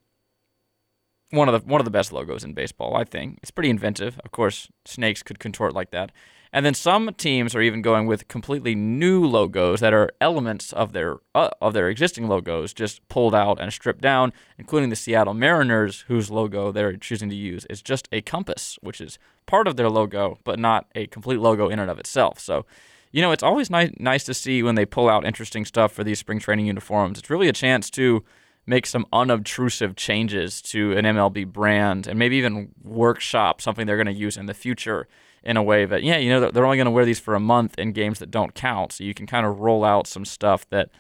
One 1.29 1.47
of 1.47 1.61
the 1.61 1.71
one 1.71 1.79
of 1.79 1.85
the 1.85 1.91
best 1.91 2.11
logos 2.11 2.43
in 2.43 2.55
baseball, 2.55 2.97
I 2.97 3.05
think. 3.05 3.39
It's 3.43 3.51
pretty 3.51 3.69
inventive. 3.69 4.19
Of 4.25 4.31
course, 4.31 4.69
snakes 4.87 5.23
could 5.23 5.39
contort 5.39 5.75
like 5.75 5.91
that. 5.91 6.11
And 6.53 6.65
then 6.65 6.75
some 6.75 7.13
teams 7.15 7.55
are 7.55 7.61
even 7.61 7.83
going 7.83 8.07
with 8.07 8.29
completely 8.29 8.75
new 8.75 9.25
logos 9.25 9.81
that 9.81 9.93
are 9.93 10.11
elements 10.21 10.73
of 10.73 10.93
their 10.93 11.17
uh, 11.35 11.51
of 11.61 11.75
their 11.75 11.89
existing 11.89 12.29
logos, 12.29 12.73
just 12.73 13.07
pulled 13.09 13.35
out 13.35 13.61
and 13.61 13.73
stripped 13.73 14.01
down, 14.01 14.33
including 14.59 14.89
the 14.89 14.97
Seattle 14.97 15.35
Mariners, 15.35 16.05
whose 16.09 16.31
logo 16.31 16.73
they're 16.73 16.97
choosing 16.97 17.29
to 17.29 17.37
use 17.37 17.67
is 17.67 17.83
just 17.83 18.09
a 18.13 18.23
compass, 18.23 18.79
which 18.81 19.01
is 19.01 19.19
part 19.47 19.67
of 19.67 19.77
their 19.77 19.91
logo, 19.91 20.39
but 20.45 20.59
not 20.59 20.87
a 20.95 21.07
complete 21.07 21.41
logo 21.41 21.69
in 21.69 21.79
and 21.79 21.91
of 21.91 21.99
itself. 21.99 22.39
So, 22.39 22.65
you 23.13 23.21
know, 23.21 23.33
it's 23.33 23.43
always 23.43 23.69
nice 23.71 23.91
nice 23.99 24.25
to 24.25 24.35
see 24.35 24.63
when 24.63 24.75
they 24.75 24.87
pull 24.87 25.09
out 25.09 25.27
interesting 25.27 25.65
stuff 25.65 25.93
for 25.93 26.05
these 26.05 26.19
spring 26.19 26.39
training 26.39 26.67
uniforms. 26.67 27.19
It's 27.19 27.31
really 27.31 27.49
a 27.49 27.53
chance 27.53 27.91
to 27.91 28.25
make 28.67 28.87
some 28.87 29.07
unobtrusive 29.13 29.97
changes 29.97 30.61
to 30.61 30.93
an 30.93 31.07
MLB 31.07 31.47
brand 31.47 32.07
and 32.07 32.19
maybe 32.19 32.37
even 32.37 32.69
workshop 32.83 33.63
something 33.63 33.87
they're 33.87 33.97
going 33.97 34.07
to 34.07 34.13
use 34.13 34.37
in 34.37 34.45
the 34.45 34.53
future 34.53 35.09
in 35.43 35.57
a 35.57 35.63
way 35.63 35.85
that, 35.85 36.03
yeah, 36.03 36.17
you 36.17 36.31
know, 36.31 36.51
they're 36.51 36.65
only 36.65 36.77
going 36.77 36.87
to 36.87 36.91
wear 36.91 37.05
these 37.05 37.21
for 37.21 37.35
a 37.35 37.41
month 37.41 37.79
in 37.79 37.93
games 37.93 38.19
that 38.19 38.31
don't 38.31 38.55
count. 38.55 38.93
So 38.93 39.05
you 39.05 39.15
can 39.15 39.27
kind 39.27 39.47
of 39.47 39.61
roll 39.61 39.85
out 39.85 40.07
some 40.07 40.25
stuff 40.25 40.69
that 40.71 40.91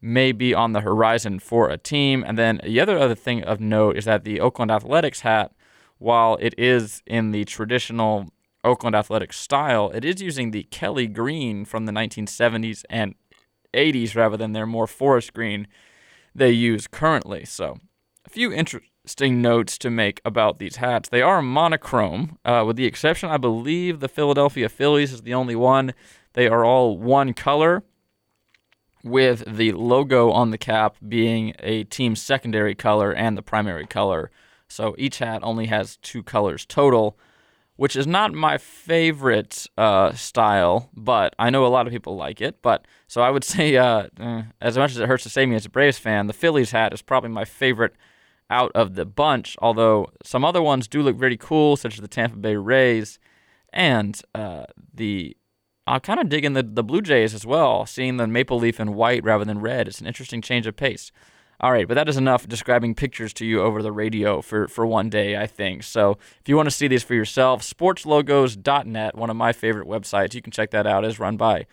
may 0.00 0.32
be 0.32 0.54
on 0.54 0.72
the 0.72 0.80
horizon 0.80 1.38
for 1.38 1.68
a 1.70 1.78
team. 1.78 2.24
And 2.26 2.38
then 2.38 2.60
the 2.62 2.80
other 2.80 2.98
other 2.98 3.14
thing 3.14 3.42
of 3.42 3.60
note 3.60 3.96
is 3.96 4.04
that 4.04 4.24
the 4.24 4.40
Oakland 4.40 4.70
Athletics 4.70 5.20
hat, 5.20 5.52
while 5.98 6.36
it 6.40 6.54
is 6.58 7.02
in 7.06 7.30
the 7.30 7.44
traditional 7.44 8.28
Oakland 8.62 8.94
Athletics 8.96 9.38
style, 9.38 9.90
it 9.90 10.04
is 10.04 10.20
using 10.20 10.50
the 10.50 10.64
Kelly 10.64 11.06
green 11.06 11.64
from 11.64 11.86
the 11.86 11.92
1970s 11.92 12.84
and 12.90 13.14
80s 13.74 14.14
rather 14.14 14.36
than 14.36 14.52
their 14.52 14.66
more 14.66 14.86
forest 14.86 15.32
green 15.32 15.66
they 16.34 16.50
use 16.50 16.86
currently. 16.86 17.44
So 17.44 17.78
a 18.24 18.30
few 18.30 18.52
interesting 19.06 19.40
notes 19.40 19.78
to 19.78 19.88
make 19.88 20.20
about 20.24 20.58
these 20.58 20.76
hats. 20.76 21.08
They 21.08 21.22
are 21.22 21.40
monochrome, 21.40 22.38
uh, 22.44 22.64
with 22.66 22.74
the 22.74 22.86
exception, 22.86 23.28
I 23.28 23.36
believe, 23.36 24.00
the 24.00 24.08
Philadelphia 24.08 24.68
Phillies 24.68 25.12
is 25.12 25.22
the 25.22 25.32
only 25.32 25.54
one. 25.54 25.94
They 26.32 26.48
are 26.48 26.64
all 26.64 26.98
one 26.98 27.32
color, 27.32 27.84
with 29.04 29.44
the 29.46 29.70
logo 29.70 30.32
on 30.32 30.50
the 30.50 30.58
cap 30.58 30.96
being 31.06 31.54
a 31.60 31.84
team's 31.84 32.20
secondary 32.20 32.74
color 32.74 33.12
and 33.12 33.38
the 33.38 33.42
primary 33.42 33.86
color. 33.86 34.32
So 34.66 34.96
each 34.98 35.18
hat 35.20 35.44
only 35.44 35.66
has 35.66 35.98
two 35.98 36.24
colors 36.24 36.66
total, 36.66 37.16
which 37.76 37.94
is 37.94 38.08
not 38.08 38.34
my 38.34 38.58
favorite 38.58 39.68
uh, 39.78 40.14
style, 40.14 40.90
but 40.96 41.32
I 41.38 41.50
know 41.50 41.64
a 41.64 41.68
lot 41.68 41.86
of 41.86 41.92
people 41.92 42.16
like 42.16 42.40
it. 42.40 42.60
But 42.60 42.84
so 43.06 43.22
I 43.22 43.30
would 43.30 43.44
say, 43.54 43.76
uh, 43.76 44.08
eh, 44.18 44.42
as 44.60 44.76
much 44.76 44.90
as 44.90 44.98
it 44.98 45.06
hurts 45.06 45.22
to 45.22 45.30
say 45.30 45.46
me 45.46 45.54
as 45.54 45.66
a 45.66 45.70
Braves 45.70 46.00
fan, 46.00 46.26
the 46.26 46.32
Phillies 46.32 46.72
hat 46.72 46.92
is 46.92 47.02
probably 47.02 47.30
my 47.30 47.44
favorite 47.44 47.94
out 48.50 48.72
of 48.74 48.94
the 48.94 49.04
bunch. 49.04 49.56
Although 49.60 50.10
some 50.22 50.44
other 50.44 50.62
ones 50.62 50.88
do 50.88 51.02
look 51.02 51.16
very 51.16 51.36
cool, 51.36 51.76
such 51.76 51.94
as 51.94 52.00
the 52.00 52.08
Tampa 52.08 52.36
Bay 52.36 52.56
Rays 52.56 53.18
and 53.72 54.20
uh, 54.34 54.64
the. 54.92 55.36
I'm 55.88 56.00
kind 56.00 56.18
of 56.18 56.28
digging 56.28 56.54
the, 56.54 56.64
the 56.64 56.82
Blue 56.82 57.00
Jays 57.00 57.32
as 57.32 57.46
well, 57.46 57.86
seeing 57.86 58.16
the 58.16 58.26
maple 58.26 58.58
leaf 58.58 58.80
in 58.80 58.94
white 58.94 59.22
rather 59.22 59.44
than 59.44 59.60
red. 59.60 59.86
It's 59.86 60.00
an 60.00 60.08
interesting 60.08 60.42
change 60.42 60.66
of 60.66 60.74
pace. 60.74 61.12
All 61.60 61.70
right, 61.70 61.86
but 61.86 61.94
that 61.94 62.08
is 62.08 62.16
enough 62.16 62.48
describing 62.48 62.96
pictures 62.96 63.32
to 63.34 63.46
you 63.46 63.62
over 63.62 63.80
the 63.80 63.92
radio 63.92 64.42
for, 64.42 64.66
for 64.66 64.84
one 64.84 65.08
day, 65.08 65.36
I 65.36 65.46
think. 65.46 65.84
So 65.84 66.18
if 66.40 66.48
you 66.48 66.56
want 66.56 66.66
to 66.66 66.74
see 66.74 66.88
these 66.88 67.04
for 67.04 67.14
yourself, 67.14 67.62
sportslogos.net, 67.62 69.16
one 69.16 69.30
of 69.30 69.36
my 69.36 69.52
favorite 69.52 69.86
websites, 69.86 70.34
you 70.34 70.42
can 70.42 70.50
check 70.50 70.70
that 70.72 70.88
out. 70.88 71.04
is 71.04 71.20
run 71.20 71.36
by 71.36 71.66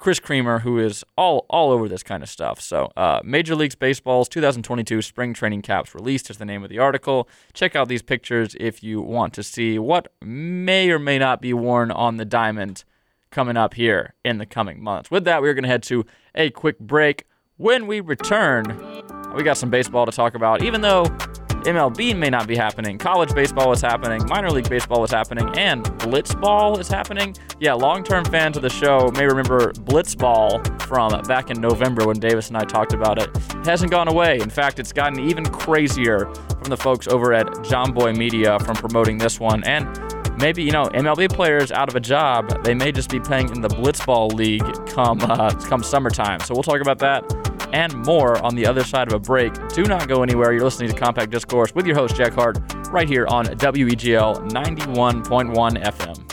Chris 0.00 0.18
Creamer, 0.18 0.60
who 0.60 0.78
is 0.78 1.04
all 1.18 1.44
all 1.50 1.70
over 1.70 1.86
this 1.86 2.02
kind 2.02 2.22
of 2.22 2.28
stuff. 2.30 2.58
So, 2.58 2.90
uh, 2.96 3.20
Major 3.22 3.54
League 3.54 3.78
Baseball's 3.78 4.30
2022 4.30 5.02
Spring 5.02 5.34
Training 5.34 5.60
Caps 5.60 5.94
released 5.94 6.30
is 6.30 6.38
the 6.38 6.46
name 6.46 6.64
of 6.64 6.70
the 6.70 6.78
article. 6.78 7.28
Check 7.52 7.76
out 7.76 7.88
these 7.88 8.00
pictures 8.00 8.56
if 8.58 8.82
you 8.82 9.02
want 9.02 9.34
to 9.34 9.42
see 9.42 9.78
what 9.78 10.10
may 10.22 10.90
or 10.90 10.98
may 10.98 11.18
not 11.18 11.42
be 11.42 11.52
worn 11.52 11.90
on 11.90 12.16
the 12.16 12.24
diamond 12.24 12.84
coming 13.30 13.58
up 13.58 13.74
here 13.74 14.14
in 14.24 14.38
the 14.38 14.46
coming 14.46 14.82
months. 14.82 15.10
With 15.10 15.24
that, 15.26 15.42
we're 15.42 15.52
going 15.52 15.64
to 15.64 15.68
head 15.68 15.82
to 15.84 16.06
a 16.34 16.48
quick 16.48 16.78
break. 16.78 17.26
When 17.58 17.86
we 17.86 18.00
return, 18.00 19.04
we 19.36 19.42
got 19.42 19.58
some 19.58 19.68
baseball 19.68 20.06
to 20.06 20.12
talk 20.12 20.34
about, 20.34 20.62
even 20.62 20.80
though 20.80 21.04
MLB 21.62 22.16
may 22.16 22.30
not 22.30 22.46
be 22.46 22.56
happening. 22.56 22.98
College 22.98 23.34
baseball 23.34 23.72
is 23.72 23.80
happening, 23.80 24.24
minor 24.26 24.50
league 24.50 24.68
baseball 24.68 25.04
is 25.04 25.10
happening, 25.10 25.48
and 25.58 25.84
blitzball 26.00 26.78
is 26.78 26.88
happening. 26.88 27.36
Yeah, 27.58 27.74
long 27.74 28.02
term 28.02 28.24
fans 28.24 28.56
of 28.56 28.62
the 28.62 28.70
show 28.70 29.10
may 29.14 29.26
remember 29.26 29.72
blitzball 29.72 30.82
from 30.82 31.20
back 31.22 31.50
in 31.50 31.60
November 31.60 32.06
when 32.06 32.18
Davis 32.18 32.48
and 32.48 32.56
I 32.56 32.64
talked 32.64 32.92
about 32.92 33.20
it. 33.20 33.30
It 33.36 33.66
hasn't 33.66 33.90
gone 33.90 34.08
away. 34.08 34.38
In 34.40 34.50
fact, 34.50 34.78
it's 34.78 34.92
gotten 34.92 35.20
even 35.20 35.44
crazier 35.46 36.32
from 36.60 36.70
the 36.70 36.76
folks 36.76 37.08
over 37.08 37.32
at 37.32 37.46
Jomboy 37.64 38.16
Media 38.16 38.58
from 38.60 38.76
promoting 38.76 39.18
this 39.18 39.38
one. 39.38 39.62
And 39.64 39.86
maybe, 40.38 40.62
you 40.62 40.72
know, 40.72 40.86
MLB 40.86 41.32
players 41.32 41.70
out 41.70 41.88
of 41.88 41.96
a 41.96 42.00
job, 42.00 42.64
they 42.64 42.74
may 42.74 42.92
just 42.92 43.10
be 43.10 43.20
playing 43.20 43.50
in 43.50 43.60
the 43.60 43.68
blitzball 43.68 44.32
league 44.32 44.64
come, 44.88 45.20
uh, 45.22 45.50
come 45.50 45.82
summertime. 45.82 46.40
So 46.40 46.54
we'll 46.54 46.62
talk 46.62 46.80
about 46.80 46.98
that 46.98 47.49
and 47.72 47.94
more 48.04 48.42
on 48.44 48.54
the 48.54 48.66
other 48.66 48.84
side 48.84 49.08
of 49.08 49.14
a 49.14 49.18
break. 49.18 49.52
Do 49.68 49.84
not 49.84 50.08
go 50.08 50.22
anywhere. 50.22 50.52
You're 50.52 50.64
listening 50.64 50.90
to 50.90 50.96
Compact 50.96 51.30
Discourse 51.30 51.74
with 51.74 51.86
your 51.86 51.96
host, 51.96 52.16
Jack 52.16 52.32
Hart, 52.32 52.58
right 52.90 53.08
here 53.08 53.26
on 53.26 53.46
WEGL 53.46 54.50
91.1 54.50 55.82
FM. 55.82 56.29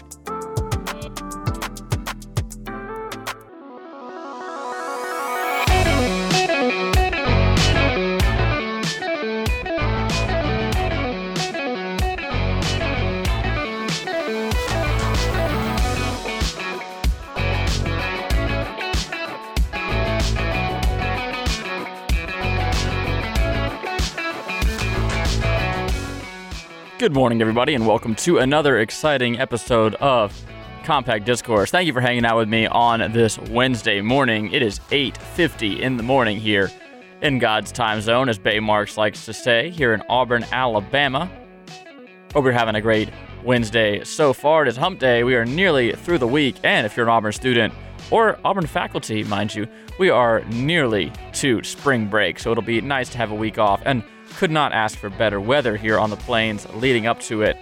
Good 27.08 27.16
morning, 27.16 27.40
everybody, 27.40 27.74
and 27.74 27.88
welcome 27.88 28.16
to 28.16 28.40
another 28.40 28.80
exciting 28.80 29.40
episode 29.40 29.96
of 29.96 30.38
Compact 30.84 31.24
Discourse. 31.24 31.72
Thank 31.72 31.88
you 31.88 31.94
for 31.94 32.02
hanging 32.02 32.26
out 32.26 32.36
with 32.36 32.50
me 32.50 32.68
on 32.68 33.14
this 33.14 33.40
Wednesday 33.40 34.02
morning. 34.02 34.52
It 34.52 34.62
is 34.62 34.82
8:50 34.92 35.82
in 35.82 35.96
the 35.96 36.04
morning 36.04 36.38
here 36.38 36.70
in 37.22 37.40
God's 37.40 37.72
time 37.72 38.02
zone, 38.02 38.28
as 38.28 38.38
Bay 38.38 38.60
Marks 38.60 38.98
likes 38.98 39.24
to 39.24 39.32
say, 39.32 39.70
here 39.70 39.94
in 39.94 40.04
Auburn, 40.10 40.46
Alabama. 40.52 41.30
Hope 42.34 42.44
you're 42.44 42.52
having 42.52 42.76
a 42.76 42.82
great 42.82 43.08
Wednesday 43.42 44.04
so 44.04 44.34
far. 44.34 44.64
It 44.64 44.68
is 44.68 44.76
hump 44.76 45.00
day. 45.00 45.24
We 45.24 45.36
are 45.36 45.46
nearly 45.46 45.94
through 45.94 46.18
the 46.18 46.28
week. 46.28 46.58
And 46.66 46.86
if 46.86 46.98
you're 46.98 47.06
an 47.06 47.10
Auburn 47.10 47.32
student 47.32 47.74
or 48.12 48.38
Auburn 48.44 48.68
faculty, 48.68 49.24
mind 49.24 49.56
you, 49.56 49.66
we 49.98 50.10
are 50.10 50.42
nearly 50.50 51.14
to 51.36 51.64
spring 51.64 52.08
break. 52.08 52.38
So 52.38 52.52
it'll 52.52 52.64
be 52.64 52.82
nice 52.82 53.08
to 53.12 53.18
have 53.18 53.32
a 53.32 53.36
week 53.36 53.58
off 53.58 53.82
and 53.86 54.04
could 54.38 54.52
not 54.52 54.72
ask 54.72 55.00
for 55.00 55.10
better 55.10 55.42
weather 55.42 55.76
here 55.76 55.98
on 55.98 56.12
the 56.12 56.16
plains 56.16 56.68
leading 56.76 57.08
up 57.08 57.20
to 57.20 57.42
it. 57.42 57.58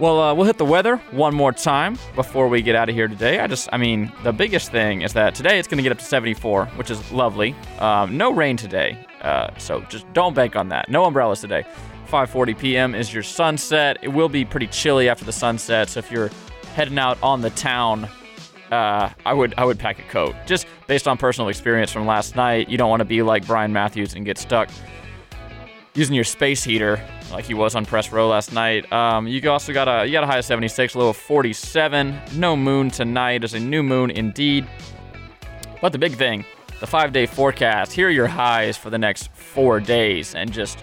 Well, 0.00 0.20
uh, 0.20 0.34
we'll 0.34 0.46
hit 0.46 0.58
the 0.58 0.64
weather 0.64 0.96
one 1.12 1.32
more 1.32 1.52
time 1.52 1.96
before 2.16 2.48
we 2.48 2.60
get 2.60 2.74
out 2.74 2.88
of 2.88 2.94
here 2.94 3.06
today. 3.06 3.38
I 3.38 3.46
just, 3.46 3.68
I 3.72 3.76
mean, 3.76 4.12
the 4.24 4.32
biggest 4.32 4.72
thing 4.72 5.02
is 5.02 5.12
that 5.12 5.34
today 5.36 5.60
it's 5.60 5.68
going 5.68 5.76
to 5.76 5.82
get 5.84 5.92
up 5.92 5.98
to 5.98 6.04
74, 6.04 6.66
which 6.74 6.90
is 6.90 7.12
lovely. 7.12 7.54
Um, 7.78 8.16
no 8.16 8.32
rain 8.32 8.56
today, 8.56 9.06
uh, 9.20 9.56
so 9.58 9.82
just 9.82 10.12
don't 10.12 10.34
bank 10.34 10.56
on 10.56 10.70
that. 10.70 10.88
No 10.88 11.04
umbrellas 11.04 11.40
today. 11.40 11.64
5:40 12.08 12.58
p.m. 12.58 12.94
is 12.96 13.14
your 13.14 13.22
sunset. 13.22 13.98
It 14.02 14.08
will 14.08 14.28
be 14.28 14.44
pretty 14.44 14.66
chilly 14.66 15.08
after 15.08 15.24
the 15.24 15.32
sunset, 15.32 15.88
so 15.90 16.00
if 16.00 16.10
you're 16.10 16.30
heading 16.74 16.98
out 16.98 17.16
on 17.22 17.42
the 17.42 17.50
town, 17.50 18.08
uh, 18.72 19.10
I 19.24 19.32
would 19.32 19.54
I 19.56 19.64
would 19.64 19.78
pack 19.78 20.00
a 20.00 20.08
coat. 20.10 20.34
Just 20.46 20.66
based 20.88 21.06
on 21.06 21.16
personal 21.18 21.48
experience 21.48 21.92
from 21.92 22.06
last 22.06 22.34
night, 22.34 22.68
you 22.68 22.76
don't 22.76 22.90
want 22.90 23.00
to 23.00 23.04
be 23.04 23.22
like 23.22 23.46
Brian 23.46 23.72
Matthews 23.72 24.14
and 24.14 24.24
get 24.24 24.38
stuck 24.38 24.70
using 25.94 26.14
your 26.14 26.24
space 26.24 26.62
heater 26.62 27.00
like 27.30 27.44
he 27.44 27.54
was 27.54 27.74
on 27.74 27.86
press 27.86 28.12
row 28.12 28.28
last 28.28 28.52
night. 28.52 28.90
Um, 28.92 29.26
you 29.26 29.50
also 29.50 29.72
got 29.72 29.88
a 29.88 30.06
you 30.06 30.12
got 30.12 30.24
a 30.24 30.26
high 30.26 30.38
of 30.38 30.44
76, 30.44 30.94
low 30.94 31.10
of 31.10 31.16
47. 31.16 32.18
No 32.34 32.56
moon 32.56 32.90
tonight. 32.90 33.44
It's 33.44 33.54
a 33.54 33.60
new 33.60 33.82
moon 33.82 34.10
indeed. 34.10 34.66
But 35.80 35.92
the 35.92 35.98
big 35.98 36.14
thing, 36.14 36.44
the 36.80 36.86
five 36.86 37.12
day 37.12 37.26
forecast. 37.26 37.92
Here 37.92 38.08
are 38.08 38.10
your 38.10 38.26
highs 38.26 38.76
for 38.76 38.90
the 38.90 38.98
next 38.98 39.30
four 39.32 39.80
days, 39.80 40.34
and 40.34 40.52
just 40.52 40.78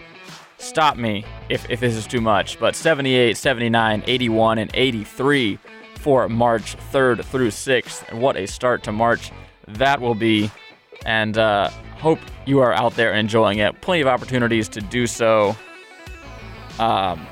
stop 0.57 0.97
me 0.97 1.23
if, 1.49 1.69
if 1.69 1.79
this 1.79 1.95
is 1.95 2.07
too 2.07 2.21
much. 2.21 2.59
But 2.59 2.75
78, 2.75 3.37
79, 3.37 4.03
81, 4.07 4.57
and 4.57 4.71
83 4.73 5.59
for 5.95 6.27
March 6.29 6.77
3rd 6.91 7.23
through 7.25 7.49
6th. 7.49 8.09
And 8.09 8.21
what 8.21 8.37
a 8.37 8.47
start 8.47 8.83
to 8.83 8.91
March 8.91 9.31
that 9.67 10.01
will 10.01 10.15
be. 10.15 10.49
And 11.05 11.37
uh, 11.37 11.69
hope 11.99 12.19
you 12.45 12.59
are 12.59 12.73
out 12.73 12.95
there 12.95 13.13
enjoying 13.13 13.59
it. 13.59 13.81
Plenty 13.81 14.01
of 14.01 14.07
opportunities 14.07 14.69
to 14.69 14.81
do 14.81 15.07
so. 15.07 15.55
Um, 16.79 17.25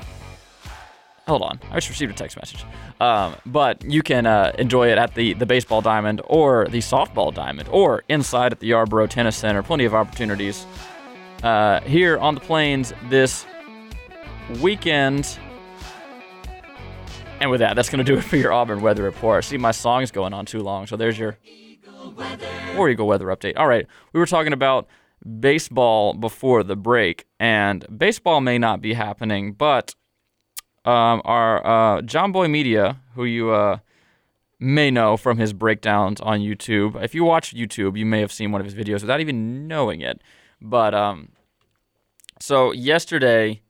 hold 1.26 1.42
on, 1.42 1.60
I 1.70 1.76
just 1.76 1.88
received 1.88 2.12
a 2.12 2.14
text 2.14 2.36
message. 2.36 2.64
Um, 3.00 3.36
but 3.44 3.84
you 3.84 4.02
can 4.02 4.26
uh, 4.26 4.52
enjoy 4.58 4.90
it 4.90 4.98
at 4.98 5.14
the, 5.14 5.34
the 5.34 5.46
baseball 5.46 5.82
diamond 5.82 6.22
or 6.26 6.66
the 6.68 6.78
softball 6.78 7.32
diamond 7.34 7.68
or 7.70 8.04
inside 8.08 8.52
at 8.52 8.60
the 8.60 8.70
Yarbrough 8.70 9.10
Tennis 9.10 9.36
Center. 9.36 9.62
Plenty 9.62 9.84
of 9.84 9.94
opportunities 9.94 10.66
uh, 11.42 11.80
here 11.80 12.18
on 12.18 12.34
the 12.34 12.40
plains 12.40 12.92
this 13.08 13.46
weekend. 14.60 15.38
And 17.38 17.50
with 17.50 17.60
that, 17.60 17.76
that's 17.76 17.90
going 17.90 18.02
to 18.02 18.10
do 18.10 18.18
it 18.18 18.22
for 18.22 18.36
your 18.36 18.52
Auburn 18.52 18.80
weather 18.80 19.02
report. 19.02 19.44
See, 19.44 19.58
my 19.58 19.72
song's 19.72 20.10
going 20.10 20.32
on 20.32 20.46
too 20.46 20.60
long, 20.60 20.86
so 20.86 20.96
there's 20.96 21.18
your 21.18 21.36
War 22.76 22.88
Eagle 22.88 23.06
weather 23.06 23.26
update. 23.26 23.54
All 23.56 23.68
right, 23.68 23.86
we 24.12 24.20
were 24.20 24.26
talking 24.26 24.52
about 24.52 24.86
baseball 25.40 26.14
before 26.14 26.62
the 26.62 26.76
break, 26.76 27.26
and 27.40 27.86
baseball 27.96 28.40
may 28.40 28.58
not 28.58 28.80
be 28.80 28.94
happening, 28.94 29.52
but 29.52 29.94
um, 30.84 31.20
our 31.24 31.66
uh, 31.66 32.02
Jomboy 32.02 32.50
Media, 32.50 33.00
who 33.14 33.24
you 33.24 33.50
uh, 33.50 33.78
may 34.60 34.90
know 34.90 35.16
from 35.16 35.38
his 35.38 35.52
breakdowns 35.52 36.20
on 36.20 36.40
YouTube. 36.40 37.02
If 37.02 37.14
you 37.14 37.24
watch 37.24 37.54
YouTube, 37.54 37.98
you 37.98 38.06
may 38.06 38.20
have 38.20 38.32
seen 38.32 38.52
one 38.52 38.60
of 38.60 38.66
his 38.66 38.74
videos 38.74 39.00
without 39.00 39.20
even 39.20 39.66
knowing 39.66 40.00
it. 40.00 40.20
But 40.60 40.94
um, 40.94 41.30
so 42.40 42.72
yesterday, 42.72 43.60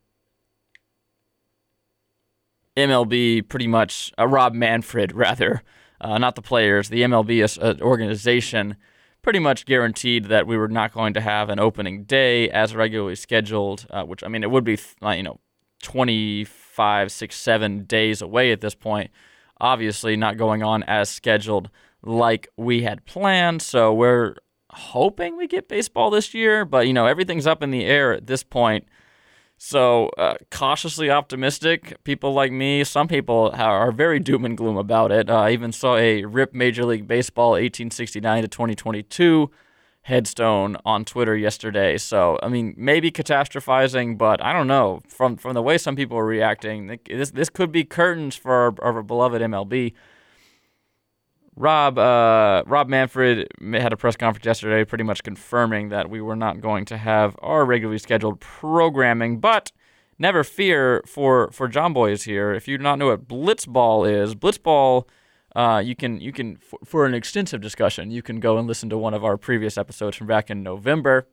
MLB 2.76 3.48
pretty 3.48 3.66
much 3.66 4.12
uh, 4.18 4.26
Rob 4.26 4.54
Manfred 4.54 5.12
rather, 5.14 5.62
uh, 6.00 6.18
not 6.18 6.34
the 6.34 6.42
players, 6.42 6.88
the 6.88 7.02
MLB 7.02 7.58
uh, 7.62 7.82
organization 7.82 8.76
pretty 9.22 9.38
much 9.40 9.66
guaranteed 9.66 10.26
that 10.26 10.46
we 10.46 10.56
were 10.56 10.68
not 10.68 10.92
going 10.92 11.12
to 11.12 11.20
have 11.20 11.48
an 11.48 11.58
opening 11.58 12.04
day 12.04 12.48
as 12.50 12.76
regularly 12.76 13.16
scheduled. 13.16 13.86
Uh, 13.90 14.04
which 14.04 14.22
I 14.22 14.28
mean, 14.28 14.42
it 14.42 14.50
would 14.50 14.64
be 14.64 14.78
you 15.02 15.22
know 15.22 15.40
25, 15.82 17.12
6, 17.12 17.36
7 17.36 17.84
days 17.84 18.22
away 18.22 18.52
at 18.52 18.60
this 18.60 18.74
point. 18.74 19.10
Obviously, 19.60 20.16
not 20.16 20.36
going 20.36 20.62
on 20.62 20.82
as 20.84 21.08
scheduled 21.08 21.70
like 22.02 22.48
we 22.56 22.82
had 22.82 23.04
planned. 23.04 23.62
So 23.62 23.92
we're 23.92 24.36
hoping 24.70 25.36
we 25.36 25.46
get 25.46 25.68
baseball 25.68 26.10
this 26.10 26.34
year, 26.34 26.64
but 26.64 26.86
you 26.86 26.92
know 26.92 27.06
everything's 27.06 27.46
up 27.46 27.62
in 27.62 27.70
the 27.70 27.84
air 27.84 28.12
at 28.12 28.26
this 28.26 28.42
point. 28.42 28.86
So 29.58 30.08
uh, 30.18 30.34
cautiously 30.50 31.10
optimistic. 31.10 31.96
People 32.04 32.32
like 32.34 32.52
me, 32.52 32.84
some 32.84 33.08
people 33.08 33.50
are 33.54 33.90
very 33.90 34.20
doom 34.20 34.44
and 34.44 34.56
gloom 34.56 34.76
about 34.76 35.12
it. 35.12 35.30
I 35.30 35.52
even 35.52 35.72
saw 35.72 35.96
a 35.96 36.24
RIP 36.24 36.52
Major 36.52 36.84
League 36.84 37.06
Baseball 37.06 37.52
1869 37.52 38.42
to 38.42 38.48
2022 38.48 39.50
headstone 40.02 40.76
on 40.84 41.04
Twitter 41.04 41.36
yesterday. 41.36 41.98
So 41.98 42.38
I 42.42 42.48
mean, 42.48 42.74
maybe 42.76 43.10
catastrophizing, 43.10 44.18
but 44.18 44.42
I 44.42 44.52
don't 44.52 44.68
know. 44.68 45.00
From 45.08 45.36
from 45.36 45.54
the 45.54 45.62
way 45.62 45.78
some 45.78 45.96
people 45.96 46.18
are 46.18 46.26
reacting, 46.26 46.98
this 47.06 47.30
this 47.30 47.48
could 47.50 47.72
be 47.72 47.82
curtains 47.82 48.36
for 48.36 48.52
our, 48.52 48.74
our 48.82 49.02
beloved 49.02 49.42
MLB. 49.42 49.94
Rob 51.56 51.98
uh, 51.98 52.62
Rob 52.66 52.88
Manfred 52.88 53.48
had 53.72 53.92
a 53.92 53.96
press 53.96 54.16
conference 54.16 54.44
yesterday, 54.44 54.84
pretty 54.84 55.04
much 55.04 55.22
confirming 55.22 55.88
that 55.88 56.10
we 56.10 56.20
were 56.20 56.36
not 56.36 56.60
going 56.60 56.84
to 56.86 56.98
have 56.98 57.34
our 57.40 57.64
regularly 57.64 57.98
scheduled 57.98 58.40
programming. 58.40 59.40
But 59.40 59.72
never 60.18 60.44
fear 60.44 61.02
for 61.06 61.50
for 61.52 61.66
Jomboy's 61.66 62.24
here. 62.24 62.52
If 62.52 62.68
you 62.68 62.76
do 62.76 62.84
not 62.84 62.98
know 62.98 63.06
what 63.06 63.26
Blitzball 63.26 64.10
is, 64.10 64.34
Blitzball, 64.34 65.08
uh, 65.54 65.82
you 65.82 65.96
can 65.96 66.20
you 66.20 66.30
can 66.30 66.56
for, 66.56 66.78
for 66.84 67.06
an 67.06 67.14
extensive 67.14 67.62
discussion, 67.62 68.10
you 68.10 68.20
can 68.20 68.38
go 68.38 68.58
and 68.58 68.68
listen 68.68 68.90
to 68.90 68.98
one 68.98 69.14
of 69.14 69.24
our 69.24 69.38
previous 69.38 69.78
episodes 69.78 70.16
from 70.16 70.26
back 70.26 70.50
in 70.50 70.62
November. 70.62 71.26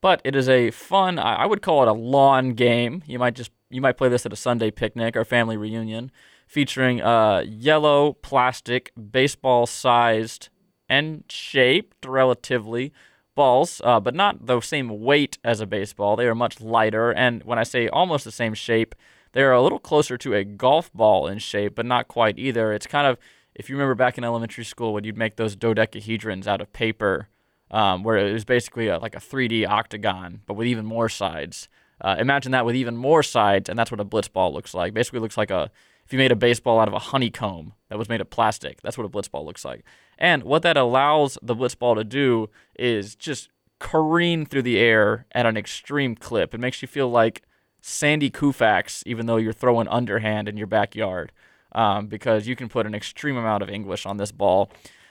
But 0.00 0.20
it 0.22 0.36
is 0.36 0.48
a 0.48 0.70
fun, 0.70 1.18
I 1.18 1.44
would 1.44 1.60
call 1.60 1.82
it 1.82 1.88
a 1.88 1.92
lawn 1.92 2.50
game. 2.50 3.02
You 3.06 3.18
might 3.18 3.34
just 3.34 3.50
you 3.68 3.80
might 3.80 3.96
play 3.96 4.08
this 4.08 4.24
at 4.24 4.32
a 4.32 4.36
Sunday 4.36 4.70
picnic 4.70 5.16
or 5.16 5.24
family 5.24 5.56
reunion 5.56 6.12
featuring 6.48 7.00
uh, 7.02 7.44
yellow 7.46 8.14
plastic, 8.14 8.90
baseball 8.96 9.66
sized 9.66 10.48
and 10.88 11.22
shaped 11.28 12.06
relatively 12.06 12.92
balls, 13.34 13.80
uh, 13.84 14.00
but 14.00 14.14
not 14.14 14.46
the 14.46 14.60
same 14.60 15.02
weight 15.02 15.38
as 15.44 15.60
a 15.60 15.66
baseball. 15.66 16.16
They 16.16 16.26
are 16.26 16.34
much 16.34 16.60
lighter, 16.60 17.12
and 17.12 17.44
when 17.44 17.58
I 17.58 17.62
say 17.62 17.86
almost 17.86 18.24
the 18.24 18.32
same 18.32 18.54
shape, 18.54 18.94
they 19.32 19.42
are 19.42 19.52
a 19.52 19.62
little 19.62 19.78
closer 19.78 20.16
to 20.16 20.34
a 20.34 20.42
golf 20.42 20.90
ball 20.92 21.28
in 21.28 21.38
shape, 21.38 21.74
but 21.74 21.84
not 21.86 22.08
quite 22.08 22.38
either. 22.38 22.72
It's 22.72 22.86
kind 22.86 23.06
of, 23.06 23.18
if 23.54 23.68
you 23.68 23.76
remember 23.76 23.94
back 23.94 24.16
in 24.16 24.24
elementary 24.24 24.64
school 24.64 24.94
when 24.94 25.04
you'd 25.04 25.18
make 25.18 25.36
those 25.36 25.54
dodecahedrons 25.54 26.46
out 26.46 26.62
of 26.62 26.72
paper, 26.72 27.28
um, 27.70 28.02
where 28.02 28.16
it 28.16 28.32
was 28.32 28.46
basically 28.46 28.88
a, 28.88 28.98
like 28.98 29.14
a 29.14 29.20
3D 29.20 29.68
octagon, 29.68 30.40
but 30.46 30.54
with 30.54 30.66
even 30.66 30.86
more 30.86 31.10
sides. 31.10 31.68
Uh, 32.00 32.16
imagine 32.18 32.52
that 32.52 32.64
with 32.64 32.74
even 32.74 32.96
more 32.96 33.22
sides, 33.22 33.68
and 33.68 33.78
that's 33.78 33.90
what 33.90 34.00
a 34.00 34.04
blitz 34.04 34.28
ball 34.28 34.52
looks 34.52 34.72
like. 34.72 34.94
Basically, 34.94 35.20
looks 35.20 35.36
like 35.36 35.50
a 35.50 35.70
if 36.08 36.12
you 36.14 36.18
made 36.18 36.32
a 36.32 36.36
baseball 36.36 36.80
out 36.80 36.88
of 36.88 36.94
a 36.94 36.98
honeycomb 36.98 37.74
that 37.90 37.98
was 37.98 38.08
made 38.08 38.22
of 38.22 38.30
plastic. 38.30 38.80
That's 38.80 38.96
what 38.96 39.04
a 39.04 39.10
blitzball 39.10 39.44
looks 39.44 39.62
like. 39.62 39.84
And 40.16 40.42
what 40.42 40.62
that 40.62 40.78
allows 40.78 41.36
the 41.42 41.54
blitzball 41.54 41.96
to 41.96 42.04
do 42.04 42.48
is 42.78 43.14
just 43.14 43.50
careen 43.78 44.46
through 44.46 44.62
the 44.62 44.78
air 44.78 45.26
at 45.32 45.44
an 45.44 45.58
extreme 45.58 46.14
clip. 46.14 46.54
It 46.54 46.60
makes 46.60 46.80
you 46.80 46.88
feel 46.88 47.10
like 47.10 47.42
Sandy 47.82 48.30
Koufax, 48.30 49.02
even 49.04 49.26
though 49.26 49.36
you're 49.36 49.52
throwing 49.52 49.86
underhand 49.88 50.48
in 50.48 50.56
your 50.56 50.66
backyard, 50.66 51.30
um, 51.72 52.06
because 52.06 52.48
you 52.48 52.56
can 52.56 52.70
put 52.70 52.86
an 52.86 52.94
extreme 52.94 53.36
amount 53.36 53.62
of 53.62 53.68
English 53.68 54.06
on 54.06 54.16
this 54.16 54.32
ball. 54.32 54.70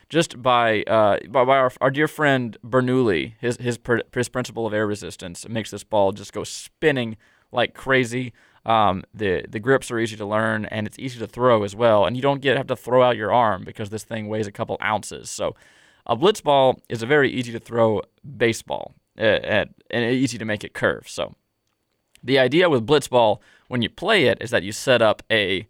Just 0.09 0.41
by 0.41 0.81
uh, 0.81 1.19
by, 1.29 1.45
by 1.45 1.57
our, 1.57 1.71
our 1.79 1.91
dear 1.91 2.07
friend 2.07 2.57
Bernoulli, 2.65 3.33
his 3.39 3.57
his 3.57 3.77
pr- 3.77 3.99
his 4.11 4.29
principle 4.29 4.65
of 4.65 4.73
air 4.73 4.87
resistance 4.87 5.47
makes 5.47 5.69
this 5.69 5.83
ball 5.83 6.11
just 6.11 6.33
go 6.33 6.43
spinning 6.43 7.17
like 7.51 7.75
crazy. 7.75 8.33
Um, 8.68 9.05
the 9.13 9.45
the 9.47 9.59
grips 9.59 9.89
are 9.91 9.97
easy 9.97 10.18
to 10.18 10.26
learn 10.26 10.65
and 10.65 10.86
it's 10.86 10.99
easy 10.99 11.18
to 11.20 11.28
throw 11.28 11.63
as 11.63 11.74
well. 11.76 12.05
And 12.05 12.18
you 12.18 12.22
don't 12.22 12.41
get 12.41 12.57
have 12.57 12.68
to 12.68 12.76
throw 12.76 13.01
out 13.01 13.15
your 13.15 13.34
arm 13.34 13.63
because 13.63 13.89
this 13.89 14.03
thing 14.03 14.28
weighs 14.28 14.45
a 14.45 14.51
couple 14.51 14.78
ounces. 14.84 15.30
So 15.30 15.55
a 16.05 16.15
blitz 16.18 16.41
ball 16.41 16.80
is 16.89 17.01
a 17.01 17.05
very 17.05 17.32
easy 17.32 17.53
to 17.53 17.59
throw 17.59 18.01
baseball 18.38 18.93
uh, 19.18 19.22
and 19.22 19.74
easy 19.89 20.38
to 20.38 20.45
make 20.45 20.65
it 20.65 20.74
curve. 20.74 21.07
So 21.07 21.36
the 22.22 22.38
idea 22.38 22.70
with 22.70 22.86
blitz 22.86 23.07
ball 23.07 23.41
when 23.70 23.82
you 23.82 23.89
play 23.89 24.26
it 24.26 24.38
is 24.41 24.51
that 24.51 24.63
you 24.63 24.74
set 24.74 25.01
up 25.01 25.24
a 25.32 25.65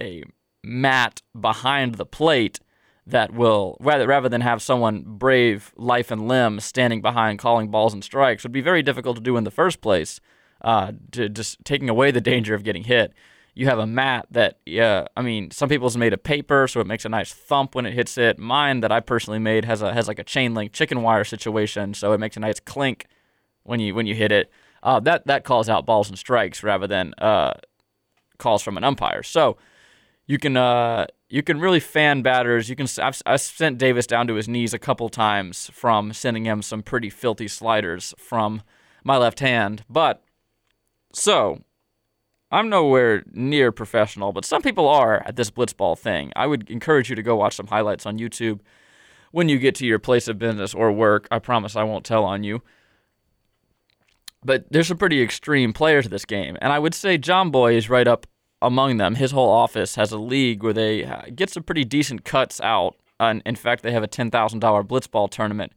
a 0.00 0.22
mat 0.62 1.20
behind 1.38 1.96
the 1.96 2.06
plate 2.06 2.60
that 3.06 3.34
will 3.34 3.76
rather 3.80 4.06
rather 4.06 4.28
than 4.28 4.40
have 4.40 4.62
someone 4.62 5.02
brave 5.04 5.72
life 5.76 6.12
and 6.12 6.28
limb 6.28 6.60
standing 6.60 7.02
behind 7.02 7.40
calling 7.40 7.70
balls 7.70 7.92
and 7.92 8.04
strikes 8.04 8.44
would 8.44 8.52
be 8.52 8.60
very 8.60 8.82
difficult 8.82 9.16
to 9.16 9.22
do 9.22 9.36
in 9.36 9.44
the 9.44 9.50
first 9.50 9.80
place 9.80 10.20
uh, 10.64 10.92
to 11.12 11.28
just 11.28 11.64
taking 11.64 11.88
away 11.88 12.10
the 12.10 12.20
danger 12.20 12.54
of 12.54 12.64
getting 12.64 12.84
hit. 12.84 13.12
You 13.54 13.66
have 13.66 13.78
a 13.78 13.86
mat 13.86 14.26
that, 14.32 14.58
yeah, 14.66 15.06
I 15.16 15.22
mean, 15.22 15.52
some 15.52 15.68
people's 15.68 15.96
made 15.96 16.12
of 16.12 16.24
paper, 16.24 16.66
so 16.66 16.80
it 16.80 16.88
makes 16.88 17.04
a 17.04 17.08
nice 17.08 17.32
thump 17.32 17.76
when 17.76 17.86
it 17.86 17.94
hits 17.94 18.18
it. 18.18 18.36
Mine 18.36 18.80
that 18.80 18.90
I 18.90 18.98
personally 18.98 19.38
made 19.38 19.64
has 19.64 19.80
a 19.80 19.94
has 19.94 20.08
like 20.08 20.18
a 20.18 20.24
chain 20.24 20.54
link 20.54 20.72
chicken 20.72 21.02
wire 21.02 21.22
situation, 21.22 21.94
so 21.94 22.12
it 22.12 22.18
makes 22.18 22.36
a 22.36 22.40
nice 22.40 22.58
clink 22.58 23.06
when 23.62 23.78
you 23.78 23.94
when 23.94 24.06
you 24.06 24.16
hit 24.16 24.32
it. 24.32 24.50
Uh, 24.82 24.98
that 25.00 25.26
that 25.28 25.44
calls 25.44 25.68
out 25.68 25.86
balls 25.86 26.08
and 26.08 26.18
strikes 26.18 26.64
rather 26.64 26.88
than 26.88 27.14
uh, 27.18 27.52
calls 28.38 28.60
from 28.62 28.76
an 28.76 28.82
umpire. 28.82 29.22
So 29.22 29.56
you 30.26 30.38
can 30.38 30.56
uh, 30.56 31.06
you 31.28 31.44
can 31.44 31.60
really 31.60 31.80
fan 31.80 32.22
batters. 32.22 32.68
You 32.68 32.74
can 32.74 32.88
I've, 33.00 33.22
I've 33.24 33.40
sent 33.40 33.78
Davis 33.78 34.06
down 34.06 34.26
to 34.26 34.34
his 34.34 34.48
knees 34.48 34.74
a 34.74 34.80
couple 34.80 35.08
times 35.10 35.70
from 35.72 36.12
sending 36.12 36.44
him 36.44 36.60
some 36.60 36.82
pretty 36.82 37.10
filthy 37.10 37.46
sliders 37.46 38.14
from 38.18 38.62
my 39.04 39.16
left 39.16 39.38
hand. 39.38 39.84
But 39.88 40.23
so 41.14 41.62
I'm 42.50 42.68
nowhere 42.68 43.24
near 43.32 43.72
professional, 43.72 44.32
but 44.32 44.44
some 44.44 44.62
people 44.62 44.88
are 44.88 45.22
at 45.26 45.36
this 45.36 45.50
blitzball 45.50 45.98
thing. 45.98 46.32
I 46.36 46.46
would 46.46 46.70
encourage 46.70 47.10
you 47.10 47.16
to 47.16 47.22
go 47.22 47.36
watch 47.36 47.56
some 47.56 47.68
highlights 47.68 48.06
on 48.06 48.18
YouTube 48.18 48.60
when 49.32 49.48
you 49.48 49.58
get 49.58 49.74
to 49.76 49.86
your 49.86 49.98
place 49.98 50.28
of 50.28 50.38
business 50.38 50.74
or 50.74 50.92
work. 50.92 51.26
I 51.30 51.38
promise 51.38 51.76
I 51.76 51.82
won't 51.84 52.04
tell 52.04 52.24
on 52.24 52.44
you. 52.44 52.62
But 54.44 54.66
there's 54.70 54.88
some 54.88 54.98
pretty 54.98 55.22
extreme 55.22 55.72
players 55.72 56.04
to 56.04 56.10
this 56.10 56.26
game, 56.26 56.58
and 56.60 56.72
I 56.72 56.78
would 56.78 56.94
say 56.94 57.16
Jomboy 57.16 57.74
is 57.74 57.88
right 57.88 58.06
up 58.06 58.26
among 58.60 58.96
them. 58.96 59.14
His 59.14 59.30
whole 59.30 59.50
office 59.50 59.94
has 59.94 60.12
a 60.12 60.18
league 60.18 60.62
where 60.62 60.72
they 60.72 61.04
uh, 61.04 61.22
get 61.34 61.50
some 61.50 61.62
pretty 61.62 61.84
decent 61.84 62.24
cuts 62.24 62.60
out. 62.60 62.96
And 63.20 63.42
in 63.46 63.54
fact, 63.54 63.82
they 63.82 63.92
have 63.92 64.02
a 64.02 64.08
$10,000 64.08 64.30
blitzball 64.86 65.30
tournament 65.30 65.72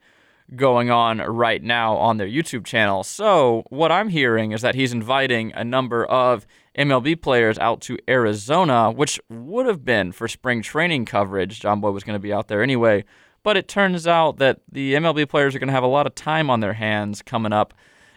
going 0.55 0.89
on 0.89 1.19
right 1.19 1.61
now 1.61 1.95
on 1.97 2.17
their 2.17 2.27
YouTube 2.27 2.65
channel. 2.65 3.03
So, 3.03 3.63
what 3.69 3.91
I'm 3.91 4.09
hearing 4.09 4.51
is 4.51 4.61
that 4.61 4.75
he's 4.75 4.93
inviting 4.93 5.51
a 5.53 5.63
number 5.63 6.05
of 6.05 6.47
MLB 6.77 7.21
players 7.21 7.57
out 7.59 7.81
to 7.81 7.97
Arizona, 8.07 8.91
which 8.91 9.19
would 9.29 9.65
have 9.65 9.83
been 9.83 10.11
for 10.11 10.27
spring 10.27 10.61
training 10.61 11.05
coverage. 11.05 11.59
Jomboy 11.59 11.91
was 11.91 12.03
going 12.03 12.15
to 12.15 12.19
be 12.19 12.33
out 12.33 12.47
there 12.47 12.61
anyway. 12.61 13.03
But 13.43 13.57
it 13.57 13.67
turns 13.67 14.07
out 14.07 14.37
that 14.37 14.61
the 14.71 14.93
MLB 14.95 15.29
players 15.29 15.55
are 15.55 15.59
going 15.59 15.67
to 15.67 15.73
have 15.73 15.83
a 15.83 15.87
lot 15.87 16.07
of 16.07 16.15
time 16.15 16.49
on 16.49 16.59
their 16.59 16.73
hands 16.73 17.21
coming 17.21 17.53
up 17.53 17.73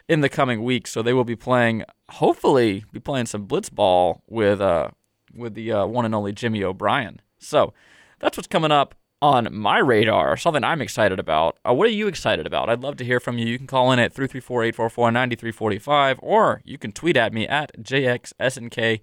in 0.08 0.22
the 0.22 0.28
coming 0.28 0.64
weeks, 0.64 0.90
so 0.90 1.02
they 1.02 1.12
will 1.12 1.24
be 1.24 1.36
playing. 1.36 1.84
Hopefully, 2.10 2.84
be 2.92 2.98
playing 2.98 3.26
some 3.26 3.46
blitzball 3.46 4.22
with 4.26 4.60
uh 4.60 4.88
with 5.32 5.54
the 5.54 5.72
uh, 5.72 5.86
one 5.86 6.04
and 6.04 6.14
only 6.14 6.32
Jimmy 6.32 6.64
O'Brien. 6.64 7.20
So 7.38 7.72
that's 8.18 8.36
what's 8.36 8.48
coming 8.48 8.72
up 8.72 8.94
on 9.22 9.48
my 9.52 9.78
radar. 9.78 10.36
Something 10.36 10.64
I'm 10.64 10.80
excited 10.80 11.18
about. 11.18 11.58
Uh, 11.68 11.74
what 11.74 11.88
are 11.88 11.92
you 11.92 12.08
excited 12.08 12.46
about? 12.46 12.70
I'd 12.70 12.80
love 12.80 12.96
to 12.96 13.04
hear 13.04 13.20
from 13.20 13.38
you. 13.38 13.46
You 13.46 13.58
can 13.58 13.66
call 13.66 13.92
in 13.92 13.98
at 13.98 14.14
334-844-9345, 14.14 16.18
or 16.22 16.62
you 16.64 16.78
can 16.78 16.92
tweet 16.92 17.16
at 17.16 17.32
me 17.32 17.46
at 17.46 17.72
jxsnktrx. 17.82 19.00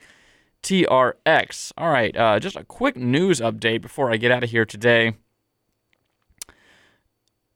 All 1.77 1.89
right, 1.89 2.17
uh, 2.17 2.39
just 2.39 2.55
a 2.55 2.63
quick 2.63 2.97
news 2.97 3.39
update 3.39 3.81
before 3.81 4.11
I 4.11 4.17
get 4.17 4.31
out 4.31 4.43
of 4.43 4.49
here 4.49 4.65
today. 4.65 5.13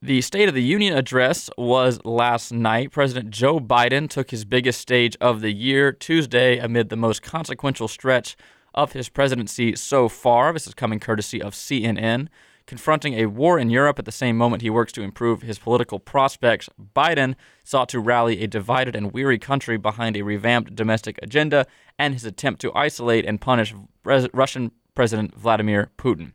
The 0.04 0.22
State 0.22 0.50
of 0.50 0.56
the 0.56 0.64
Union 0.64 0.98
address 0.98 1.48
was 1.60 2.04
last 2.04 2.52
night. 2.52 2.92
President 2.92 3.30
Joe 3.30 3.60
Biden 3.60 4.10
took 4.10 4.32
his 4.32 4.46
biggest 4.46 4.82
stage 4.82 5.16
of 5.22 5.42
the 5.42 5.52
year 5.52 5.92
Tuesday 5.92 6.58
amid 6.58 6.90
the 6.90 6.96
most 6.96 7.22
consequential 7.22 7.88
stretch 7.88 8.36
of 8.74 8.94
his 8.94 9.10
presidency 9.10 9.76
so 9.76 10.10
far. 10.10 10.54
This 10.54 10.66
is 10.66 10.74
coming 10.74 11.00
courtesy 11.00 11.40
of 11.40 11.54
CNN. 11.54 12.30
Confronting 12.72 13.16
a 13.16 13.26
war 13.26 13.60
in 13.60 13.70
Europe 13.70 14.00
at 14.00 14.06
the 14.06 14.14
same 14.14 14.38
moment 14.38 14.62
he 14.62 14.70
works 14.70 14.94
to 14.94 15.02
improve 15.02 15.42
his 15.42 15.60
political 15.60 16.00
prospects, 16.00 16.70
Biden 16.96 17.36
sought 17.66 17.90
to 17.90 18.00
rally 18.00 18.42
a 18.42 18.48
divided 18.48 18.96
and 18.96 19.12
weary 19.12 19.38
country 19.38 19.76
behind 19.76 20.16
a 20.16 20.22
revamped 20.22 20.74
domestic 20.74 21.20
agenda 21.22 21.66
and 22.00 22.14
his 22.14 22.24
attempt 22.24 22.62
to 22.62 22.74
isolate 22.74 23.26
and 23.26 23.42
punish 23.42 23.76
Russian 24.06 24.72
President 24.96 25.36
Vladimir 25.36 25.92
Putin. 25.98 26.32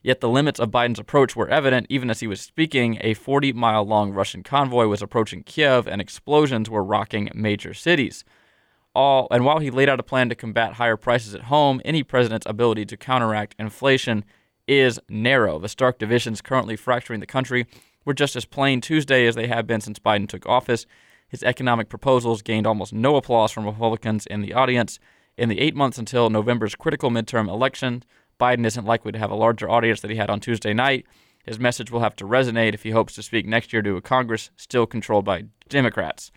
Yet 0.00 0.20
the 0.20 0.28
limits 0.28 0.60
of 0.60 0.70
Biden's 0.70 1.00
approach 1.00 1.34
were 1.34 1.48
evident 1.48 1.88
even 1.90 2.08
as 2.08 2.20
he 2.20 2.28
was 2.28 2.40
speaking. 2.40 2.98
A 3.00 3.14
40 3.14 3.52
mile 3.54 3.82
long 3.82 4.12
Russian 4.12 4.44
convoy 4.44 4.86
was 4.86 5.02
approaching 5.02 5.42
Kiev, 5.42 5.88
and 5.88 6.00
explosions 6.00 6.70
were 6.70 6.84
rocking 6.84 7.30
major 7.34 7.74
cities. 7.74 8.24
All, 8.94 9.26
and 9.32 9.44
while 9.44 9.58
he 9.58 9.72
laid 9.72 9.88
out 9.88 9.98
a 9.98 10.04
plan 10.04 10.28
to 10.28 10.36
combat 10.36 10.74
higher 10.74 10.96
prices 10.96 11.34
at 11.34 11.46
home, 11.46 11.80
any 11.84 12.04
president's 12.04 12.46
ability 12.46 12.86
to 12.86 12.96
counteract 12.96 13.56
inflation 13.58 14.24
is 14.66 15.00
narrow. 15.08 15.58
The 15.58 15.68
stark 15.68 15.98
divisions 15.98 16.40
currently 16.40 16.76
fracturing 16.76 17.20
the 17.20 17.26
country 17.26 17.66
were 18.04 18.14
just 18.14 18.36
as 18.36 18.44
plain 18.44 18.80
Tuesday 18.80 19.26
as 19.26 19.34
they 19.34 19.46
have 19.46 19.66
been 19.66 19.80
since 19.80 19.98
Biden 19.98 20.28
took 20.28 20.46
office. 20.46 20.86
His 21.28 21.42
economic 21.42 21.88
proposals 21.88 22.42
gained 22.42 22.66
almost 22.66 22.92
no 22.92 23.16
applause 23.16 23.50
from 23.50 23.66
Republicans 23.66 24.26
in 24.26 24.40
the 24.40 24.52
audience. 24.54 24.98
In 25.36 25.48
the 25.48 25.60
eight 25.60 25.74
months 25.74 25.98
until 25.98 26.30
November's 26.30 26.74
critical 26.74 27.10
midterm 27.10 27.48
election, 27.48 28.04
Biden 28.38 28.66
isn't 28.66 28.84
likely 28.84 29.12
to 29.12 29.18
have 29.18 29.30
a 29.30 29.36
larger 29.36 29.68
audience 29.68 30.00
than 30.00 30.10
he 30.10 30.16
had 30.16 30.30
on 30.30 30.40
Tuesday 30.40 30.72
night. 30.72 31.06
His 31.44 31.58
message 31.58 31.90
will 31.90 32.00
have 32.00 32.16
to 32.16 32.24
resonate 32.24 32.74
if 32.74 32.82
he 32.82 32.90
hopes 32.90 33.14
to 33.14 33.22
speak 33.22 33.46
next 33.46 33.72
year 33.72 33.82
to 33.82 33.96
a 33.96 34.00
Congress 34.00 34.50
still 34.56 34.86
controlled 34.86 35.24
by 35.24 35.44
Democrats. 35.68 36.30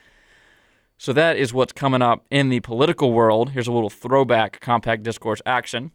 So 0.98 1.14
that 1.14 1.38
is 1.38 1.54
what's 1.54 1.74
coming 1.74 2.02
up 2.02 2.26
in 2.32 2.50
the 2.50 2.60
political 2.60 3.14
world. 3.14 3.52
Here's 3.52 3.68
a 3.68 3.72
little 3.72 3.90
throwback 3.90 4.60
compact 4.60 5.04
discourse 5.04 5.42
action. 5.46 5.92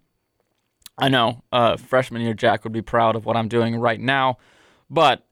I 0.98 1.08
know 1.08 1.42
uh, 1.52 1.76
freshman 1.76 2.22
year 2.22 2.34
Jack 2.34 2.64
would 2.64 2.72
be 2.72 2.82
proud 2.82 3.16
of 3.16 3.24
what 3.24 3.36
I'm 3.36 3.48
doing 3.48 3.76
right 3.76 4.00
now, 4.00 4.38
but 4.90 5.26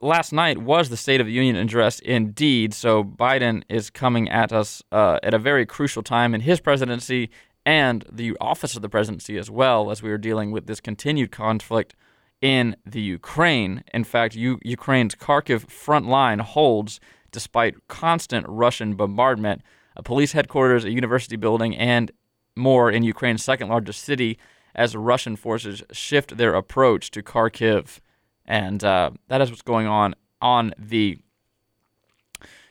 last 0.00 0.32
night 0.32 0.58
was 0.58 0.88
the 0.88 0.96
State 0.96 1.20
of 1.20 1.26
the 1.26 1.32
Union 1.32 1.56
address 1.56 1.98
indeed. 2.00 2.74
So 2.74 3.02
Biden 3.02 3.62
is 3.68 3.90
coming 3.90 4.28
at 4.28 4.52
us 4.52 4.82
uh, 4.92 5.18
at 5.22 5.34
a 5.34 5.38
very 5.38 5.64
crucial 5.66 6.02
time 6.02 6.34
in 6.34 6.42
his 6.42 6.60
presidency 6.60 7.30
and 7.64 8.04
the 8.10 8.36
office 8.40 8.76
of 8.76 8.82
the 8.82 8.88
presidency 8.88 9.36
as 9.38 9.50
well 9.50 9.90
as 9.90 10.02
we 10.02 10.10
are 10.10 10.18
dealing 10.18 10.50
with 10.52 10.66
this 10.66 10.80
continued 10.80 11.32
conflict 11.32 11.94
in 12.40 12.76
the 12.84 13.00
Ukraine. 13.00 13.82
In 13.94 14.04
fact, 14.04 14.36
U- 14.36 14.60
Ukraine's 14.62 15.14
Kharkiv 15.14 15.70
front 15.70 16.06
line 16.06 16.40
holds 16.40 17.00
despite 17.32 17.88
constant 17.88 18.46
Russian 18.48 18.94
bombardment. 18.94 19.62
A 19.96 20.02
police 20.02 20.32
headquarters, 20.32 20.84
a 20.84 20.90
university 20.90 21.36
building, 21.36 21.74
and 21.76 22.12
more 22.54 22.90
in 22.90 23.02
Ukraine's 23.02 23.42
second 23.42 23.68
largest 23.68 24.04
city 24.04 24.38
as 24.76 24.94
Russian 24.94 25.34
forces 25.34 25.82
shift 25.90 26.36
their 26.36 26.54
approach 26.54 27.10
to 27.12 27.22
Kharkiv. 27.22 27.98
And 28.44 28.84
uh, 28.84 29.10
that 29.26 29.40
is 29.40 29.50
what's 29.50 29.62
going 29.62 29.88
on 29.88 30.14
on 30.40 30.72
the 30.78 31.18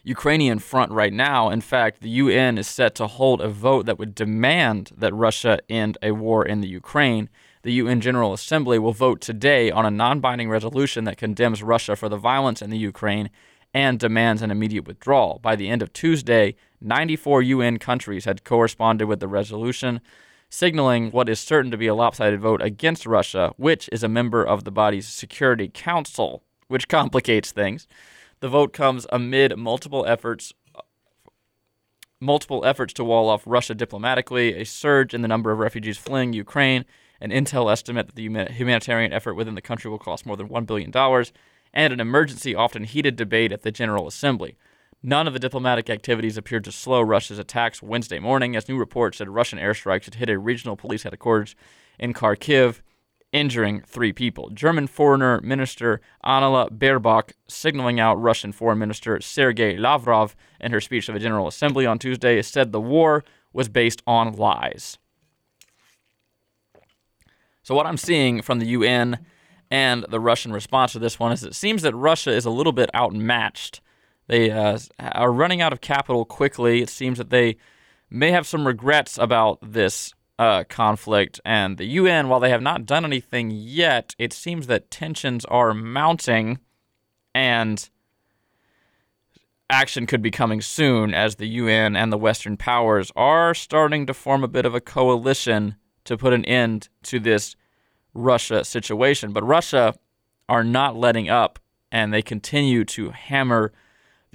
Ukrainian 0.03 0.60
front 0.60 0.91
right 0.91 1.12
now. 1.12 1.49
In 1.49 1.62
fact, 1.62 2.01
the 2.01 2.10
UN 2.10 2.60
is 2.60 2.68
set 2.68 2.93
to 2.95 3.08
hold 3.08 3.41
a 3.41 3.49
vote 3.49 3.88
that 3.88 3.97
would 3.97 4.14
demand 4.14 4.91
that 4.95 5.14
Russia 5.14 5.60
end 5.68 5.97
a 6.03 6.12
war 6.12 6.45
in 6.45 6.62
the 6.62 6.68
Ukraine. 6.68 7.28
The 7.64 7.74
UN 7.74 8.01
General 8.01 8.32
Assembly 8.32 8.78
will 8.78 8.93
vote 8.93 9.20
today 9.20 9.72
on 9.72 9.84
a 9.84 9.91
non 9.91 10.20
binding 10.20 10.47
resolution 10.47 11.06
that 11.06 11.18
condemns 11.18 11.64
Russia 11.64 11.95
for 11.95 12.08
the 12.08 12.18
violence 12.18 12.62
in 12.62 12.70
the 12.70 12.78
Ukraine 12.78 13.32
and 13.74 13.99
demands 13.99 14.43
an 14.43 14.51
immediate 14.51 14.86
withdrawal. 14.86 15.39
By 15.41 15.56
the 15.56 15.70
end 15.70 15.82
of 15.82 15.91
Tuesday, 15.91 16.56
94 16.80 17.41
UN 17.41 17.80
countries 17.80 18.26
had 18.26 18.43
corresponded 18.43 19.08
with 19.08 19.20
the 19.20 19.28
resolution, 19.28 20.01
signaling 20.50 21.12
what 21.12 21.30
is 21.30 21.39
certain 21.39 21.72
to 21.72 21.78
be 21.78 21.88
a 21.88 21.96
lopsided 21.96 22.39
vote 22.39 22.62
against 22.62 23.06
Russia, 23.06 23.54
which 23.58 23.89
is 23.91 24.04
a 24.04 24.10
member 24.10 24.43
of 24.43 24.64
the 24.64 24.72
body's 24.72 25.08
Security 25.08 25.70
Council, 25.74 26.43
which 26.68 26.88
complicates 26.89 27.52
things. 27.52 27.88
The 28.39 28.50
vote 28.50 28.74
comes 28.74 29.08
amid 29.12 29.58
multiple 29.58 30.06
efforts 30.06 30.54
multiple 32.22 32.66
efforts 32.66 32.93
to 32.93 33.04
wall 33.04 33.30
off 33.30 33.43
Russia 33.46 33.76
diplomatically, 33.76 34.54
a 34.54 34.66
surge 34.66 35.14
in 35.14 35.22
the 35.22 35.28
number 35.28 35.52
of 35.52 35.60
refugees 35.60 35.98
fleeing 35.98 36.34
Ukraine, 36.34 36.86
an 37.22 37.30
intel 37.30 37.72
estimate 37.72 38.08
that 38.08 38.16
the 38.16 38.24
humanitarian 38.52 39.14
effort 39.14 39.36
within 39.36 39.56
the 39.56 39.62
country 39.62 39.91
will 39.91 40.00
cost 40.00 40.26
more 40.26 40.38
than 40.38 40.50
$1 40.50 40.66
billion, 40.66 40.91
and 41.74 41.93
an 41.93 42.00
emergency, 42.00 42.56
often 42.56 42.86
heated 42.86 43.16
debate 43.16 43.52
at 43.52 43.62
the 43.62 43.72
General 43.72 44.08
Assembly. 44.08 44.58
None 45.08 45.28
of 45.28 45.34
the 45.34 45.39
diplomatic 45.39 45.88
activities 45.91 46.36
appeared 46.36 46.64
to 46.64 46.72
slow 46.72 46.99
Russia's 46.99 47.38
attacks 47.38 47.80
Wednesday 47.80 48.18
morning, 48.18 48.56
as 48.56 48.68
new 48.68 48.76
reports 48.76 49.20
said 49.20 49.30
Russian 49.30 49.60
airstrikes 49.60 50.06
had 50.06 50.16
hit 50.16 50.32
a 50.32 50.39
regional 50.39 50.76
police 50.76 51.03
headquarters 51.03 51.56
in 51.99 52.12
Kharkiv 52.12 52.82
injuring 53.32 53.84
three 53.86 54.12
people. 54.12 54.49
German 54.49 54.88
Foreign 54.88 55.47
Minister 55.47 56.01
Annalena 56.26 56.72
Baerbock 56.72 57.34
signaling 57.47 57.99
out 57.99 58.20
Russian 58.20 58.51
Foreign 58.51 58.80
Minister 58.80 59.22
Sergei 59.22 59.78
Lavrov 59.78 60.36
in 60.60 60.72
her 60.72 60.82
speech 60.82 61.06
to 61.06 61.12
the 61.12 61.20
General 61.20 61.47
Assembly 61.47 61.86
on 61.86 61.99
Tuesday 61.99 62.41
said 62.41 62.72
the 62.72 62.82
war 62.82 63.24
was 63.53 63.70
based 63.70 64.01
on 64.08 64.34
lies. 64.34 64.97
So, 67.62 67.76
what 67.76 67.86
I'm 67.86 67.97
seeing 67.97 68.41
from 68.41 68.58
the 68.58 68.70
UN 68.70 69.20
and 69.70 70.03
the 70.10 70.20
Russian 70.20 70.51
response 70.51 70.93
to 70.93 70.99
this 70.99 71.20
one 71.20 71.32
is 71.32 71.43
it 71.43 71.53
seems 71.53 71.84
that 71.84 71.93
Russia 71.93 72.32
is 72.32 72.45
a 72.45 72.49
little 72.49 72.74
bit 72.74 72.89
outmatched. 72.95 73.82
They 74.28 74.51
uh, 74.51 74.78
are 74.99 75.32
running 75.32 75.61
out 75.61 75.73
of 75.73 75.82
capital 75.82 76.26
quickly. 76.26 76.82
It 76.82 76.89
seems 76.89 77.17
that 77.17 77.30
they 77.30 77.57
may 78.09 78.32
have 78.32 78.47
some 78.47 78.65
regrets 78.65 79.17
about 79.17 79.59
this 79.61 80.13
uh, 80.38 80.63
conflict. 80.67 81.39
And 81.45 81.78
the 81.78 81.86
UN, 81.86 82.28
while 82.30 82.39
they 82.39 82.49
have 82.49 82.61
not 82.61 82.86
done 82.86 83.05
anything 83.05 83.51
yet, 83.51 84.15
it 84.17 84.34
seems 84.34 84.67
that 84.67 84.91
tensions 84.91 85.45
are 85.45 85.73
mounting 85.73 86.59
and 87.34 87.89
action 89.69 90.05
could 90.05 90.21
be 90.21 90.32
coming 90.32 90.61
soon 90.61 91.13
as 91.13 91.36
the 91.36 91.47
UN 91.47 91.95
and 91.95 92.11
the 92.11 92.17
Western 92.17 92.55
powers 92.55 93.11
are 93.15 93.53
starting 93.53 94.05
to 94.05 94.13
form 94.13 94.43
a 94.43 94.47
bit 94.47 94.65
of 94.65 94.76
a 94.76 94.82
coalition 94.82 95.76
to 96.03 96.17
put 96.17 96.34
an 96.34 96.45
end 96.45 96.88
to 97.03 97.19
this 97.19 97.55
Russia 98.13 98.63
situation. 98.63 99.34
But 99.34 99.43
Russia 99.43 99.95
are 100.47 100.63
not 100.63 100.95
letting 100.95 101.30
up 101.30 101.59
and 101.91 102.13
they 102.13 102.21
continue 102.21 102.86
to 102.86 103.09
hammer 103.09 103.73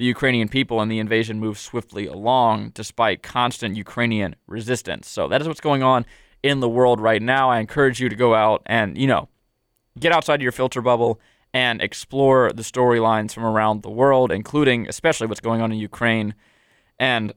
the 0.01 0.07
Ukrainian 0.07 0.49
people 0.49 0.81
and 0.81 0.91
the 0.91 0.99
invasion 0.99 1.39
moves 1.39 1.61
swiftly 1.61 2.07
along 2.07 2.71
despite 2.71 3.23
constant 3.23 3.77
Ukrainian 3.77 4.35
resistance. 4.47 5.07
So 5.11 5.29
that 5.29 5.43
is 5.43 5.47
what's 5.47 5.61
going 5.61 5.83
on 5.83 6.07
in 6.43 6.61
the 6.61 6.71
world 6.71 7.03
right 7.03 7.21
now. 7.21 7.51
I 7.51 7.59
encourage 7.61 8.01
you 8.01 8.09
to 8.09 8.17
go 8.17 8.35
out 8.35 8.63
and, 8.65 8.97
you 8.97 9.07
know, 9.07 9.29
get 9.99 10.11
outside 10.11 10.41
your 10.41 10.53
filter 10.53 10.81
bubble 10.81 11.21
and 11.53 11.83
explore 11.83 12.51
the 12.51 12.63
storylines 12.63 13.33
from 13.35 13.45
around 13.45 13.83
the 13.83 13.91
world, 13.91 14.33
including 14.33 14.89
especially 14.89 15.27
what's 15.27 15.39
going 15.39 15.61
on 15.61 15.71
in 15.71 15.79
Ukraine, 15.79 16.33
and 16.99 17.35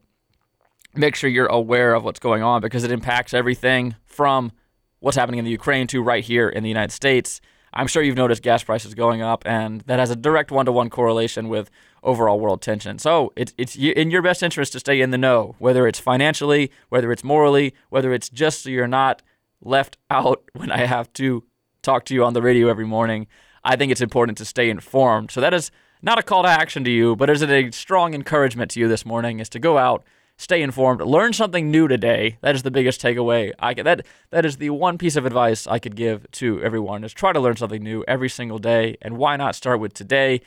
make 0.96 1.16
sure 1.16 1.30
you're 1.30 1.48
aware 1.48 1.94
of 1.94 2.06
what's 2.06 2.22
going 2.22 2.44
on 2.44 2.62
because 2.62 2.86
it 2.86 2.92
impacts 2.92 3.34
everything 3.34 3.94
from 4.06 4.54
what's 5.02 5.18
happening 5.18 5.40
in 5.40 5.44
the 5.44 5.52
Ukraine 5.52 5.86
to 5.88 6.02
right 6.02 6.24
here 6.24 6.48
in 6.48 6.64
the 6.64 6.70
United 6.70 6.94
States. 6.94 7.42
I'm 7.74 7.88
sure 7.88 8.04
you've 8.04 8.16
noticed 8.16 8.42
gas 8.42 8.64
prices 8.64 8.94
going 8.94 9.22
up, 9.22 9.44
and 9.46 9.82
that 9.82 10.00
has 10.00 10.12
a 10.12 10.16
direct 10.16 10.50
one-to-one 10.50 10.90
correlation 10.90 11.50
with 11.50 11.70
overall 12.04 12.40
world 12.40 12.62
tension. 12.62 13.00
So 13.00 13.34
it's 13.36 13.54
it's 13.58 13.76
in 13.76 14.12
your 14.12 14.22
best 14.22 14.44
interest 14.44 14.74
to 14.74 14.80
stay 14.80 15.02
in 15.02 15.12
the 15.12 15.18
know, 15.18 15.56
whether 15.60 15.88
it's 15.88 16.00
financially, 16.00 16.72
whether 16.90 17.12
it's 17.12 17.24
morally, 17.24 17.74
whether 17.90 18.14
it's 18.14 18.30
just 18.30 18.64
so 18.64 18.70
you're 18.70 18.88
not 18.88 19.22
left 19.62 19.98
out 20.10 20.44
when 20.54 20.72
I 20.72 20.86
have 20.86 21.12
to 21.14 21.44
talk 21.82 22.06
to 22.06 22.14
you 22.14 22.24
on 22.24 22.34
the 22.34 22.42
radio 22.42 22.70
every 22.70 22.86
morning. 22.86 23.28
I 23.64 23.76
think 23.76 23.92
it's 23.92 24.02
important 24.02 24.38
to 24.40 24.46
stay 24.46 24.70
informed. 24.70 25.32
So 25.32 25.42
that 25.42 25.54
is 25.54 25.72
not 26.02 26.20
a 26.20 26.24
call 26.24 26.44
to 26.44 26.50
action 26.50 26.84
to 26.84 26.92
you, 26.92 27.16
but 27.16 27.30
is 27.30 27.42
it 27.42 27.50
a 27.50 27.72
strong 27.72 28.14
encouragement 28.14 28.72
to 28.72 28.80
you 28.80 28.88
this 28.88 29.06
morning 29.06 29.40
is 29.40 29.48
to 29.50 29.60
go 29.60 29.78
out, 29.78 30.04
stay 30.38 30.62
informed, 30.62 31.02
learn 31.02 31.32
something 31.32 31.72
new 31.72 31.88
today. 31.88 32.38
That 32.42 32.56
is 32.56 32.64
the 32.64 32.72
biggest 32.72 33.02
takeaway. 33.02 33.54
I 33.60 33.74
that 33.76 34.06
that 34.30 34.46
is 34.46 34.58
the 34.58 34.72
one 34.72 34.98
piece 34.98 35.16
of 35.16 35.26
advice 35.26 35.66
I 35.66 35.80
could 35.80 35.96
give 35.96 36.30
to 36.34 36.62
everyone 36.62 37.06
is 37.06 37.14
try 37.14 37.32
to 37.32 37.40
learn 37.40 37.56
something 37.56 37.82
new 37.82 38.04
every 38.06 38.30
single 38.30 38.60
day, 38.60 38.98
and 39.02 39.18
why 39.18 39.38
not 39.38 39.56
start 39.56 39.80
with 39.80 39.94
today? 39.94 40.42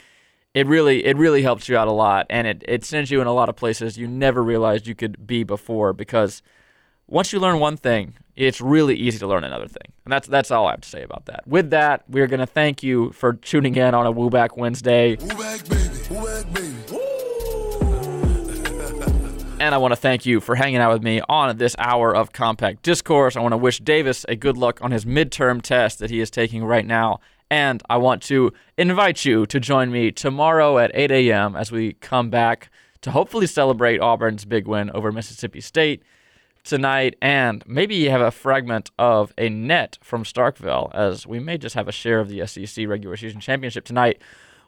It 0.57 0.66
really 0.66 1.04
it 1.04 1.18
really 1.18 1.42
helps 1.42 1.68
you 1.68 1.76
out 1.76 1.86
a 1.86 1.92
lot, 1.92 2.24
and 2.30 2.46
it 2.46 2.64
it 2.66 2.82
sends 2.82 3.11
you 3.11 3.20
in 3.20 3.26
a 3.26 3.32
lot 3.34 3.50
of 3.50 3.57
places 3.57 3.98
you 3.98 4.09
never 4.09 4.42
realized 4.42 4.86
you 4.86 4.94
could 4.94 5.26
be 5.26 5.44
before 5.44 5.92
because 5.92 6.40
once 7.07 7.30
you 7.30 7.38
learn 7.38 7.61
one 7.61 7.76
thing, 7.76 8.14
it's 8.36 8.59
really 8.59 8.96
easy 8.96 9.18
to 9.18 9.26
learn 9.26 9.44
another 9.44 9.68
thing. 9.68 9.92
And 10.07 10.12
that's 10.12 10.26
that's 10.26 10.50
all 10.50 10.66
I 10.66 10.70
have 10.70 10.80
to 10.80 10.88
say 10.88 11.02
about 11.02 11.26
that. 11.26 11.46
With 11.46 11.68
that, 11.72 12.04
we're 12.09 12.26
going 12.26 12.40
to 12.40 12.46
thank 12.46 12.82
you 12.82 13.12
for 13.12 13.34
tuning 13.34 13.76
in 13.76 13.94
on 13.94 14.07
a 14.07 14.12
Wooback 14.14 14.57
Wednesday. 14.57 15.18
And 19.61 19.74
I 19.74 19.78
want 19.78 19.92
to 19.92 19.96
thank 19.96 20.24
you 20.24 20.40
for 20.40 20.54
hanging 20.54 20.78
out 20.78 20.90
with 20.94 21.02
me 21.02 21.20
on 21.28 21.54
this 21.59 21.76
hour 21.78 22.16
of 22.16 22.32
Compact 22.32 22.82
Discourse. 22.82 23.36
I 23.36 23.40
want 23.40 23.52
to 23.52 23.59
wish 23.59 23.80
Davis 23.80 24.24
a 24.26 24.36
good 24.36 24.57
luck 24.57 24.82
on 24.82 24.90
his 24.90 25.04
midterm 25.04 25.61
test 25.61 25.98
that 25.98 26.09
he 26.09 26.20
is 26.20 26.30
taking 26.30 26.64
right 26.64 26.86
now. 26.86 27.20
And 27.51 27.82
I 27.88 27.97
want 27.99 28.22
to 28.24 28.53
invite 28.76 29.24
you 29.24 29.47
to 29.47 29.61
join 29.61 29.92
me 29.92 30.11
tomorrow 30.11 30.78
at 30.78 30.90
8 30.94 31.11
a.m. 31.11 31.55
as 31.55 31.70
we 31.70 31.92
come 31.94 32.28
back 32.28 32.70
to 33.03 33.12
hopefully 33.12 33.47
celebrate 33.47 34.01
Auburn's 34.01 34.44
big 34.44 34.66
win 34.66 34.90
over 34.90 35.12
Mississippi 35.12 35.61
State 35.61 36.03
tonight. 36.64 37.14
And 37.22 37.62
maybe 37.66 37.94
you 37.94 38.11
have 38.11 38.20
a 38.20 38.32
fragment 38.32 38.90
of 38.99 39.32
a 39.38 39.49
net 39.49 39.99
from 40.03 40.24
Starkville, 40.24 40.92
as 40.94 41.26
we 41.26 41.38
may 41.38 41.57
just 41.57 41.76
have 41.76 41.86
a 41.86 41.92
share 41.92 42.18
of 42.18 42.28
the 42.28 42.44
SEC 42.47 42.88
regular 42.88 43.16
season 43.16 43.40
championship 43.40 43.84
tonight. 43.84 44.20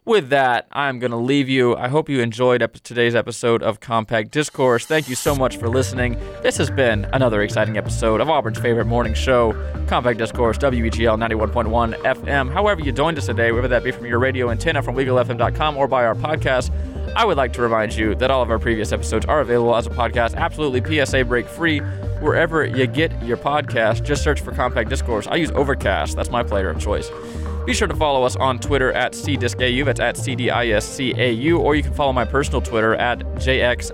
With 0.05 0.31
that, 0.31 0.67
I'm 0.73 0.99
going 0.99 1.11
to 1.11 1.19
leave 1.19 1.51
you. 1.51 1.77
I 1.77 1.89
hope 1.89 2.09
you 2.09 2.21
enjoyed 2.21 2.63
ep- 2.63 2.81
today's 2.81 3.15
episode 3.15 3.63
of 3.63 3.81
Compact 3.81 4.31
Discourse. 4.31 4.87
Thank 4.87 5.09
you 5.09 5.15
so 5.15 5.35
much 5.35 5.59
for 5.59 5.69
listening. 5.69 6.15
This 6.43 6.57
has 6.57 6.71
been 6.71 7.05
another 7.13 7.43
exciting 7.43 7.77
episode 7.77 8.23
of 8.23 8.31
Auburn's 8.31 8.59
favorite 8.59 8.87
morning 8.87 9.13
show, 9.13 9.53
Compact 9.87 10.19
Discourse, 10.19 10.57
WEGL 10.57 11.19
91.1 11.19 11.95
FM. 12.05 12.51
However, 12.51 12.81
you 12.81 12.91
joined 12.91 13.19
us 13.19 13.27
today, 13.27 13.53
whether 13.53 13.69
that 13.69 13.85
be 13.85 13.91
from 13.91 14.07
your 14.07 14.19
radio 14.19 14.51
antenna 14.51 14.83
from 14.83 14.97
legalfm.com 14.97 15.77
or 15.77 15.87
by 15.87 16.07
our 16.07 16.15
podcast, 16.15 16.71
I 17.15 17.27
would 17.27 17.37
like 17.37 17.53
to 17.55 17.63
remind 17.63 17.95
you 17.95 18.15
that 18.15 18.31
all 18.31 18.43
of 18.43 18.51
our 18.51 18.59
previous 18.59 18.93
episodes 18.93 19.27
are 19.27 19.41
available 19.41 19.77
as 19.77 19.87
a 19.87 19.91
podcast, 19.91 20.37
absolutely 20.37 21.05
PSA 21.05 21.25
break 21.27 21.47
free, 21.47 21.81
wherever 22.21 22.65
you 22.65 22.87
get 22.87 23.23
your 23.23 23.37
podcast. 23.37 24.05
Just 24.05 24.23
search 24.23 24.41
for 24.41 24.53
Compact 24.53 24.89
Discourse. 24.89 25.27
I 25.27 25.37
use 25.37 25.51
Overcast, 25.51 26.17
that's 26.17 26.31
my 26.31 26.43
player 26.43 26.71
of 26.71 26.81
choice. 26.81 27.11
Be 27.69 27.75
sure 27.75 27.87
to 27.87 27.95
follow 27.95 28.23
us 28.23 28.35
on 28.35 28.59
Twitter 28.59 28.93
at 28.95 29.13
CDiscAU, 29.13 29.85
that's 29.85 30.01
at 30.01 30.15
CDISCAU, 30.17 31.59
or 31.59 31.75
you 31.75 31.83
can 31.83 31.93
follow 31.93 32.15
my 32.15 32.25
personal 32.25 32.63
Twitter 32.63 32.95
at 32.95 33.19
JXSNKTRX. 33.19 33.85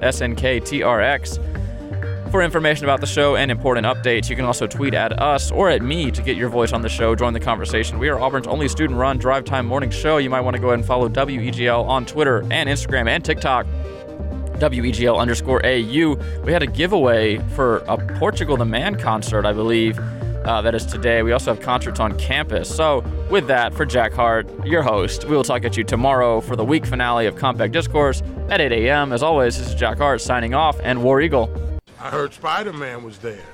For 2.30 2.40
information 2.42 2.84
about 2.84 3.00
the 3.00 3.08
show 3.08 3.34
and 3.34 3.50
important 3.50 3.84
updates, 3.84 4.30
you 4.30 4.36
can 4.36 4.44
also 4.44 4.68
tweet 4.68 4.94
at 4.94 5.20
us 5.20 5.50
or 5.50 5.70
at 5.70 5.82
me 5.82 6.12
to 6.12 6.22
get 6.22 6.36
your 6.36 6.50
voice 6.50 6.72
on 6.72 6.82
the 6.82 6.88
show. 6.88 7.16
Join 7.16 7.32
the 7.32 7.40
conversation. 7.40 7.98
We 7.98 8.08
are 8.10 8.20
Auburn's 8.20 8.46
only 8.46 8.68
student 8.68 8.96
run 8.96 9.18
drive 9.18 9.42
time 9.44 9.66
morning 9.66 9.90
show. 9.90 10.18
You 10.18 10.30
might 10.30 10.42
want 10.42 10.54
to 10.54 10.60
go 10.60 10.68
ahead 10.68 10.78
and 10.78 10.86
follow 10.86 11.08
WEGL 11.08 11.84
on 11.84 12.06
Twitter 12.06 12.42
and 12.52 12.68
Instagram 12.68 13.08
and 13.08 13.24
TikTok. 13.24 13.66
WEGL 14.60 15.18
underscore 15.18 15.66
AU. 15.66 16.14
We 16.44 16.52
had 16.52 16.62
a 16.62 16.68
giveaway 16.68 17.38
for 17.56 17.78
a 17.88 17.98
Portugal 18.20 18.56
the 18.56 18.66
Man 18.66 18.94
concert, 18.94 19.44
I 19.44 19.52
believe. 19.52 19.98
Uh, 20.44 20.60
that 20.62 20.74
is 20.74 20.84
today. 20.84 21.22
We 21.22 21.32
also 21.32 21.54
have 21.54 21.62
concerts 21.62 22.00
on 22.00 22.18
campus. 22.18 22.74
So, 22.74 23.00
with 23.30 23.46
that, 23.46 23.72
for 23.74 23.86
Jack 23.86 24.12
Hart, 24.12 24.48
your 24.66 24.82
host, 24.82 25.24
we 25.24 25.34
will 25.34 25.44
talk 25.44 25.64
at 25.64 25.76
you 25.76 25.84
tomorrow 25.84 26.40
for 26.40 26.56
the 26.56 26.64
week 26.64 26.84
finale 26.84 27.26
of 27.26 27.36
Compact 27.36 27.72
Discourse 27.72 28.22
at 28.50 28.60
8 28.60 28.72
a.m. 28.72 29.12
As 29.12 29.22
always, 29.22 29.58
this 29.58 29.68
is 29.68 29.74
Jack 29.74 29.98
Hart 29.98 30.20
signing 30.20 30.54
off, 30.54 30.78
and 30.82 31.02
War 31.02 31.20
Eagle. 31.20 31.50
I 31.98 32.10
heard 32.10 32.34
Spider 32.34 32.72
Man 32.72 33.02
was 33.02 33.18
there. 33.18 33.53